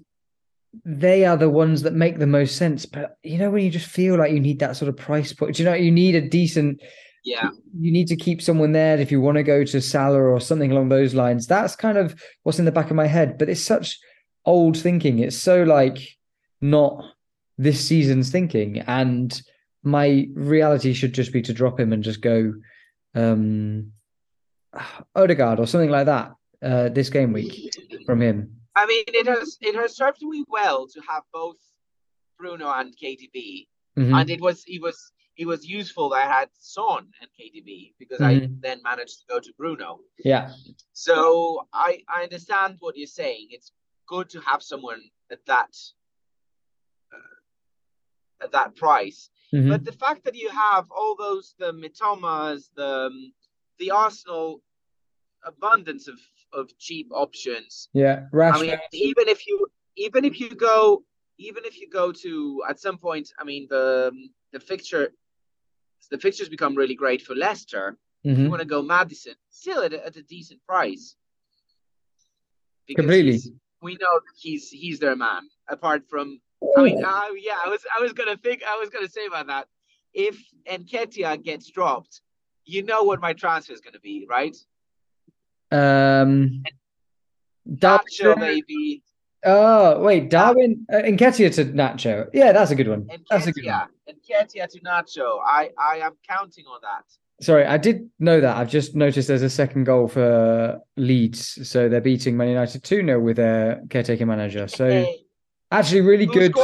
they 0.84 1.24
are 1.24 1.36
the 1.36 1.50
ones 1.50 1.82
that 1.82 1.94
make 1.94 2.18
the 2.18 2.26
most 2.26 2.56
sense. 2.56 2.86
But 2.86 3.18
you 3.22 3.38
know, 3.38 3.50
when 3.50 3.64
you 3.64 3.70
just 3.70 3.88
feel 3.88 4.16
like 4.16 4.32
you 4.32 4.40
need 4.40 4.60
that 4.60 4.76
sort 4.76 4.88
of 4.88 4.96
price 4.96 5.32
point, 5.32 5.58
you 5.58 5.64
know, 5.64 5.74
you 5.74 5.90
need 5.90 6.14
a 6.14 6.28
decent. 6.28 6.80
Yeah. 7.24 7.50
You 7.78 7.92
need 7.92 8.08
to 8.08 8.16
keep 8.16 8.42
someone 8.42 8.72
there 8.72 8.98
if 8.98 9.12
you 9.12 9.20
want 9.20 9.36
to 9.36 9.44
go 9.44 9.62
to 9.62 9.80
Salah 9.80 10.20
or 10.20 10.40
something 10.40 10.72
along 10.72 10.88
those 10.88 11.14
lines. 11.14 11.46
That's 11.46 11.76
kind 11.76 11.96
of 11.96 12.20
what's 12.42 12.58
in 12.58 12.64
the 12.64 12.72
back 12.72 12.90
of 12.90 12.96
my 12.96 13.06
head. 13.06 13.38
But 13.38 13.48
it's 13.48 13.62
such 13.62 13.98
old 14.44 14.76
thinking. 14.76 15.20
It's 15.20 15.36
so 15.36 15.62
like 15.62 16.00
not 16.60 17.04
this 17.58 17.86
season's 17.86 18.30
thinking. 18.30 18.80
And 18.80 19.40
my 19.84 20.26
reality 20.34 20.94
should 20.94 21.12
just 21.12 21.32
be 21.32 21.42
to 21.42 21.52
drop 21.52 21.78
him 21.78 21.92
and 21.92 22.02
just 22.02 22.22
go 22.22 22.54
um 23.14 23.92
Odegaard 25.14 25.60
or 25.60 25.66
something 25.66 25.90
like 25.90 26.06
that 26.06 26.32
uh 26.62 26.88
this 26.88 27.10
game 27.10 27.32
week 27.32 27.74
from 28.06 28.20
him 28.22 28.61
I 28.74 28.86
mean, 28.86 29.04
it 29.08 29.26
has 29.26 29.58
it 29.60 29.74
has 29.74 29.96
served 29.96 30.22
me 30.22 30.44
well 30.48 30.86
to 30.88 31.00
have 31.08 31.24
both 31.32 31.58
Bruno 32.38 32.70
and 32.72 32.96
KDB, 32.96 33.68
Mhm. 33.98 34.18
and 34.20 34.30
it 34.30 34.40
was 34.40 34.64
it 34.66 34.80
was 34.80 35.12
it 35.36 35.46
was 35.46 35.66
useful 35.66 36.10
that 36.10 36.26
I 36.26 36.32
had 36.40 36.48
Son 36.58 37.10
and 37.20 37.30
KDB 37.38 37.94
because 37.98 38.20
Mhm. 38.20 38.26
I 38.30 38.48
then 38.60 38.82
managed 38.82 39.18
to 39.20 39.26
go 39.28 39.40
to 39.40 39.52
Bruno. 39.58 40.00
Yeah. 40.24 40.52
So 40.92 41.68
I 41.72 42.02
I 42.08 42.22
understand 42.22 42.76
what 42.80 42.96
you're 42.96 43.06
saying. 43.22 43.48
It's 43.50 43.72
good 44.06 44.28
to 44.30 44.40
have 44.40 44.62
someone 44.62 45.02
at 45.30 45.44
that 45.46 45.74
uh, 47.12 47.36
at 48.44 48.52
that 48.52 48.74
price. 48.76 49.30
Mhm. 49.52 49.68
But 49.68 49.84
the 49.84 49.92
fact 50.04 50.24
that 50.24 50.34
you 50.34 50.48
have 50.50 50.90
all 50.90 51.14
those 51.16 51.54
the 51.58 51.72
Mitomas, 51.72 52.70
the 52.74 53.06
um, 53.06 53.32
the 53.78 53.90
Arsenal 53.90 54.62
abundance 55.44 56.08
of 56.08 56.18
of 56.52 56.76
cheap 56.78 57.08
options. 57.12 57.88
Yeah. 57.92 58.26
I 58.32 58.60
mean, 58.60 58.78
even 58.92 59.28
if 59.28 59.46
you 59.46 59.66
even 59.96 60.24
if 60.24 60.40
you 60.40 60.50
go 60.50 61.04
even 61.38 61.64
if 61.64 61.80
you 61.80 61.88
go 61.88 62.12
to 62.12 62.62
at 62.68 62.80
some 62.80 62.98
point, 62.98 63.32
I 63.38 63.44
mean 63.44 63.66
the 63.68 64.12
the 64.52 64.60
fixture 64.60 65.12
the 66.10 66.18
fixtures 66.18 66.48
become 66.48 66.74
really 66.74 66.94
great 66.94 67.22
for 67.22 67.34
Leicester. 67.34 67.96
Mhm. 68.24 68.38
you 68.44 68.50
want 68.50 68.60
to 68.60 68.66
go 68.66 68.82
Madison, 68.82 69.34
still 69.50 69.82
at 69.82 69.92
a, 69.92 70.06
at 70.06 70.14
a 70.16 70.22
decent 70.22 70.60
price. 70.64 71.16
Because 72.86 73.02
Completely. 73.02 73.40
We 73.80 73.96
know 74.00 74.20
he's 74.38 74.70
he's 74.70 75.00
their 75.00 75.16
man. 75.16 75.42
Apart 75.68 76.04
from, 76.08 76.40
I 76.76 76.82
mean, 76.82 77.04
uh, 77.04 77.28
yeah, 77.36 77.58
I 77.64 77.68
was 77.68 77.84
I 77.96 78.00
was 78.00 78.12
gonna 78.12 78.36
think 78.36 78.62
I 78.62 78.76
was 78.78 78.90
gonna 78.90 79.08
say 79.08 79.26
about 79.26 79.48
that. 79.48 79.66
If 80.14 80.40
Nketiah 80.70 81.42
gets 81.42 81.68
dropped, 81.70 82.20
you 82.64 82.84
know 82.84 83.02
what 83.02 83.20
my 83.20 83.32
transfer 83.32 83.72
is 83.72 83.80
gonna 83.80 83.98
be, 83.98 84.24
right? 84.28 84.56
Um, 85.72 86.62
Nacho 87.68 88.22
Darwin. 88.22 88.40
maybe, 88.40 89.02
Oh 89.44 90.00
wait, 90.00 90.30
Darwin 90.30 90.86
uh, 90.92 91.02
to 91.02 91.10
Nacho. 91.10 92.28
Yeah, 92.32 92.52
that's 92.52 92.70
a 92.70 92.76
good 92.76 92.88
one. 92.88 93.08
That's 93.28 93.46
a 93.46 93.52
good 93.52 93.66
one. 93.66 93.88
Nketiah, 94.08 94.46
Nketiah 94.56 94.68
to 94.68 94.80
Nacho. 94.80 95.38
I 95.44 95.70
I 95.76 95.98
am 95.98 96.12
counting 96.28 96.64
on 96.66 96.80
that. 96.82 97.04
Sorry, 97.44 97.66
I 97.66 97.76
did 97.76 98.08
know 98.20 98.40
that. 98.40 98.56
I've 98.56 98.70
just 98.70 98.94
noticed 98.94 99.26
there's 99.26 99.42
a 99.42 99.50
second 99.50 99.84
goal 99.84 100.06
for 100.06 100.80
Leeds, 100.96 101.68
so 101.68 101.88
they're 101.88 102.00
beating 102.00 102.36
Man 102.36 102.48
United 102.48 102.84
two 102.84 103.04
0 103.04 103.18
with 103.20 103.36
their 103.36 103.82
caretaker 103.90 104.26
manager. 104.26 104.68
So 104.68 105.06
actually, 105.72 106.02
really 106.02 106.26
who 106.26 106.48
good. 106.48 106.54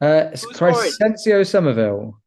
Uh? 0.00 0.30
Crysencio 0.32 1.46
Summerville. 1.46 2.20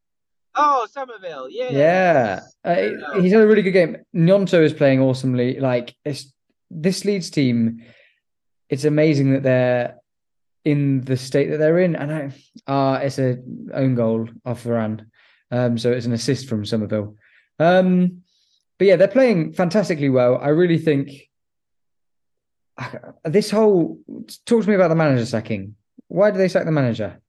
Oh, 0.56 0.86
Summerville. 0.90 1.48
Yeah. 1.50 1.70
Yeah, 1.70 2.40
uh, 2.64 3.20
he's 3.20 3.32
had 3.32 3.42
a 3.42 3.46
really 3.46 3.62
good 3.62 3.72
game. 3.72 3.98
Gnonto 4.14 4.62
is 4.62 4.72
playing 4.72 5.00
awesomely. 5.00 5.60
Like 5.60 5.94
it's, 6.04 6.32
this 6.70 7.04
Leeds 7.04 7.30
team, 7.30 7.82
it's 8.68 8.84
amazing 8.84 9.32
that 9.32 9.42
they're 9.42 9.96
in 10.64 11.02
the 11.02 11.16
state 11.16 11.50
that 11.50 11.58
they're 11.58 11.78
in. 11.78 11.94
And 11.94 12.32
I, 12.66 12.70
uh, 12.72 13.00
it's 13.02 13.18
a 13.18 13.38
own 13.72 13.94
goal 13.94 14.28
off 14.44 14.64
Varane, 14.64 15.06
um, 15.50 15.78
so 15.78 15.92
it's 15.92 16.06
an 16.06 16.12
assist 16.12 16.48
from 16.48 16.64
Summerville. 16.64 17.16
Um, 17.58 18.22
but 18.78 18.86
yeah, 18.86 18.96
they're 18.96 19.08
playing 19.08 19.52
fantastically 19.52 20.08
well. 20.08 20.38
I 20.38 20.48
really 20.48 20.78
think 20.78 21.30
this 23.24 23.50
whole 23.50 23.98
talk 24.44 24.62
to 24.62 24.68
me 24.68 24.74
about 24.74 24.88
the 24.88 24.94
manager 24.94 25.24
sacking. 25.24 25.76
Why 26.08 26.30
do 26.30 26.38
they 26.38 26.48
sack 26.48 26.64
the 26.64 26.72
manager? 26.72 27.20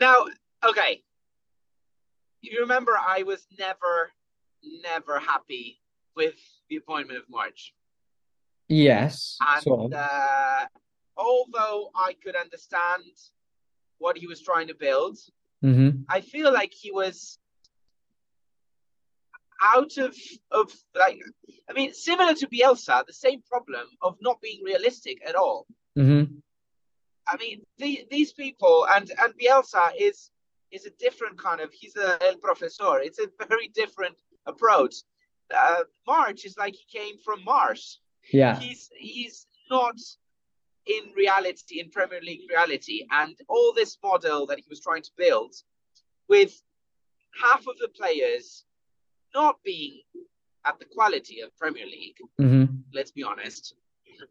Now, 0.00 0.26
okay. 0.68 1.02
You 2.40 2.60
remember 2.60 2.92
I 2.92 3.22
was 3.22 3.46
never, 3.58 4.10
never 4.62 5.18
happy 5.18 5.80
with 6.14 6.34
the 6.68 6.76
appointment 6.76 7.18
of 7.18 7.24
Marsch. 7.28 7.70
Yes, 8.68 9.36
And 9.40 9.94
uh, 9.94 10.66
although 11.16 11.90
I 11.94 12.14
could 12.22 12.34
understand 12.36 13.04
what 13.98 14.16
he 14.16 14.26
was 14.26 14.40
trying 14.40 14.68
to 14.68 14.74
build, 14.74 15.18
hmm 15.62 15.90
I 16.08 16.20
feel 16.20 16.52
like 16.52 16.72
he 16.72 16.90
was 16.90 17.38
out 19.62 19.96
of 19.98 20.14
of 20.50 20.72
like 20.94 21.18
I 21.70 21.72
mean, 21.72 21.92
similar 21.94 22.34
to 22.34 22.46
Bielsa, 22.48 23.06
the 23.06 23.12
same 23.12 23.42
problem 23.48 23.86
of 24.02 24.16
not 24.20 24.40
being 24.40 24.62
realistic 24.64 25.18
at 25.26 25.34
all. 25.34 25.66
hmm 25.94 26.24
I 27.26 27.36
mean, 27.38 27.62
the, 27.78 28.06
these 28.10 28.32
people 28.32 28.86
and 28.94 29.10
and 29.22 29.32
Bielsa 29.38 29.92
is 29.98 30.30
is 30.74 30.86
a 30.86 30.90
different 30.98 31.38
kind 31.38 31.60
of. 31.60 31.72
He's 31.72 31.96
a 31.96 32.18
el 32.22 32.36
profesor. 32.36 32.98
It's 32.98 33.18
a 33.18 33.28
very 33.48 33.68
different 33.68 34.16
approach. 34.46 34.94
Uh, 35.54 35.84
Marsch 36.08 36.44
is 36.44 36.56
like 36.58 36.74
he 36.74 36.98
came 36.98 37.16
from 37.24 37.44
Mars. 37.44 38.00
Yeah. 38.32 38.58
He's 38.58 38.90
he's 38.96 39.46
not 39.70 39.96
in 40.86 41.04
reality 41.16 41.80
in 41.80 41.90
Premier 41.90 42.20
League 42.20 42.42
reality, 42.50 43.06
and 43.10 43.34
all 43.48 43.72
this 43.72 43.96
model 44.02 44.46
that 44.46 44.58
he 44.58 44.66
was 44.68 44.80
trying 44.80 45.02
to 45.02 45.10
build 45.16 45.54
with 46.28 46.52
half 47.42 47.66
of 47.66 47.76
the 47.78 47.88
players 47.88 48.64
not 49.34 49.56
being 49.64 50.00
at 50.64 50.78
the 50.78 50.84
quality 50.84 51.40
of 51.40 51.56
Premier 51.56 51.86
League. 51.86 52.18
hmm 52.38 52.64
Let's 52.92 53.10
be 53.10 53.24
honest, 53.24 53.74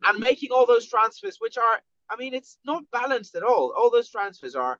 and 0.05 0.19
making 0.19 0.51
all 0.51 0.65
those 0.65 0.87
transfers, 0.87 1.37
which 1.39 1.57
are 1.57 1.81
I 2.09 2.15
mean, 2.17 2.33
it's 2.33 2.57
not 2.65 2.83
balanced 2.91 3.35
at 3.35 3.43
all. 3.43 3.73
All 3.77 3.89
those 3.89 4.09
transfers 4.09 4.55
are 4.55 4.79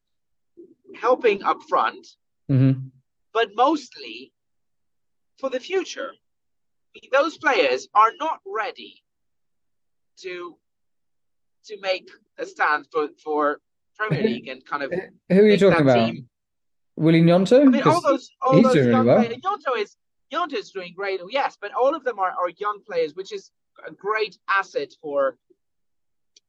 helping 0.96 1.44
up 1.44 1.58
front, 1.70 2.08
hmm 2.48 2.72
but 3.34 3.50
mostly 3.56 4.32
for 5.40 5.50
the 5.50 5.60
future. 5.60 6.12
Those 7.12 7.38
players 7.40 7.88
are 7.96 8.12
not 8.20 8.40
ready 8.46 9.04
to 10.22 10.56
to 11.66 11.80
make 11.82 12.10
a 12.38 12.46
stand 12.46 12.86
for, 12.92 13.10
for 13.24 13.60
Premier 13.98 14.22
League 14.22 14.48
and 14.50 14.64
kind 14.66 14.84
of 14.84 14.92
Who 15.30 15.40
are 15.42 15.48
you 15.48 15.58
talking 15.58 15.82
about? 15.82 16.08
team. 16.08 16.30
Willie 16.96 17.22
Gnonto? 17.22 17.62
I 17.62 17.66
mean, 17.66 17.82
all 17.84 18.02
those 18.02 18.30
all 18.42 18.54
he's 18.58 18.64
those 18.66 18.74
doing 18.74 18.92
young 18.92 19.06
really 19.08 19.08
well. 19.08 19.26
players. 19.26 19.42
Gnonto 19.44 19.82
is 19.82 19.98
Gnonto 20.32 20.54
is 20.54 20.70
doing 20.72 20.94
great, 20.96 21.20
yes, 21.30 21.58
but 21.60 21.72
all 21.74 21.96
of 21.96 22.04
them 22.04 22.20
are, 22.20 22.32
are 22.32 22.50
young 22.58 22.80
players, 22.88 23.16
which 23.16 23.32
is 23.34 23.50
a 23.88 23.92
great 23.92 24.38
asset 24.48 24.92
for 25.02 25.38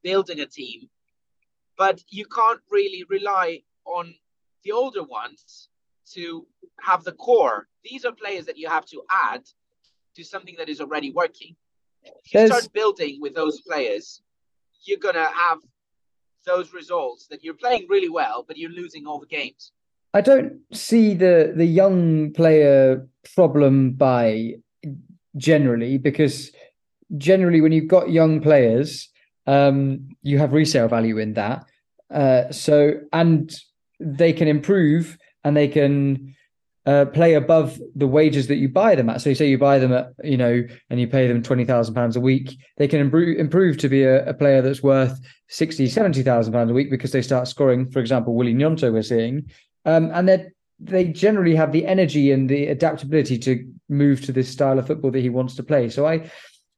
building 0.03 0.39
a 0.39 0.45
team. 0.45 0.89
But 1.77 2.01
you 2.09 2.25
can't 2.25 2.61
really 2.69 3.03
rely 3.09 3.61
on 3.85 4.13
the 4.65 4.71
older 4.71 5.03
ones 5.03 5.69
to 6.13 6.45
have 6.81 7.03
the 7.03 7.13
core. 7.13 7.67
These 7.83 8.03
are 8.03 8.11
players 8.11 8.45
that 8.47 8.57
you 8.57 8.67
have 8.67 8.85
to 8.87 9.03
add 9.09 9.43
to 10.15 10.23
something 10.23 10.55
that 10.57 10.67
is 10.69 10.81
already 10.81 11.11
working. 11.11 11.55
If 12.03 12.11
you 12.33 12.39
There's- 12.39 12.49
start 12.49 12.73
building 12.73 13.21
with 13.21 13.33
those 13.35 13.61
players, 13.61 14.21
you're 14.83 14.99
gonna 14.99 15.29
have 15.45 15.59
those 16.45 16.73
results 16.73 17.27
that 17.27 17.43
you're 17.43 17.55
playing 17.55 17.87
really 17.89 18.09
well, 18.09 18.43
but 18.47 18.57
you're 18.57 18.69
losing 18.71 19.07
all 19.07 19.19
the 19.19 19.25
games. 19.25 19.71
I 20.13 20.21
don't 20.21 20.61
see 20.73 21.13
the 21.13 21.53
the 21.55 21.65
young 21.65 22.31
player 22.33 23.07
problem 23.35 23.93
by 23.93 24.55
generally 25.35 25.97
because 25.97 26.51
generally 27.17 27.61
when 27.61 27.71
you've 27.73 27.87
got 27.97 28.09
young 28.11 28.39
players, 28.41 29.09
um, 29.47 30.09
you 30.21 30.37
have 30.37 30.53
resale 30.53 30.87
value 30.87 31.17
in 31.17 31.33
that. 31.33 31.65
Uh, 32.09 32.51
so 32.51 33.01
and 33.11 33.53
they 34.05 34.31
can 34.31 34.47
improve 34.47 35.17
and 35.43 35.57
they 35.57 35.67
can 35.67 36.35
uh, 36.85 37.05
play 37.05 37.33
above 37.33 37.79
the 37.95 38.05
wages 38.07 38.47
that 38.47 38.57
you 38.57 38.69
buy 38.69 38.93
them 38.93 39.09
at. 39.09 39.19
So 39.19 39.29
you 39.29 39.35
say 39.35 39.49
you 39.49 39.57
buy 39.57 39.79
them 39.79 39.91
at, 39.91 40.13
you 40.23 40.37
know, 40.37 40.63
and 40.89 40.99
you 40.99 41.07
pay 41.07 41.27
them 41.27 41.41
twenty 41.41 41.65
thousand 41.65 41.95
pounds 41.95 42.15
a 42.15 42.21
week, 42.21 42.55
they 42.77 42.87
can 42.87 42.99
improve 42.99 43.39
improve 43.39 43.77
to 43.79 43.89
be 43.89 44.03
a, 44.03 44.25
a 44.29 44.33
player 44.33 44.61
that's 44.61 44.83
worth 44.83 45.19
60, 45.49 45.87
70,000 45.87 46.53
pounds 46.53 46.71
a 46.71 46.73
week 46.73 46.89
because 46.89 47.11
they 47.11 47.21
start 47.21 47.47
scoring, 47.47 47.89
for 47.89 47.99
example, 47.99 48.33
Willie 48.33 48.53
Gnonto 48.53 48.91
we're 48.91 49.03
seeing. 49.03 49.49
Um, 49.85 50.11
and 50.13 50.27
they 50.27 50.47
they 50.79 51.05
generally 51.05 51.55
have 51.55 51.71
the 51.71 51.85
energy 51.85 52.31
and 52.31 52.49
the 52.49 52.67
adaptability 52.67 53.37
to 53.39 53.65
move 53.87 54.21
to 54.25 54.31
this 54.31 54.49
style 54.49 54.77
of 54.77 54.87
football 54.87 55.11
that 55.11 55.21
he 55.21 55.29
wants 55.29 55.55
to 55.55 55.63
play. 55.63 55.89
So 55.89 56.05
I 56.05 56.29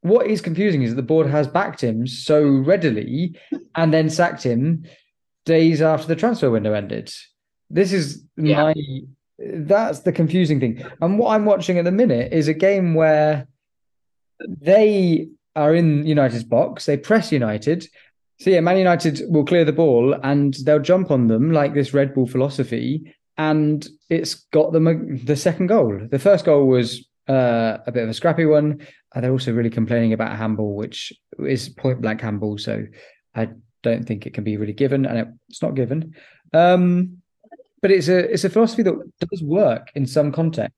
what 0.02 0.26
is 0.26 0.40
confusing 0.40 0.82
is 0.82 0.90
that 0.90 0.96
the 0.96 1.02
board 1.02 1.26
has 1.26 1.48
backed 1.48 1.82
him 1.82 2.06
so 2.06 2.42
readily 2.42 3.36
and 3.74 3.92
then 3.92 4.08
sacked 4.08 4.44
him 4.44 4.84
days 5.56 5.80
after 5.92 6.06
the 6.08 6.20
transfer 6.22 6.50
window 6.50 6.72
ended. 6.72 7.06
This 7.78 7.92
is 7.92 8.06
Yeah. 8.36 8.62
my 8.62 8.74
that's 9.40 10.00
the 10.00 10.12
confusing 10.20 10.58
thing. 10.60 10.74
And 11.00 11.18
what 11.18 11.30
I'm 11.34 11.44
watching 11.52 11.78
at 11.78 11.84
the 11.84 11.92
minute 12.02 12.32
is 12.32 12.48
a 12.48 12.54
game 12.68 12.94
where 12.94 13.46
they 14.70 15.28
are 15.54 15.74
in 15.80 16.06
United's 16.06 16.44
box, 16.44 16.86
they 16.86 16.96
press 16.96 17.30
United. 17.32 17.80
So 18.40 18.50
yeah, 18.50 18.60
Man 18.60 18.78
United 18.78 19.14
will 19.32 19.44
clear 19.44 19.64
the 19.64 19.80
ball 19.84 20.04
and 20.30 20.54
they'll 20.64 20.88
jump 20.92 21.10
on 21.10 21.28
them 21.28 21.52
like 21.52 21.72
this 21.74 21.94
Red 21.94 22.14
Bull 22.14 22.26
philosophy, 22.26 22.90
and 23.36 23.78
it's 24.10 24.34
got 24.52 24.72
them 24.72 24.86
a, 24.88 24.94
the 25.30 25.36
second 25.36 25.68
goal. 25.68 25.92
The 26.10 26.18
first 26.28 26.44
goal 26.44 26.66
was 26.66 27.08
uh, 27.28 27.78
a 27.86 27.92
bit 27.92 28.04
of 28.04 28.08
a 28.08 28.14
scrappy 28.14 28.46
one. 28.46 28.68
And 29.14 29.24
they're 29.24 29.32
also 29.32 29.52
really 29.52 29.70
complaining 29.70 30.12
about 30.12 30.36
handball, 30.36 30.74
which 30.82 31.12
is 31.54 31.68
point 31.68 32.00
blank 32.02 32.20
handball. 32.20 32.58
So 32.58 32.84
I 33.34 33.48
don't 33.82 34.04
think 34.04 34.26
it 34.26 34.34
can 34.34 34.44
be 34.44 34.56
really 34.56 34.72
given, 34.72 35.06
and 35.06 35.18
it, 35.18 35.28
it's 35.48 35.62
not 35.62 35.74
given. 35.74 36.14
Um, 36.52 37.18
but 37.80 37.90
it's 37.90 38.08
a 38.08 38.18
it's 38.32 38.44
a 38.44 38.50
philosophy 38.50 38.82
that 38.82 39.12
does 39.30 39.42
work 39.42 39.90
in 39.94 40.06
some 40.06 40.32
context. 40.32 40.74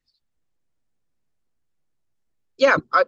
Yeah, 2.59 2.77
I 2.93 3.05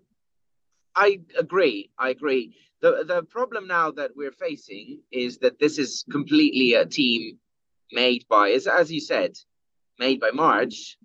I 0.94 1.20
agree. 1.38 1.90
I 1.98 2.10
agree. 2.10 2.56
the 2.82 3.04
the 3.06 3.22
problem 3.22 3.66
now 3.66 3.90
that 3.92 4.10
we're 4.16 4.32
facing 4.32 5.00
is 5.10 5.38
that 5.38 5.58
this 5.58 5.78
is 5.78 6.04
completely 6.10 6.74
a 6.74 6.84
team 6.84 7.38
made 7.92 8.26
by, 8.28 8.50
as 8.50 8.66
as 8.66 8.90
you 8.92 9.00
said, 9.00 9.32
made 9.98 10.20
by 10.20 10.30
Marsch, 10.30 10.96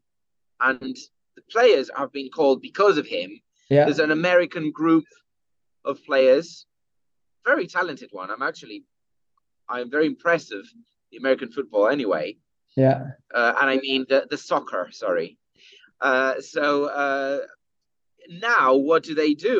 and 0.59 0.97
the 1.35 1.41
players 1.51 1.89
have 1.95 2.11
been 2.11 2.29
called 2.29 2.61
because 2.61 2.97
of 2.97 3.07
him. 3.07 3.39
Yeah. 3.69 3.85
There's 3.85 3.99
an 3.99 4.11
American 4.11 4.71
group 4.71 5.05
of 5.85 6.03
players, 6.05 6.65
very 7.51 7.67
talented 7.67 8.09
one. 8.11 8.29
I'm 8.33 8.41
actually, 8.49 8.79
I'm 9.69 9.89
very 9.89 10.07
impressed 10.13 10.51
of 10.51 10.63
the 11.11 11.17
American 11.17 11.49
football 11.51 11.87
anyway. 11.97 12.37
Yeah. 12.75 13.01
Uh, 13.33 13.53
and 13.59 13.69
I 13.73 13.77
mean 13.87 14.05
the 14.11 14.19
the 14.29 14.37
soccer. 14.49 14.83
Sorry. 14.91 15.29
Uh, 16.09 16.33
so 16.41 16.85
uh, 16.85 17.39
now, 18.29 18.75
what 18.75 19.01
do 19.07 19.13
they 19.15 19.33
do 19.33 19.57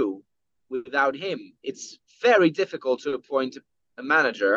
without 0.70 1.16
him? 1.16 1.40
It's 1.70 1.98
very 2.22 2.50
difficult 2.62 2.98
to 3.04 3.14
appoint 3.20 3.58
a 3.98 4.04
manager 4.04 4.54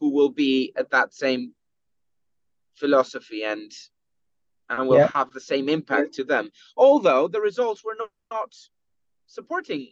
who 0.00 0.08
will 0.16 0.30
be 0.44 0.72
at 0.80 0.90
that 0.90 1.08
same 1.24 1.42
philosophy 2.80 3.40
and 3.44 3.70
and 4.70 4.88
will 4.88 4.98
Yeah. 4.98 5.10
have 5.18 5.30
the 5.30 5.40
same 5.52 5.66
impact 5.68 6.14
to 6.14 6.24
them. 6.24 6.44
Although 6.76 7.28
the 7.28 7.40
results 7.50 7.80
were 7.84 7.96
not, 8.02 8.10
not 8.30 8.52
supporting 9.26 9.82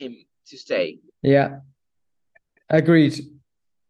him 0.00 0.12
to 0.48 0.58
stay. 0.58 0.98
Yeah. 1.22 1.58
Agreed. 2.68 3.20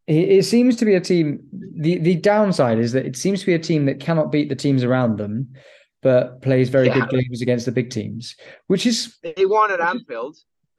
It, 0.07 0.45
seems 0.45 0.77
to 0.77 0.85
be 0.85 0.95
a 0.97 1.01
team. 1.01 1.41
The 1.53 1.99
the 1.99 2.17
downside 2.17 2.79
is 2.79 2.93
that 2.93 3.07
it 3.07 3.17
seems 3.17 3.41
to 3.41 3.47
be 3.47 3.55
a 3.55 3.59
team 3.61 3.87
that 3.87 4.01
cannot 4.01 4.33
beat 4.33 4.49
the 4.49 4.57
teams 4.57 4.83
around 4.83 5.19
them, 5.19 5.55
but 6.03 6.43
plays 6.43 6.69
very 6.69 6.89
Yeah. 6.89 7.07
good 7.07 7.11
games 7.11 7.43
against 7.43 7.67
the 7.67 7.73
big 7.73 7.91
teams, 7.91 8.35
which 8.67 8.87
is 8.87 9.19
They 9.23 9.47
won 9.47 9.71
at 9.71 9.81
Anfield. 9.81 10.37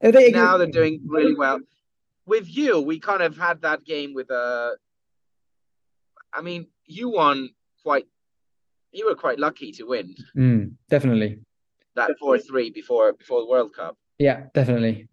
they 0.00 0.30
now 0.30 0.56
they're 0.56 0.66
doing 0.66 1.00
really 1.06 1.34
well. 1.34 1.60
With 2.26 2.48
you, 2.48 2.80
we 2.80 3.00
kind 3.00 3.22
of 3.22 3.36
had 3.36 3.60
that 3.62 3.84
game 3.84 4.14
with 4.14 4.30
a. 4.30 4.76
I 6.32 6.40
mean, 6.40 6.68
you 6.86 7.10
won 7.10 7.50
quite 7.82 8.06
you 8.92 9.06
were 9.06 9.14
quite 9.16 9.38
lucky 9.38 9.72
to 9.72 9.84
win 9.84 10.14
Mm, 10.36 10.72
definitely. 10.88 11.40
that 11.96 12.12
four 12.18 12.38
three 12.38 12.70
before 12.70 13.12
before 13.12 13.40
the 13.40 13.46
World 13.48 13.74
Cup. 13.74 13.98
Yeah, 14.18 14.44
definitely. 14.54 15.08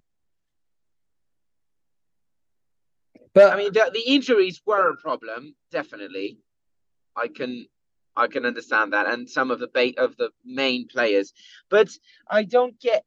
But 3.34 3.54
I 3.54 3.58
mean 3.58 3.74
the, 3.74 3.90
the 3.94 4.04
injuries 4.06 4.62
were 4.66 4.90
a 4.90 4.98
problem, 4.98 5.56
definitely. 5.72 6.40
I 7.16 7.28
can 7.28 7.68
I 8.16 8.28
can 8.28 8.46
understand 8.46 8.94
that 8.94 9.08
and 9.08 9.30
some 9.30 9.52
of 9.52 9.60
the 9.60 9.68
bait 9.68 9.98
of 9.98 10.18
the 10.18 10.32
main 10.46 10.88
players. 10.88 11.34
But 11.70 11.90
I 12.30 12.44
don't 12.44 12.80
get 12.80 13.06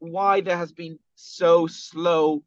why 0.00 0.40
there 0.40 0.56
has 0.56 0.72
been 0.72 0.98
so 1.14 1.66
slow 1.66 2.42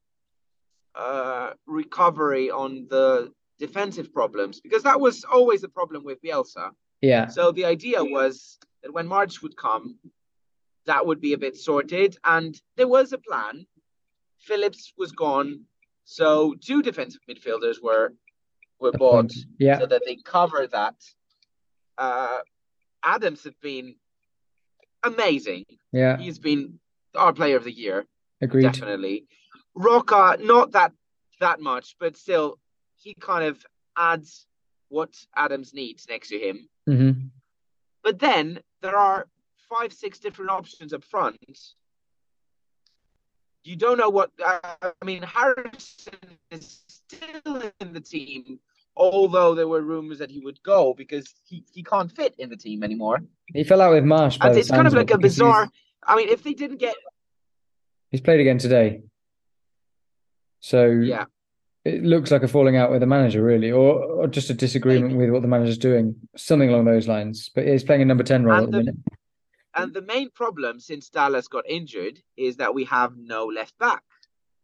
uh 0.96 1.52
recovery 1.66 2.52
on 2.52 2.88
the 2.90 3.32
defensive 3.60 4.14
problems 4.14 4.60
because 4.60 4.84
that 4.84 5.00
was 5.00 5.24
always 5.24 5.62
the 5.62 5.70
problem 5.70 6.04
with 6.04 6.22
Bielsa. 6.22 6.72
yeah, 7.02 7.28
So 7.28 7.52
the 7.52 7.66
idea 7.66 8.04
was 8.04 8.60
that 8.82 8.94
when 8.94 9.08
Marsch 9.08 9.42
would 9.42 9.56
come, 9.56 9.98
that 10.86 11.06
would 11.06 11.22
be 11.22 11.34
a 11.34 11.38
bit 11.38 11.56
sorted, 11.58 12.18
and 12.24 12.60
there 12.78 12.88
was 12.88 13.14
a 13.14 13.18
plan. 13.18 13.66
Phillips 14.40 14.94
was 14.98 15.12
gone, 15.12 15.62
so 16.04 16.54
two 16.60 16.82
defensive 16.82 17.22
midfielders 17.30 17.82
were 17.82 18.14
were 18.80 18.92
bought 18.92 19.32
yeah, 19.60 19.80
so 19.80 19.86
that 19.86 20.02
they 20.06 20.18
cover 20.18 20.68
that. 20.68 20.96
Uh, 21.98 22.40
Adams 23.04 23.44
has 23.44 23.54
been 23.62 23.96
amazing. 25.04 25.66
yeah. 25.92 26.18
He's 26.18 26.40
been 26.40 26.80
our 27.16 27.34
player 27.34 27.56
of 27.58 27.64
the 27.64 27.72
year, 27.72 28.06
Agreed. 28.42 28.64
definitely. 28.64 29.26
Roca, 29.76 30.38
not 30.42 30.72
that 30.72 30.92
that 31.40 31.60
much, 31.60 31.96
but 32.00 32.18
still, 32.18 32.58
he 32.98 33.14
kind 33.20 33.46
of 33.46 33.64
adds 33.98 34.46
what 34.90 35.14
Adams 35.36 35.74
needs 35.74 36.08
next 36.10 36.30
to 36.30 36.38
him. 36.40 36.70
hmm 36.86 37.12
But 38.04 38.20
then 38.20 38.60
there 38.82 38.96
are 38.98 39.28
five, 39.74 39.94
six 39.94 40.20
different 40.20 40.52
options 40.52 40.94
up 40.94 41.04
front. 41.04 41.38
You 43.64 43.76
don't 43.78 43.98
know 43.98 44.10
what. 44.10 44.32
I 44.46 44.92
mean, 45.06 45.24
Harrison 45.24 46.14
is 46.52 46.82
still 46.88 47.62
in 47.80 47.94
the 47.94 48.02
team, 48.02 48.60
although 48.98 49.56
there 49.56 49.68
were 49.70 49.82
rumors 49.82 50.20
that 50.20 50.30
he 50.30 50.42
would 50.42 50.62
go 50.64 50.94
because 50.94 51.34
he, 51.46 51.64
he 51.74 51.82
can't 51.82 52.12
fit 52.12 52.36
in 52.38 52.50
the 52.50 52.58
team 52.58 52.84
anymore. 52.84 53.20
He 53.54 53.64
fell 53.64 53.82
out 53.82 53.94
with 53.94 54.04
Marsch. 54.04 54.38
And 54.42 54.58
it's 54.58 54.70
kind 54.70 54.86
of 54.88 54.94
like 54.94 55.12
a 55.12 55.18
bizarre. 55.18 55.70
I 56.06 56.16
mean, 56.18 56.28
if 56.30 56.44
they 56.44 56.54
didn't 56.54 56.78
get. 56.78 56.96
he's 58.12 58.20
played 58.20 58.42
again 58.42 58.58
today, 58.58 59.04
so 60.60 60.86
Yeah. 60.88 61.26
it 61.86 62.04
looks 62.04 62.32
like 62.32 62.44
a 62.44 62.50
falling 62.50 62.76
out 62.76 62.92
with 62.92 63.00
the 63.00 63.08
manager, 63.08 63.42
really, 63.42 63.72
or 63.72 63.94
or 64.04 64.28
just 64.28 64.50
a 64.50 64.54
disagreement 64.54 65.16
with 65.16 65.30
what 65.30 65.42
the 65.42 65.48
manager's 65.48 65.78
doing, 65.78 66.16
something 66.36 66.68
along 66.70 66.84
those 66.84 67.08
lines. 67.08 67.50
But 67.56 67.66
he's 67.66 67.86
playing 67.86 68.02
a 68.02 68.06
number 68.06 68.26
ten 68.26 68.44
role 68.44 68.58
And 68.58 68.66
at 68.66 68.72
the- 68.72 68.78
minute. 68.80 68.96
And 69.76 69.94
the 69.94 70.02
main 70.02 70.30
problem 70.30 70.80
since 70.80 71.10
Dallas 71.10 71.48
got 71.48 71.68
injured 71.68 72.20
is 72.38 72.58
that 72.58 72.74
we 72.74 72.84
have 72.86 73.18
no 73.18 73.46
left 73.46 73.78
back. 73.80 74.04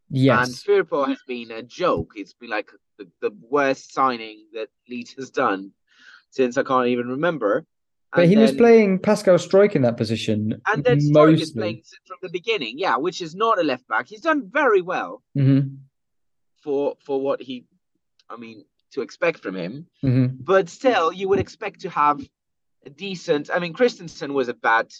Yes. 0.10 0.40
And 0.40 0.56
Firpo 0.88 1.08
has 1.08 1.20
been 1.28 1.52
a 1.52 1.64
joke. 1.64 2.14
It's 2.16 2.34
been 2.34 2.50
like 2.50 2.72
the, 2.98 3.08
the 3.22 3.32
worst 3.42 3.94
signing 3.94 4.46
that 4.54 4.70
Leeds 4.88 5.14
has 5.14 5.30
done 5.30 5.72
since 6.32 6.58
I 6.58 6.64
can't 6.64 6.88
even 6.88 7.08
remember. 7.08 7.66
but 8.14 8.24
And 8.24 8.32
he 8.32 8.38
was 8.38 8.52
playing 8.52 9.00
Pascal 9.00 9.36
Struijk 9.36 9.76
in 9.76 9.82
that 9.84 9.98
position 9.98 10.62
And 10.72 10.84
then 10.84 11.00
Struijk 11.00 11.42
is 11.42 11.52
playing 11.52 11.84
from 12.06 12.18
the 12.22 12.30
beginning, 12.30 12.78
yeah, 12.78 12.98
which 12.98 13.22
is 13.22 13.36
not 13.36 13.60
a 13.60 13.64
left 13.64 13.88
back. 13.88 14.08
He's 14.08 14.22
done 14.22 14.50
very 14.52 14.82
well 14.82 15.24
hmm 15.36 15.62
for 16.62 16.98
for 17.06 17.22
what 17.22 17.42
he, 17.42 17.66
I 18.30 18.36
mean, 18.36 18.66
to 18.92 19.02
expect 19.02 19.40
from 19.40 19.56
him. 19.56 19.88
hmm 20.02 20.28
But 20.40 20.70
still, 20.70 21.14
you 21.14 21.30
would 21.30 21.40
expect 21.40 21.82
to 21.82 21.90
have 21.90 22.20
decent. 22.96 23.50
I 23.54 23.60
mean, 23.60 23.74
Kristensen 23.74 24.34
was 24.34 24.48
a 24.50 24.54
bad 24.54 24.92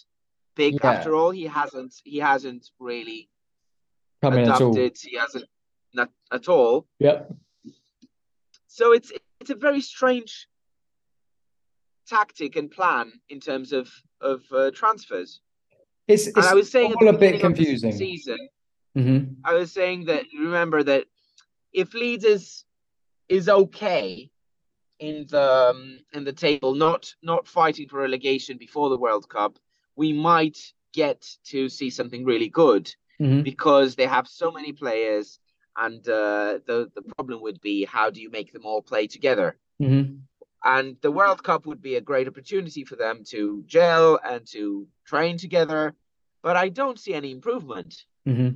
pick 0.56 0.74
Yeah. 0.74 0.90
after 0.90 1.14
all. 1.14 1.30
He 1.30 1.44
hasn't 1.44 1.94
he 2.04 2.18
hasn't 2.18 2.70
really 2.78 3.28
Come 4.22 4.34
in 4.34 4.50
at 4.50 4.60
all. 4.60 4.72
adapted. 4.72 4.98
He 5.02 5.16
hasn't 5.16 5.44
not 5.94 6.10
at 6.30 6.48
all. 6.48 6.86
Yep. 6.98 7.34
So 8.66 8.92
it's 8.92 9.12
it's 9.40 9.50
a 9.50 9.54
very 9.54 9.80
strange 9.80 10.46
tactic 12.06 12.56
and 12.56 12.70
plan 12.70 13.12
in 13.28 13.40
terms 13.40 13.72
of 13.72 13.88
of 14.20 14.42
uh, 14.52 14.70
transfers. 14.72 15.40
It's 16.08 16.26
it's 16.26 16.36
and 16.36 16.46
I 16.46 16.54
was 16.54 16.70
saying 16.70 16.94
all 17.00 17.08
a 17.08 17.12
bit 17.12 17.40
confusing. 17.40 17.92
season, 17.92 18.38
hmm 18.94 19.18
I 19.44 19.54
was 19.54 19.72
saying 19.72 20.06
that 20.06 20.24
remember 20.38 20.82
that 20.82 21.06
if 21.72 21.94
Leeds 21.94 22.24
is 22.24 22.64
is 23.28 23.48
okay 23.48 24.29
in 25.00 25.26
the 25.28 25.70
um, 25.70 25.98
in 26.12 26.24
the 26.24 26.32
table, 26.32 26.74
not 26.74 27.14
not 27.22 27.48
fighting 27.48 27.88
for 27.88 27.98
relegation 27.98 28.58
before 28.58 28.90
the 28.90 28.98
World 28.98 29.28
Cup, 29.28 29.58
we 29.96 30.12
might 30.12 30.58
get 30.92 31.26
to 31.44 31.68
see 31.68 31.90
something 31.90 32.24
really 32.24 32.48
good 32.48 32.94
hmm 33.18 33.42
because 33.42 33.94
they 33.96 34.06
have 34.06 34.26
so 34.28 34.50
many 34.50 34.72
players, 34.72 35.40
and 35.76 36.00
uh, 36.08 36.58
the 36.66 36.90
the 36.94 37.02
problem 37.16 37.40
would 37.42 37.60
be 37.60 37.84
how 37.84 38.10
do 38.10 38.20
you 38.20 38.30
make 38.30 38.52
them 38.52 38.64
all 38.64 38.82
play 38.82 39.06
together? 39.06 39.56
hmm 39.78 40.02
And 40.62 40.96
the 41.00 41.10
World 41.10 41.42
Cup 41.42 41.66
would 41.66 41.82
be 41.82 41.96
a 41.96 42.06
great 42.10 42.28
opportunity 42.28 42.84
for 42.84 42.96
them 42.96 43.24
to 43.32 43.62
gel 43.66 44.20
and 44.30 44.46
to 44.52 44.86
train 45.06 45.38
together, 45.38 45.94
but 46.42 46.56
I 46.64 46.68
don't 46.68 46.98
see 47.00 47.14
any 47.14 47.30
improvement. 47.30 47.92
hmm 48.24 48.50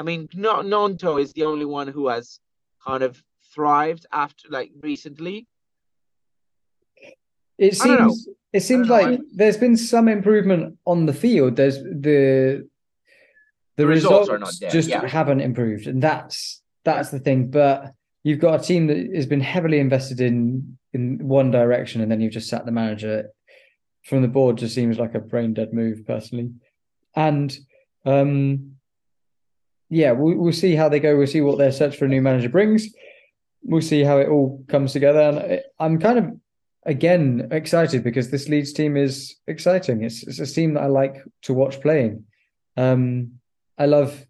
I 0.00 0.04
mean, 0.04 0.28
no, 0.32 0.62
Gnonto 0.62 1.20
is 1.20 1.32
the 1.32 1.44
only 1.44 1.64
one 1.64 1.88
who 1.88 2.06
has 2.06 2.38
kind 2.86 3.02
of 3.02 3.20
thrived 3.54 4.06
after, 4.12 4.48
like, 4.50 4.70
recently. 4.80 5.46
It 7.58 7.78
know. 7.84 8.10
seems 8.10 8.28
it 8.52 8.60
seems 8.60 8.88
like 8.88 9.06
I- 9.06 9.18
there's 9.34 9.56
been 9.56 9.76
some 9.76 10.08
improvement 10.08 10.78
on 10.86 11.06
the 11.06 11.12
field. 11.12 11.56
There's 11.56 11.78
the 11.82 12.64
the, 13.76 13.84
The 13.84 13.86
results, 13.86 14.28
results 14.28 14.30
are 14.30 14.38
not 14.38 14.54
there, 14.60 14.70
just 14.70 14.88
yeah. 14.88 15.06
haven't 15.06 15.40
improved, 15.40 15.86
and 15.86 16.02
that's 16.02 16.62
that's 16.84 17.10
the 17.10 17.18
thing. 17.18 17.50
But 17.50 17.92
you've 18.22 18.38
got 18.40 18.60
a 18.60 18.64
team 18.64 18.86
that 18.88 19.14
has 19.14 19.26
been 19.26 19.40
heavily 19.40 19.78
invested 19.78 20.20
in 20.20 20.78
in 20.92 21.26
one 21.28 21.50
direction, 21.50 22.00
and 22.00 22.10
then 22.10 22.20
you've 22.20 22.32
just 22.32 22.48
sat 22.48 22.64
the 22.64 22.72
manager 22.72 23.28
from 24.04 24.22
the 24.22 24.28
board. 24.28 24.58
Just 24.58 24.74
seems 24.74 24.98
like 24.98 25.14
a 25.14 25.20
brain 25.20 25.52
dead 25.54 25.72
move, 25.72 26.06
personally. 26.06 26.50
And 27.16 27.56
um, 28.04 28.76
yeah, 29.90 30.12
we'll 30.12 30.36
we'll 30.36 30.52
see 30.52 30.74
how 30.76 30.88
they 30.88 31.00
go. 31.00 31.16
We'll 31.16 31.26
see 31.26 31.40
what 31.40 31.58
their 31.58 31.72
search 31.72 31.96
for 31.96 32.04
a 32.04 32.08
new 32.08 32.22
manager 32.22 32.48
brings. 32.48 32.88
We'll 33.68 33.82
see 33.82 34.02
how 34.02 34.18
it 34.18 34.28
all 34.28 34.64
comes 34.68 34.92
together. 34.92 35.20
And 35.20 35.60
I'm 35.78 35.98
kind 35.98 36.18
of 36.18 36.24
again 36.86 37.48
excited 37.50 38.02
because 38.02 38.30
this 38.30 38.48
Leeds 38.48 38.72
team 38.72 38.96
is 38.96 39.36
exciting. 39.46 40.02
It's 40.02 40.26
it's 40.26 40.38
a 40.40 40.46
team 40.46 40.74
that 40.74 40.82
I 40.84 40.86
like 40.86 41.16
to 41.42 41.52
watch 41.54 41.80
playing. 41.80 42.24
Um, 42.76 43.32
I 43.76 43.86
love 43.86 44.26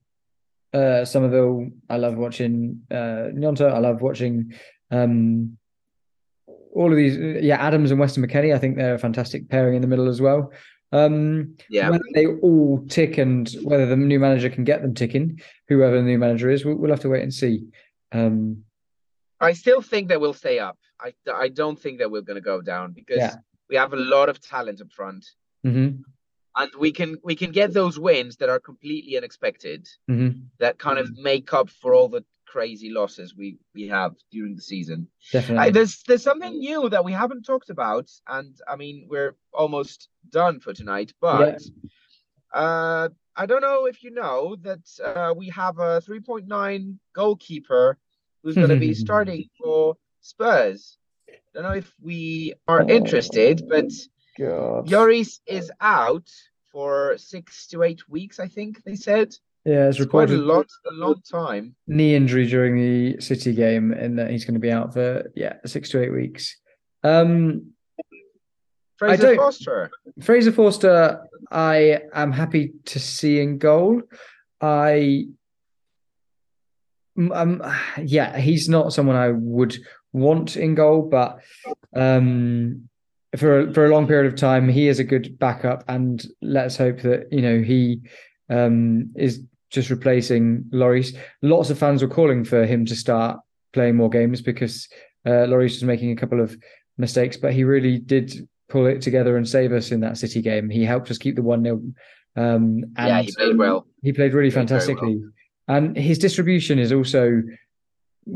uh, 0.74 1.04
Summerville. 1.04 1.70
I 1.88 1.96
love 1.96 2.16
watching 2.16 2.82
uh, 2.90 3.30
Gnonto. 3.32 3.72
I 3.72 3.78
love 3.78 4.02
watching 4.02 4.54
um, 4.90 5.56
all 6.74 6.90
of 6.90 6.96
these. 6.96 7.16
Yeah, 7.44 7.56
Adams 7.56 7.90
and 7.90 8.00
Weston 8.00 8.26
McKennie. 8.26 8.54
I 8.54 8.58
think 8.58 8.76
they're 8.76 8.94
a 8.94 8.98
fantastic 8.98 9.48
pairing 9.48 9.76
in 9.76 9.82
the 9.82 9.88
middle 9.88 10.08
as 10.08 10.20
well. 10.20 10.52
Um, 10.90 11.56
Yeah. 11.68 11.90
whether 11.90 12.04
they 12.14 12.26
all 12.26 12.84
tick 12.88 13.18
and 13.18 13.48
whether 13.62 13.86
the 13.86 13.96
new 13.96 14.18
manager 14.18 14.48
can 14.50 14.64
get 14.64 14.82
them 14.82 14.94
ticking, 14.94 15.40
whoever 15.68 15.96
the 15.96 16.02
new 16.02 16.18
manager 16.18 16.50
is, 16.50 16.64
we'll, 16.64 16.76
we'll 16.76 16.90
have 16.90 17.00
to 17.00 17.10
wait 17.10 17.22
and 17.22 17.32
see. 17.32 17.64
Um, 18.10 18.64
I 19.40 19.52
still 19.52 19.80
think 19.82 20.08
that 20.08 20.20
we'll 20.20 20.34
stay 20.34 20.58
up. 20.58 20.78
I 21.00 21.12
I 21.32 21.48
don't 21.48 21.78
think 21.78 21.98
that 21.98 22.10
we're 22.10 22.22
going 22.28 22.42
to 22.42 22.50
go 22.54 22.60
down 22.60 22.92
because 22.92 23.18
Yeah. 23.18 23.36
we 23.70 23.76
have 23.76 23.92
a 23.92 23.96
lot 24.14 24.28
of 24.28 24.40
talent 24.40 24.80
up 24.80 24.90
front, 24.92 25.24
mhm, 25.64 26.02
and 26.56 26.70
we 26.78 26.90
can 26.92 27.18
we 27.22 27.34
can 27.36 27.52
get 27.52 27.72
those 27.72 27.98
wins 27.98 28.36
that 28.38 28.48
are 28.48 28.60
completely 28.60 29.16
unexpected 29.16 29.88
mhm, 30.10 30.48
that 30.58 30.78
kind 30.78 30.98
of 30.98 31.16
make 31.18 31.52
up 31.52 31.68
for 31.70 31.94
all 31.94 32.08
the 32.08 32.24
crazy 32.46 32.90
losses 32.90 33.36
we 33.36 33.58
we 33.74 33.86
have 33.88 34.16
during 34.32 34.56
the 34.56 34.62
season. 34.62 35.08
definitely. 35.32 35.70
There's 35.70 36.02
there's 36.04 36.22
something 36.22 36.58
new 36.58 36.88
that 36.88 37.04
we 37.04 37.12
haven't 37.12 37.44
talked 37.44 37.70
about, 37.70 38.10
and 38.26 38.56
I 38.66 38.74
mean 38.76 39.06
we're 39.08 39.36
almost 39.52 40.08
done 40.30 40.58
for 40.60 40.72
tonight, 40.72 41.12
but 41.20 41.60
uh, 42.54 43.08
I 43.36 43.46
don't 43.46 43.60
know 43.62 43.86
if 43.86 44.02
you 44.02 44.10
know 44.10 44.56
that 44.62 44.84
uh, 45.04 45.34
we 45.36 45.48
have 45.50 45.78
a 45.78 46.00
3.9 46.00 46.98
goalkeeper 47.12 47.98
who's 48.42 48.54
going 48.54 48.68
to 48.68 48.76
be 48.76 48.94
starting 49.06 49.48
for 49.62 49.96
Spurs. 50.20 50.98
Don't 51.54 51.62
know 51.64 51.72
if 51.72 51.92
we 52.02 52.54
are 52.66 52.82
Oh. 52.82 52.88
interested, 52.88 53.62
but 53.68 53.86
God. 54.38 54.86
Lloris 54.88 55.40
is 55.46 55.70
out 55.80 56.28
for 56.70 57.16
six 57.18 57.66
to 57.68 57.82
eight 57.82 58.08
weeks. 58.08 58.38
I 58.38 58.46
think 58.48 58.82
they 58.84 58.94
said 58.94 59.34
yeah, 59.64 59.88
it's 59.88 59.98
it's 59.98 60.08
quite 60.10 60.30
a 60.30 60.34
lot, 60.36 60.66
a 60.90 60.94
long 60.94 61.20
time. 61.30 61.74
knee 61.86 62.14
injury 62.14 62.46
during 62.46 62.76
the 62.76 63.20
City 63.20 63.52
game, 63.54 63.92
and 63.92 64.18
that 64.18 64.30
he's 64.30 64.44
going 64.44 64.54
to 64.54 64.60
be 64.60 64.70
out 64.70 64.92
for 64.92 65.30
yeah 65.34 65.54
six 65.66 65.90
to 65.90 66.00
eight 66.02 66.12
weeks. 66.12 66.56
Um, 67.02 67.72
Fraser 68.96 69.36
Forster. 69.36 69.90
Fraser 70.20 70.52
Forster, 70.52 71.24
I 71.50 72.00
am 72.12 72.32
happy 72.32 72.72
to 72.86 72.98
see 72.98 73.40
in 73.40 73.58
goal. 73.58 74.02
I, 74.60 75.26
um, 77.32 77.62
yeah, 78.02 78.38
he's 78.38 78.68
not 78.68 78.92
someone 78.92 79.16
I 79.16 79.30
would 79.30 79.76
want 80.12 80.56
in 80.56 80.74
goal, 80.74 81.02
but 81.02 81.38
um, 81.94 82.88
for 83.36 83.72
for 83.72 83.86
a 83.86 83.90
long 83.90 84.06
period 84.06 84.32
of 84.32 84.38
time, 84.38 84.68
he 84.68 84.88
is 84.88 84.98
a 84.98 85.04
good 85.04 85.38
backup, 85.38 85.84
and 85.88 86.24
let's 86.40 86.76
hope 86.76 87.02
that 87.02 87.26
you 87.30 87.42
know 87.42 87.60
he 87.60 88.00
um 88.50 89.10
is 89.16 89.42
just 89.70 89.90
replacing 89.90 90.64
Lloris. 90.72 91.16
Lots 91.42 91.70
of 91.70 91.78
fans 91.78 92.02
were 92.02 92.08
calling 92.08 92.44
for 92.44 92.64
him 92.64 92.86
to 92.86 92.96
start 92.96 93.38
playing 93.72 93.96
more 93.96 94.08
games 94.08 94.40
because 94.40 94.88
uh, 95.26 95.46
Lloris 95.46 95.74
was 95.74 95.84
making 95.84 96.10
a 96.12 96.16
couple 96.16 96.40
of 96.40 96.56
mistakes, 96.96 97.36
but 97.36 97.52
he 97.52 97.64
really 97.64 97.98
did 97.98 98.48
pull 98.68 98.86
it 98.86 99.02
together 99.02 99.36
and 99.36 99.48
save 99.48 99.72
us 99.72 99.90
in 99.90 100.00
that 100.00 100.16
City 100.16 100.40
game. 100.40 100.70
He 100.70 100.84
helped 100.84 101.10
us 101.10 101.18
keep 101.18 101.36
the 101.36 101.42
1 101.42 101.64
0. 101.64 101.82
Um, 102.36 102.84
and 102.96 103.08
yeah, 103.08 103.22
he 103.22 103.32
played 103.32 103.56
well. 103.56 103.86
he 104.02 104.12
played 104.12 104.32
really 104.32 104.50
Played 104.50 104.68
very 104.68 104.80
fantastically. 104.80 105.20
And 105.68 105.96
his 105.96 106.18
distribution 106.18 106.78
is 106.78 106.92
also, 106.92 107.42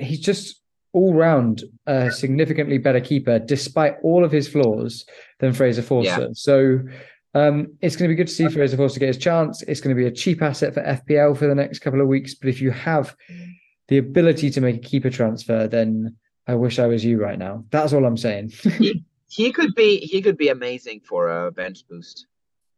he's 0.00 0.20
just 0.20 0.60
all 0.92 1.14
round 1.14 1.64
a 1.86 2.10
significantly 2.10 2.78
better 2.78 3.00
keeper, 3.00 3.38
despite 3.38 3.96
all 4.02 4.24
of 4.24 4.32
his 4.32 4.48
flaws, 4.48 5.06
than 5.38 5.54
Fraser 5.54 5.82
Forster. 5.82 6.30
So 6.34 6.80
um, 7.34 7.68
it's 7.80 7.96
going 7.96 8.08
to 8.08 8.12
be 8.12 8.16
good 8.16 8.26
to 8.26 8.34
see 8.34 8.48
Fraser 8.48 8.76
Forster 8.76 9.00
get 9.00 9.06
his 9.06 9.18
chance. 9.18 9.62
It's 9.62 9.80
going 9.80 9.96
to 9.96 10.00
be 10.00 10.06
a 10.06 10.12
cheap 10.12 10.42
asset 10.42 10.74
for 10.74 10.82
FPL 10.82 11.36
for 11.36 11.46
the 11.46 11.54
next 11.54 11.78
couple 11.78 12.00
of 12.00 12.08
weeks. 12.08 12.34
But 12.34 12.50
if 12.50 12.60
you 12.60 12.70
have 12.72 13.16
the 13.88 13.98
ability 13.98 14.50
to 14.50 14.60
make 14.60 14.76
a 14.76 14.80
keeper 14.80 15.10
transfer, 15.10 15.66
then 15.66 16.16
I 16.46 16.56
wish 16.56 16.78
I 16.78 16.86
was 16.86 17.04
you 17.04 17.20
right 17.20 17.38
now. 17.38 17.64
That's 17.70 17.92
all 17.92 18.04
I'm 18.04 18.16
saying. 18.16 18.52
He 19.28 19.52
could 19.52 19.74
be 19.74 19.98
he 19.98 20.20
could 20.20 20.36
be 20.36 20.48
amazing 20.48 21.00
for 21.00 21.46
a 21.46 21.50
bench 21.50 21.86
boost. 21.88 22.26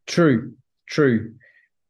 true, 0.07 0.55
true. 0.87 1.35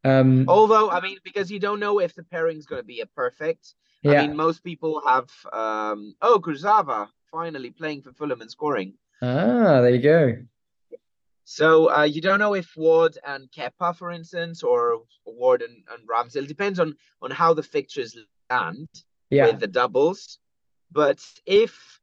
Um, 0.05 0.45
Although, 0.49 0.91
I 0.91 1.01
mean, 1.01 1.19
because 1.25 1.51
you 1.51 1.59
don't 1.59 1.81
know 1.81 1.99
if 2.01 2.15
the 2.15 2.23
pairing's 2.23 2.67
going 2.67 2.83
to 2.83 2.87
be 2.87 3.01
a 3.01 3.07
perfect. 3.07 3.75
yeah. 4.03 4.13
I 4.13 4.27
mean, 4.27 4.37
most 4.37 4.63
people 4.63 5.01
have. 5.07 5.31
Um, 5.53 6.15
oh, 6.21 6.39
Kurzawa 6.45 7.09
finally 7.33 7.71
playing 7.71 8.03
for 8.03 8.13
Fulham 8.13 8.41
and 8.43 8.51
scoring. 8.51 8.95
ah, 9.23 9.81
there 9.81 9.91
you 9.91 10.03
go. 10.03 10.37
So 11.47 11.91
uh, 11.95 12.05
you 12.05 12.21
don't 12.23 12.39
know 12.39 12.55
if 12.55 12.75
Ward 12.77 13.19
and 13.27 13.51
Kepa, 13.51 13.95
for 13.97 14.11
instance, 14.11 14.63
or 14.63 15.03
Ward 15.27 15.61
and, 15.63 15.83
and 15.93 16.09
Ramsdale. 16.09 16.45
It 16.45 16.49
depends 16.49 16.79
on 16.81 16.97
on 17.21 17.31
how 17.31 17.53
the 17.55 17.63
fixtures 17.63 18.17
land 18.51 18.89
Yeah. 19.31 19.47
with 19.47 19.61
the 19.61 19.67
doubles. 19.67 20.39
But 20.91 21.21
if 21.45 22.01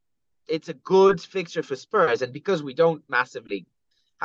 it's 0.47 0.69
a 0.69 0.73
good 0.73 1.19
fixture 1.21 1.63
for 1.63 1.75
Spurs, 1.75 2.21
and 2.21 2.33
because 2.33 2.61
we 2.61 2.73
don't 2.73 3.03
massively, 3.09 3.65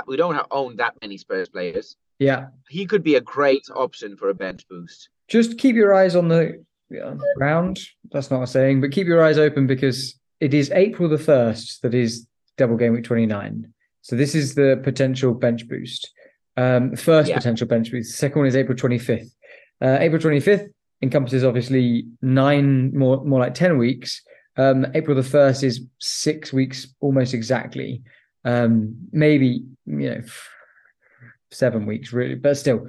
we 0.06 0.16
don't 0.16 0.46
own 0.50 0.76
that 0.76 0.94
many 1.00 1.16
Spurs 1.16 1.48
players, 1.48 1.96
Yeah. 2.18 2.46
he 2.68 2.86
could 2.86 3.02
be 3.02 3.14
a 3.16 3.20
great 3.20 3.64
option 3.74 4.16
for 4.16 4.28
a 4.30 4.34
bench 4.34 4.66
boost. 4.68 5.08
just 5.28 5.58
keep 5.58 5.76
your 5.76 5.94
eyes 5.94 6.16
on 6.16 6.28
the 6.28 6.64
ground. 7.36 7.80
That's 8.12 8.30
not 8.30 8.42
a 8.42 8.46
saying, 8.46 8.80
but 8.80 8.92
keep 8.92 9.06
your 9.06 9.22
eyes 9.24 9.38
open 9.38 9.66
because 9.66 10.18
it 10.40 10.54
is 10.54 10.70
April 10.70 11.08
the 11.08 11.16
1st 11.16 11.80
that 11.80 11.94
is 11.94 12.26
double 12.56 12.76
game 12.76 12.92
week 12.92 13.04
29. 13.04 13.72
So 14.02 14.14
this 14.16 14.34
is 14.34 14.54
the 14.54 14.80
potential 14.84 15.34
bench 15.34 15.68
boost. 15.68 16.10
Um, 16.56 16.94
first 16.96 17.28
Yeah. 17.28 17.36
potential 17.36 17.66
bench 17.66 17.90
boost. 17.90 18.16
Second 18.16 18.38
one 18.40 18.48
is 18.48 18.56
April 18.56 18.76
25th. 18.76 19.30
Uh, 19.82 19.98
April 20.00 20.20
25th 20.22 20.68
encompasses 21.02 21.44
obviously 21.44 22.06
nine 22.22 22.96
more, 22.96 23.22
more 23.24 23.40
like 23.40 23.54
10 23.54 23.76
weeks. 23.78 24.22
Um, 24.56 24.86
April 24.94 25.14
the 25.14 25.22
1st 25.28 25.64
is 25.64 25.84
six 25.98 26.52
weeks 26.52 26.86
almost 27.00 27.34
exactly. 27.34 28.02
Um, 28.44 28.96
maybe, 29.12 29.64
you 29.86 30.10
know, 30.10 30.22
seven 31.50 31.86
weeks 31.86 32.12
really, 32.12 32.34
but 32.34 32.56
still 32.56 32.86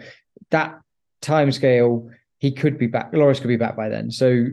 that 0.52 0.80
time 1.22 1.52
scale 1.52 2.10
he 2.40 2.52
could 2.52 2.78
be 2.78 2.88
back. 2.88 3.12
Lloris 3.14 3.40
could 3.42 3.48
be 3.48 3.58
back 3.58 3.76
by 3.76 3.90
then. 3.90 4.12
So 4.12 4.46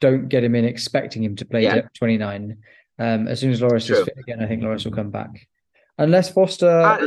don't 0.00 0.28
get 0.28 0.42
him 0.44 0.54
in 0.54 0.64
expecting 0.64 1.22
him 1.22 1.36
to 1.36 1.44
play 1.44 1.62
Yeah. 1.62 1.82
29. 1.94 2.56
Um, 2.98 3.28
as 3.28 3.38
soon 3.40 3.52
as 3.52 3.60
Lloris 3.60 3.88
is 3.90 4.04
fit 4.04 4.14
again, 4.18 4.42
I 4.42 4.46
think 4.46 4.62
Lloris 4.62 4.84
will 4.84 4.92
come 4.92 5.10
back. 5.10 5.46
Unless 5.98 6.30
Forster 6.32 6.68
Uh, 6.68 7.06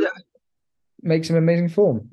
makes 1.01 1.27
some 1.27 1.37
amazing 1.37 1.69
form. 1.69 2.09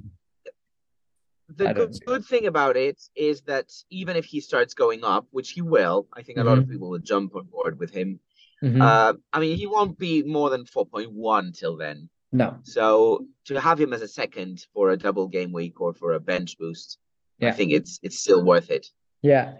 the 1.48 1.72
good, 1.72 1.94
good 2.06 2.24
thing 2.26 2.46
about 2.46 2.76
it 2.76 3.00
is 3.16 3.40
that 3.42 3.72
even 3.90 4.16
if 4.16 4.24
he 4.24 4.40
starts 4.40 4.74
going 4.74 5.02
up, 5.04 5.26
which 5.30 5.50
he 5.52 5.62
will, 5.62 6.06
I 6.12 6.22
think 6.22 6.38
a 6.38 6.44
lot 6.44 6.58
of 6.58 6.64
Mm-hmm. 6.64 6.72
people 6.72 6.90
will 6.90 6.98
jump 6.98 7.34
on 7.36 7.44
board 7.46 7.78
with 7.78 7.90
him. 7.90 8.20
Mhm. 8.62 8.80
Uh, 8.82 9.14
I 9.32 9.40
mean, 9.40 9.56
he 9.56 9.66
won't 9.66 9.98
be 9.98 10.22
more 10.24 10.50
than 10.50 10.64
4.1 10.66 11.52
till 11.52 11.76
then. 11.76 12.08
No. 12.32 12.58
So 12.62 13.26
to 13.46 13.60
have 13.60 13.80
him 13.80 13.92
as 13.92 14.02
a 14.02 14.08
second 14.08 14.66
for 14.74 14.90
a 14.90 14.96
double 14.96 15.28
game 15.28 15.52
week 15.52 15.80
or 15.80 15.94
for 15.94 16.12
a 16.12 16.20
bench 16.20 16.58
boost, 16.58 16.98
I 17.40 17.52
think 17.52 17.72
it's 17.72 17.98
it's 18.02 18.18
still 18.18 18.44
worth 18.44 18.70
it. 18.70 18.86
Yeah. 19.22 19.54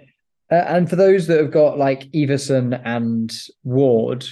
Uh, 0.50 0.54
and 0.66 0.88
for 0.88 0.96
those 0.96 1.26
that 1.26 1.38
have 1.40 1.50
got 1.50 1.78
like 1.78 2.10
Ederson 2.12 2.80
and 2.84 3.32
Ward, 3.64 4.24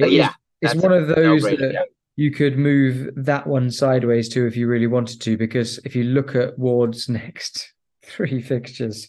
Uh, 0.00 0.06
it 0.06 0.08
is- 0.08 0.12
yeah, 0.14 0.32
it's 0.60 0.74
one 0.74 0.92
of 0.92 1.08
those 1.08 1.42
no-brainer, 1.42 1.58
that 1.58 1.72
yeah. 1.72 1.82
you 2.16 2.30
could 2.30 2.56
move 2.56 3.10
that 3.16 3.46
one 3.46 3.70
sideways 3.70 4.28
to 4.30 4.46
if 4.46 4.56
you 4.56 4.66
really 4.68 4.86
wanted 4.86 5.20
to, 5.22 5.36
because 5.36 5.78
if 5.84 5.94
you 5.96 6.04
look 6.04 6.34
at 6.34 6.58
Ward's 6.58 7.08
next 7.22 7.72
three 8.02 8.40
fixtures, 8.40 9.08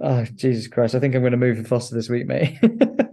oh 0.00 0.24
Jesus 0.34 0.68
Christ, 0.68 0.94
I 0.94 1.00
think 1.00 1.14
I'm 1.14 1.22
going 1.22 1.32
to 1.32 1.36
move 1.38 1.66
Forster 1.66 1.94
this 1.96 2.08
week, 2.08 2.26
mate. 2.26 2.58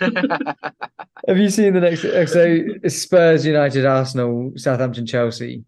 Have 1.28 1.38
you 1.38 1.48
seen 1.50 1.74
the 1.74 1.80
next? 1.80 2.02
So 2.32 2.88
Spurs, 2.88 3.46
United, 3.46 3.86
Arsenal, 3.86 4.52
Southampton, 4.56 5.06
Chelsea. 5.06 5.64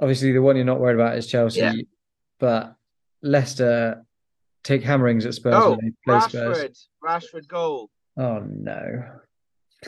Obviously, 0.00 0.32
the 0.32 0.42
one 0.42 0.56
you're 0.56 0.64
not 0.64 0.80
worried 0.80 0.94
about 0.94 1.16
is 1.16 1.26
Chelsea, 1.26 1.60
Yeah. 1.60 1.72
but 2.38 2.76
Leicester 3.22 4.04
take 4.64 4.82
hammerings 4.82 5.26
at 5.26 5.34
Spurs 5.34 5.54
oh, 5.56 5.70
when 5.70 5.80
they 5.82 5.92
play 6.04 6.20
Spurs. 6.20 6.88
Rashford, 7.04 7.24
Rashford 7.34 7.48
goal, 7.48 7.90
Oh 8.16 8.40
no! 8.40 9.04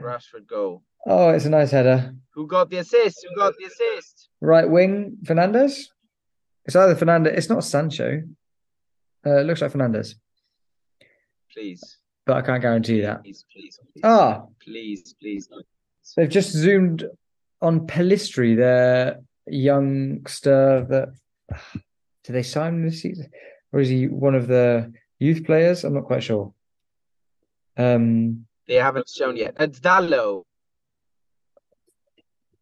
Rashford 0.00 0.46
goal. 0.48 0.82
oh, 1.06 1.30
it's 1.30 1.44
a 1.46 1.50
nice 1.50 1.70
header. 1.70 2.14
Who 2.34 2.46
got 2.46 2.70
the 2.70 2.78
assist? 2.78 3.26
Who 3.28 3.34
got 3.36 3.54
the 3.58 3.64
assist? 3.64 4.28
Right 4.40 4.68
wing, 4.68 5.16
Fernandes. 5.24 5.88
It's 6.64 6.76
either 6.76 6.94
Fernandes. 6.94 7.28
It's 7.36 7.48
not 7.48 7.64
Sancho. 7.64 8.22
Uh, 9.24 9.38
it 9.38 9.46
looks 9.46 9.60
like 9.62 9.72
Fernandes, 9.72 10.14
Please, 11.56 11.96
but 12.26 12.36
I 12.36 12.42
can't 12.42 12.60
guarantee 12.60 13.00
that. 13.00 13.22
please, 13.24 13.44
please, 13.50 13.78
please, 13.94 14.02
Ah, 14.04 14.42
please, 14.62 15.14
please. 15.18 15.48
they've 16.16 16.28
just 16.28 16.50
zoomed 16.52 17.06
on 17.62 17.86
Pelistri, 17.86 18.54
their 18.56 19.20
youngster. 19.46 20.84
That 20.90 21.14
did 22.24 22.32
they 22.34 22.42
sign 22.42 22.74
him 22.74 22.84
this 22.84 23.00
season, 23.00 23.30
or 23.72 23.80
is 23.80 23.88
he 23.88 24.06
one 24.06 24.34
of 24.34 24.48
the 24.48 24.92
youth 25.18 25.44
players? 25.46 25.82
I'm 25.84 25.94
not 25.94 26.04
quite 26.04 26.22
sure. 26.22 26.52
Um, 27.78 28.46
They 28.68 28.74
haven't 28.74 29.08
shown 29.08 29.36
yet. 29.38 29.54
It's 29.58 29.80
Dalot. 29.80 30.44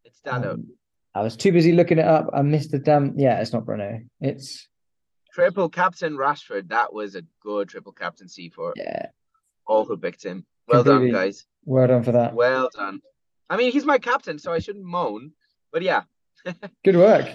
It's 0.05 0.21
Dalot. 0.21 0.53
um, 0.53 0.67
I 1.13 1.21
was 1.21 1.35
too 1.35 1.51
busy 1.51 1.71
looking 1.73 1.97
it 1.99 2.05
up. 2.07 2.29
I 2.33 2.41
missed 2.43 2.71
the 2.71 2.79
damn. 2.79 3.17
Yeah, 3.19 3.41
it's 3.41 3.51
not 3.51 3.65
Bruno. 3.65 4.01
It's 4.21 4.67
triple 5.35 5.69
captain 5.69 6.15
Rashford. 6.17 6.69
That 6.69 6.93
was 6.93 7.15
a 7.15 7.23
good 7.41 7.69
triple 7.69 7.91
captaincy 7.91 8.49
for 8.49 8.73
yeah. 8.75 9.07
all 9.67 9.85
who 9.85 9.97
picked 9.97 10.23
him. 10.23 10.45
Well 10.67 10.83
done, 10.83 11.11
guys. 11.11 11.45
Well 11.65 11.87
done 11.87 12.03
for 12.03 12.13
that. 12.13 12.33
Well 12.33 12.69
done. 12.73 13.01
I 13.49 13.57
mean, 13.57 13.71
he's 13.71 13.85
my 13.85 13.99
captain, 13.99 14.39
so 14.39 14.51
I 14.51 14.59
shouldn't 14.59 14.85
moan. 14.85 15.33
But 15.71 15.83
yeah, 15.83 16.03
Good 16.83 16.95
work. 16.95 17.29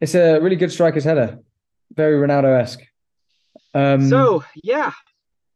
It's 0.00 0.14
a 0.14 0.38
really 0.40 0.56
good 0.56 0.72
striker's 0.72 1.04
header. 1.04 1.38
Very 1.94 2.16
Ronaldo 2.16 2.60
esque. 2.60 2.82
Um, 3.72 4.08
so 4.08 4.44
yeah, 4.62 4.92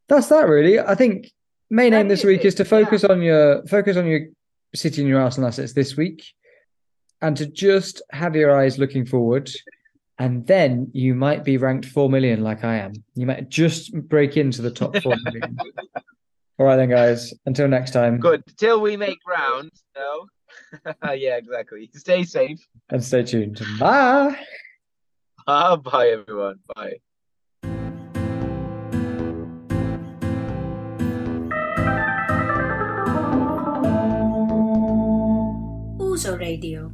that's 0.07 0.27
that 0.27 0.47
really. 0.47 0.79
I 0.79 0.95
think 0.95 1.31
main 1.69 1.93
aim 1.93 2.07
this 2.07 2.23
week 2.23 2.41
it, 2.41 2.47
is 2.47 2.55
to 2.55 2.65
focus 2.65 3.03
on 3.03 3.21
your 3.21 3.65
focus 3.67 3.97
on 3.97 4.07
your 4.07 4.21
City 4.75 5.01
and 5.01 5.09
your 5.09 5.21
Arsenal 5.21 5.49
assets 5.49 5.73
this 5.73 5.97
week, 5.97 6.23
and 7.21 7.35
to 7.37 7.45
just 7.45 8.01
have 8.11 8.35
your 8.35 8.55
eyes 8.55 8.77
looking 8.77 9.05
forward. 9.05 9.49
And 10.19 10.45
then 10.45 10.91
you 10.93 11.15
might 11.15 11.45
be 11.45 11.55
ranked 11.55 11.85
four 11.85 12.09
million, 12.09 12.43
like 12.43 12.65
I 12.65 12.75
am. 12.75 12.91
You 13.15 13.25
might 13.25 13.47
just 13.47 13.93
break 13.93 14.35
into 14.35 14.61
the 14.61 14.69
top 14.69 14.97
four 14.97 15.15
million. 15.23 15.57
All 16.59 16.65
right 16.65 16.75
then, 16.75 16.89
guys. 16.89 17.33
Until 17.45 17.69
next 17.69 17.91
time. 17.91 18.19
good. 18.19 18.43
Till 18.57 18.81
we 18.81 18.97
make 18.97 19.19
rounds, 19.25 19.81
no. 19.95 20.27
yeah, 21.13 21.37
exactly. 21.37 21.89
Stay 21.95 22.23
safe. 22.23 22.59
And 22.89 23.01
stay 23.01 23.23
tuned. 23.23 23.61
Bye. 23.79 24.37
Ah, 25.47 25.77
bye, 25.77 26.09
everyone. 26.09 26.59
Bye. 26.75 26.97
Uso 35.97 36.35
Radio. 36.35 36.91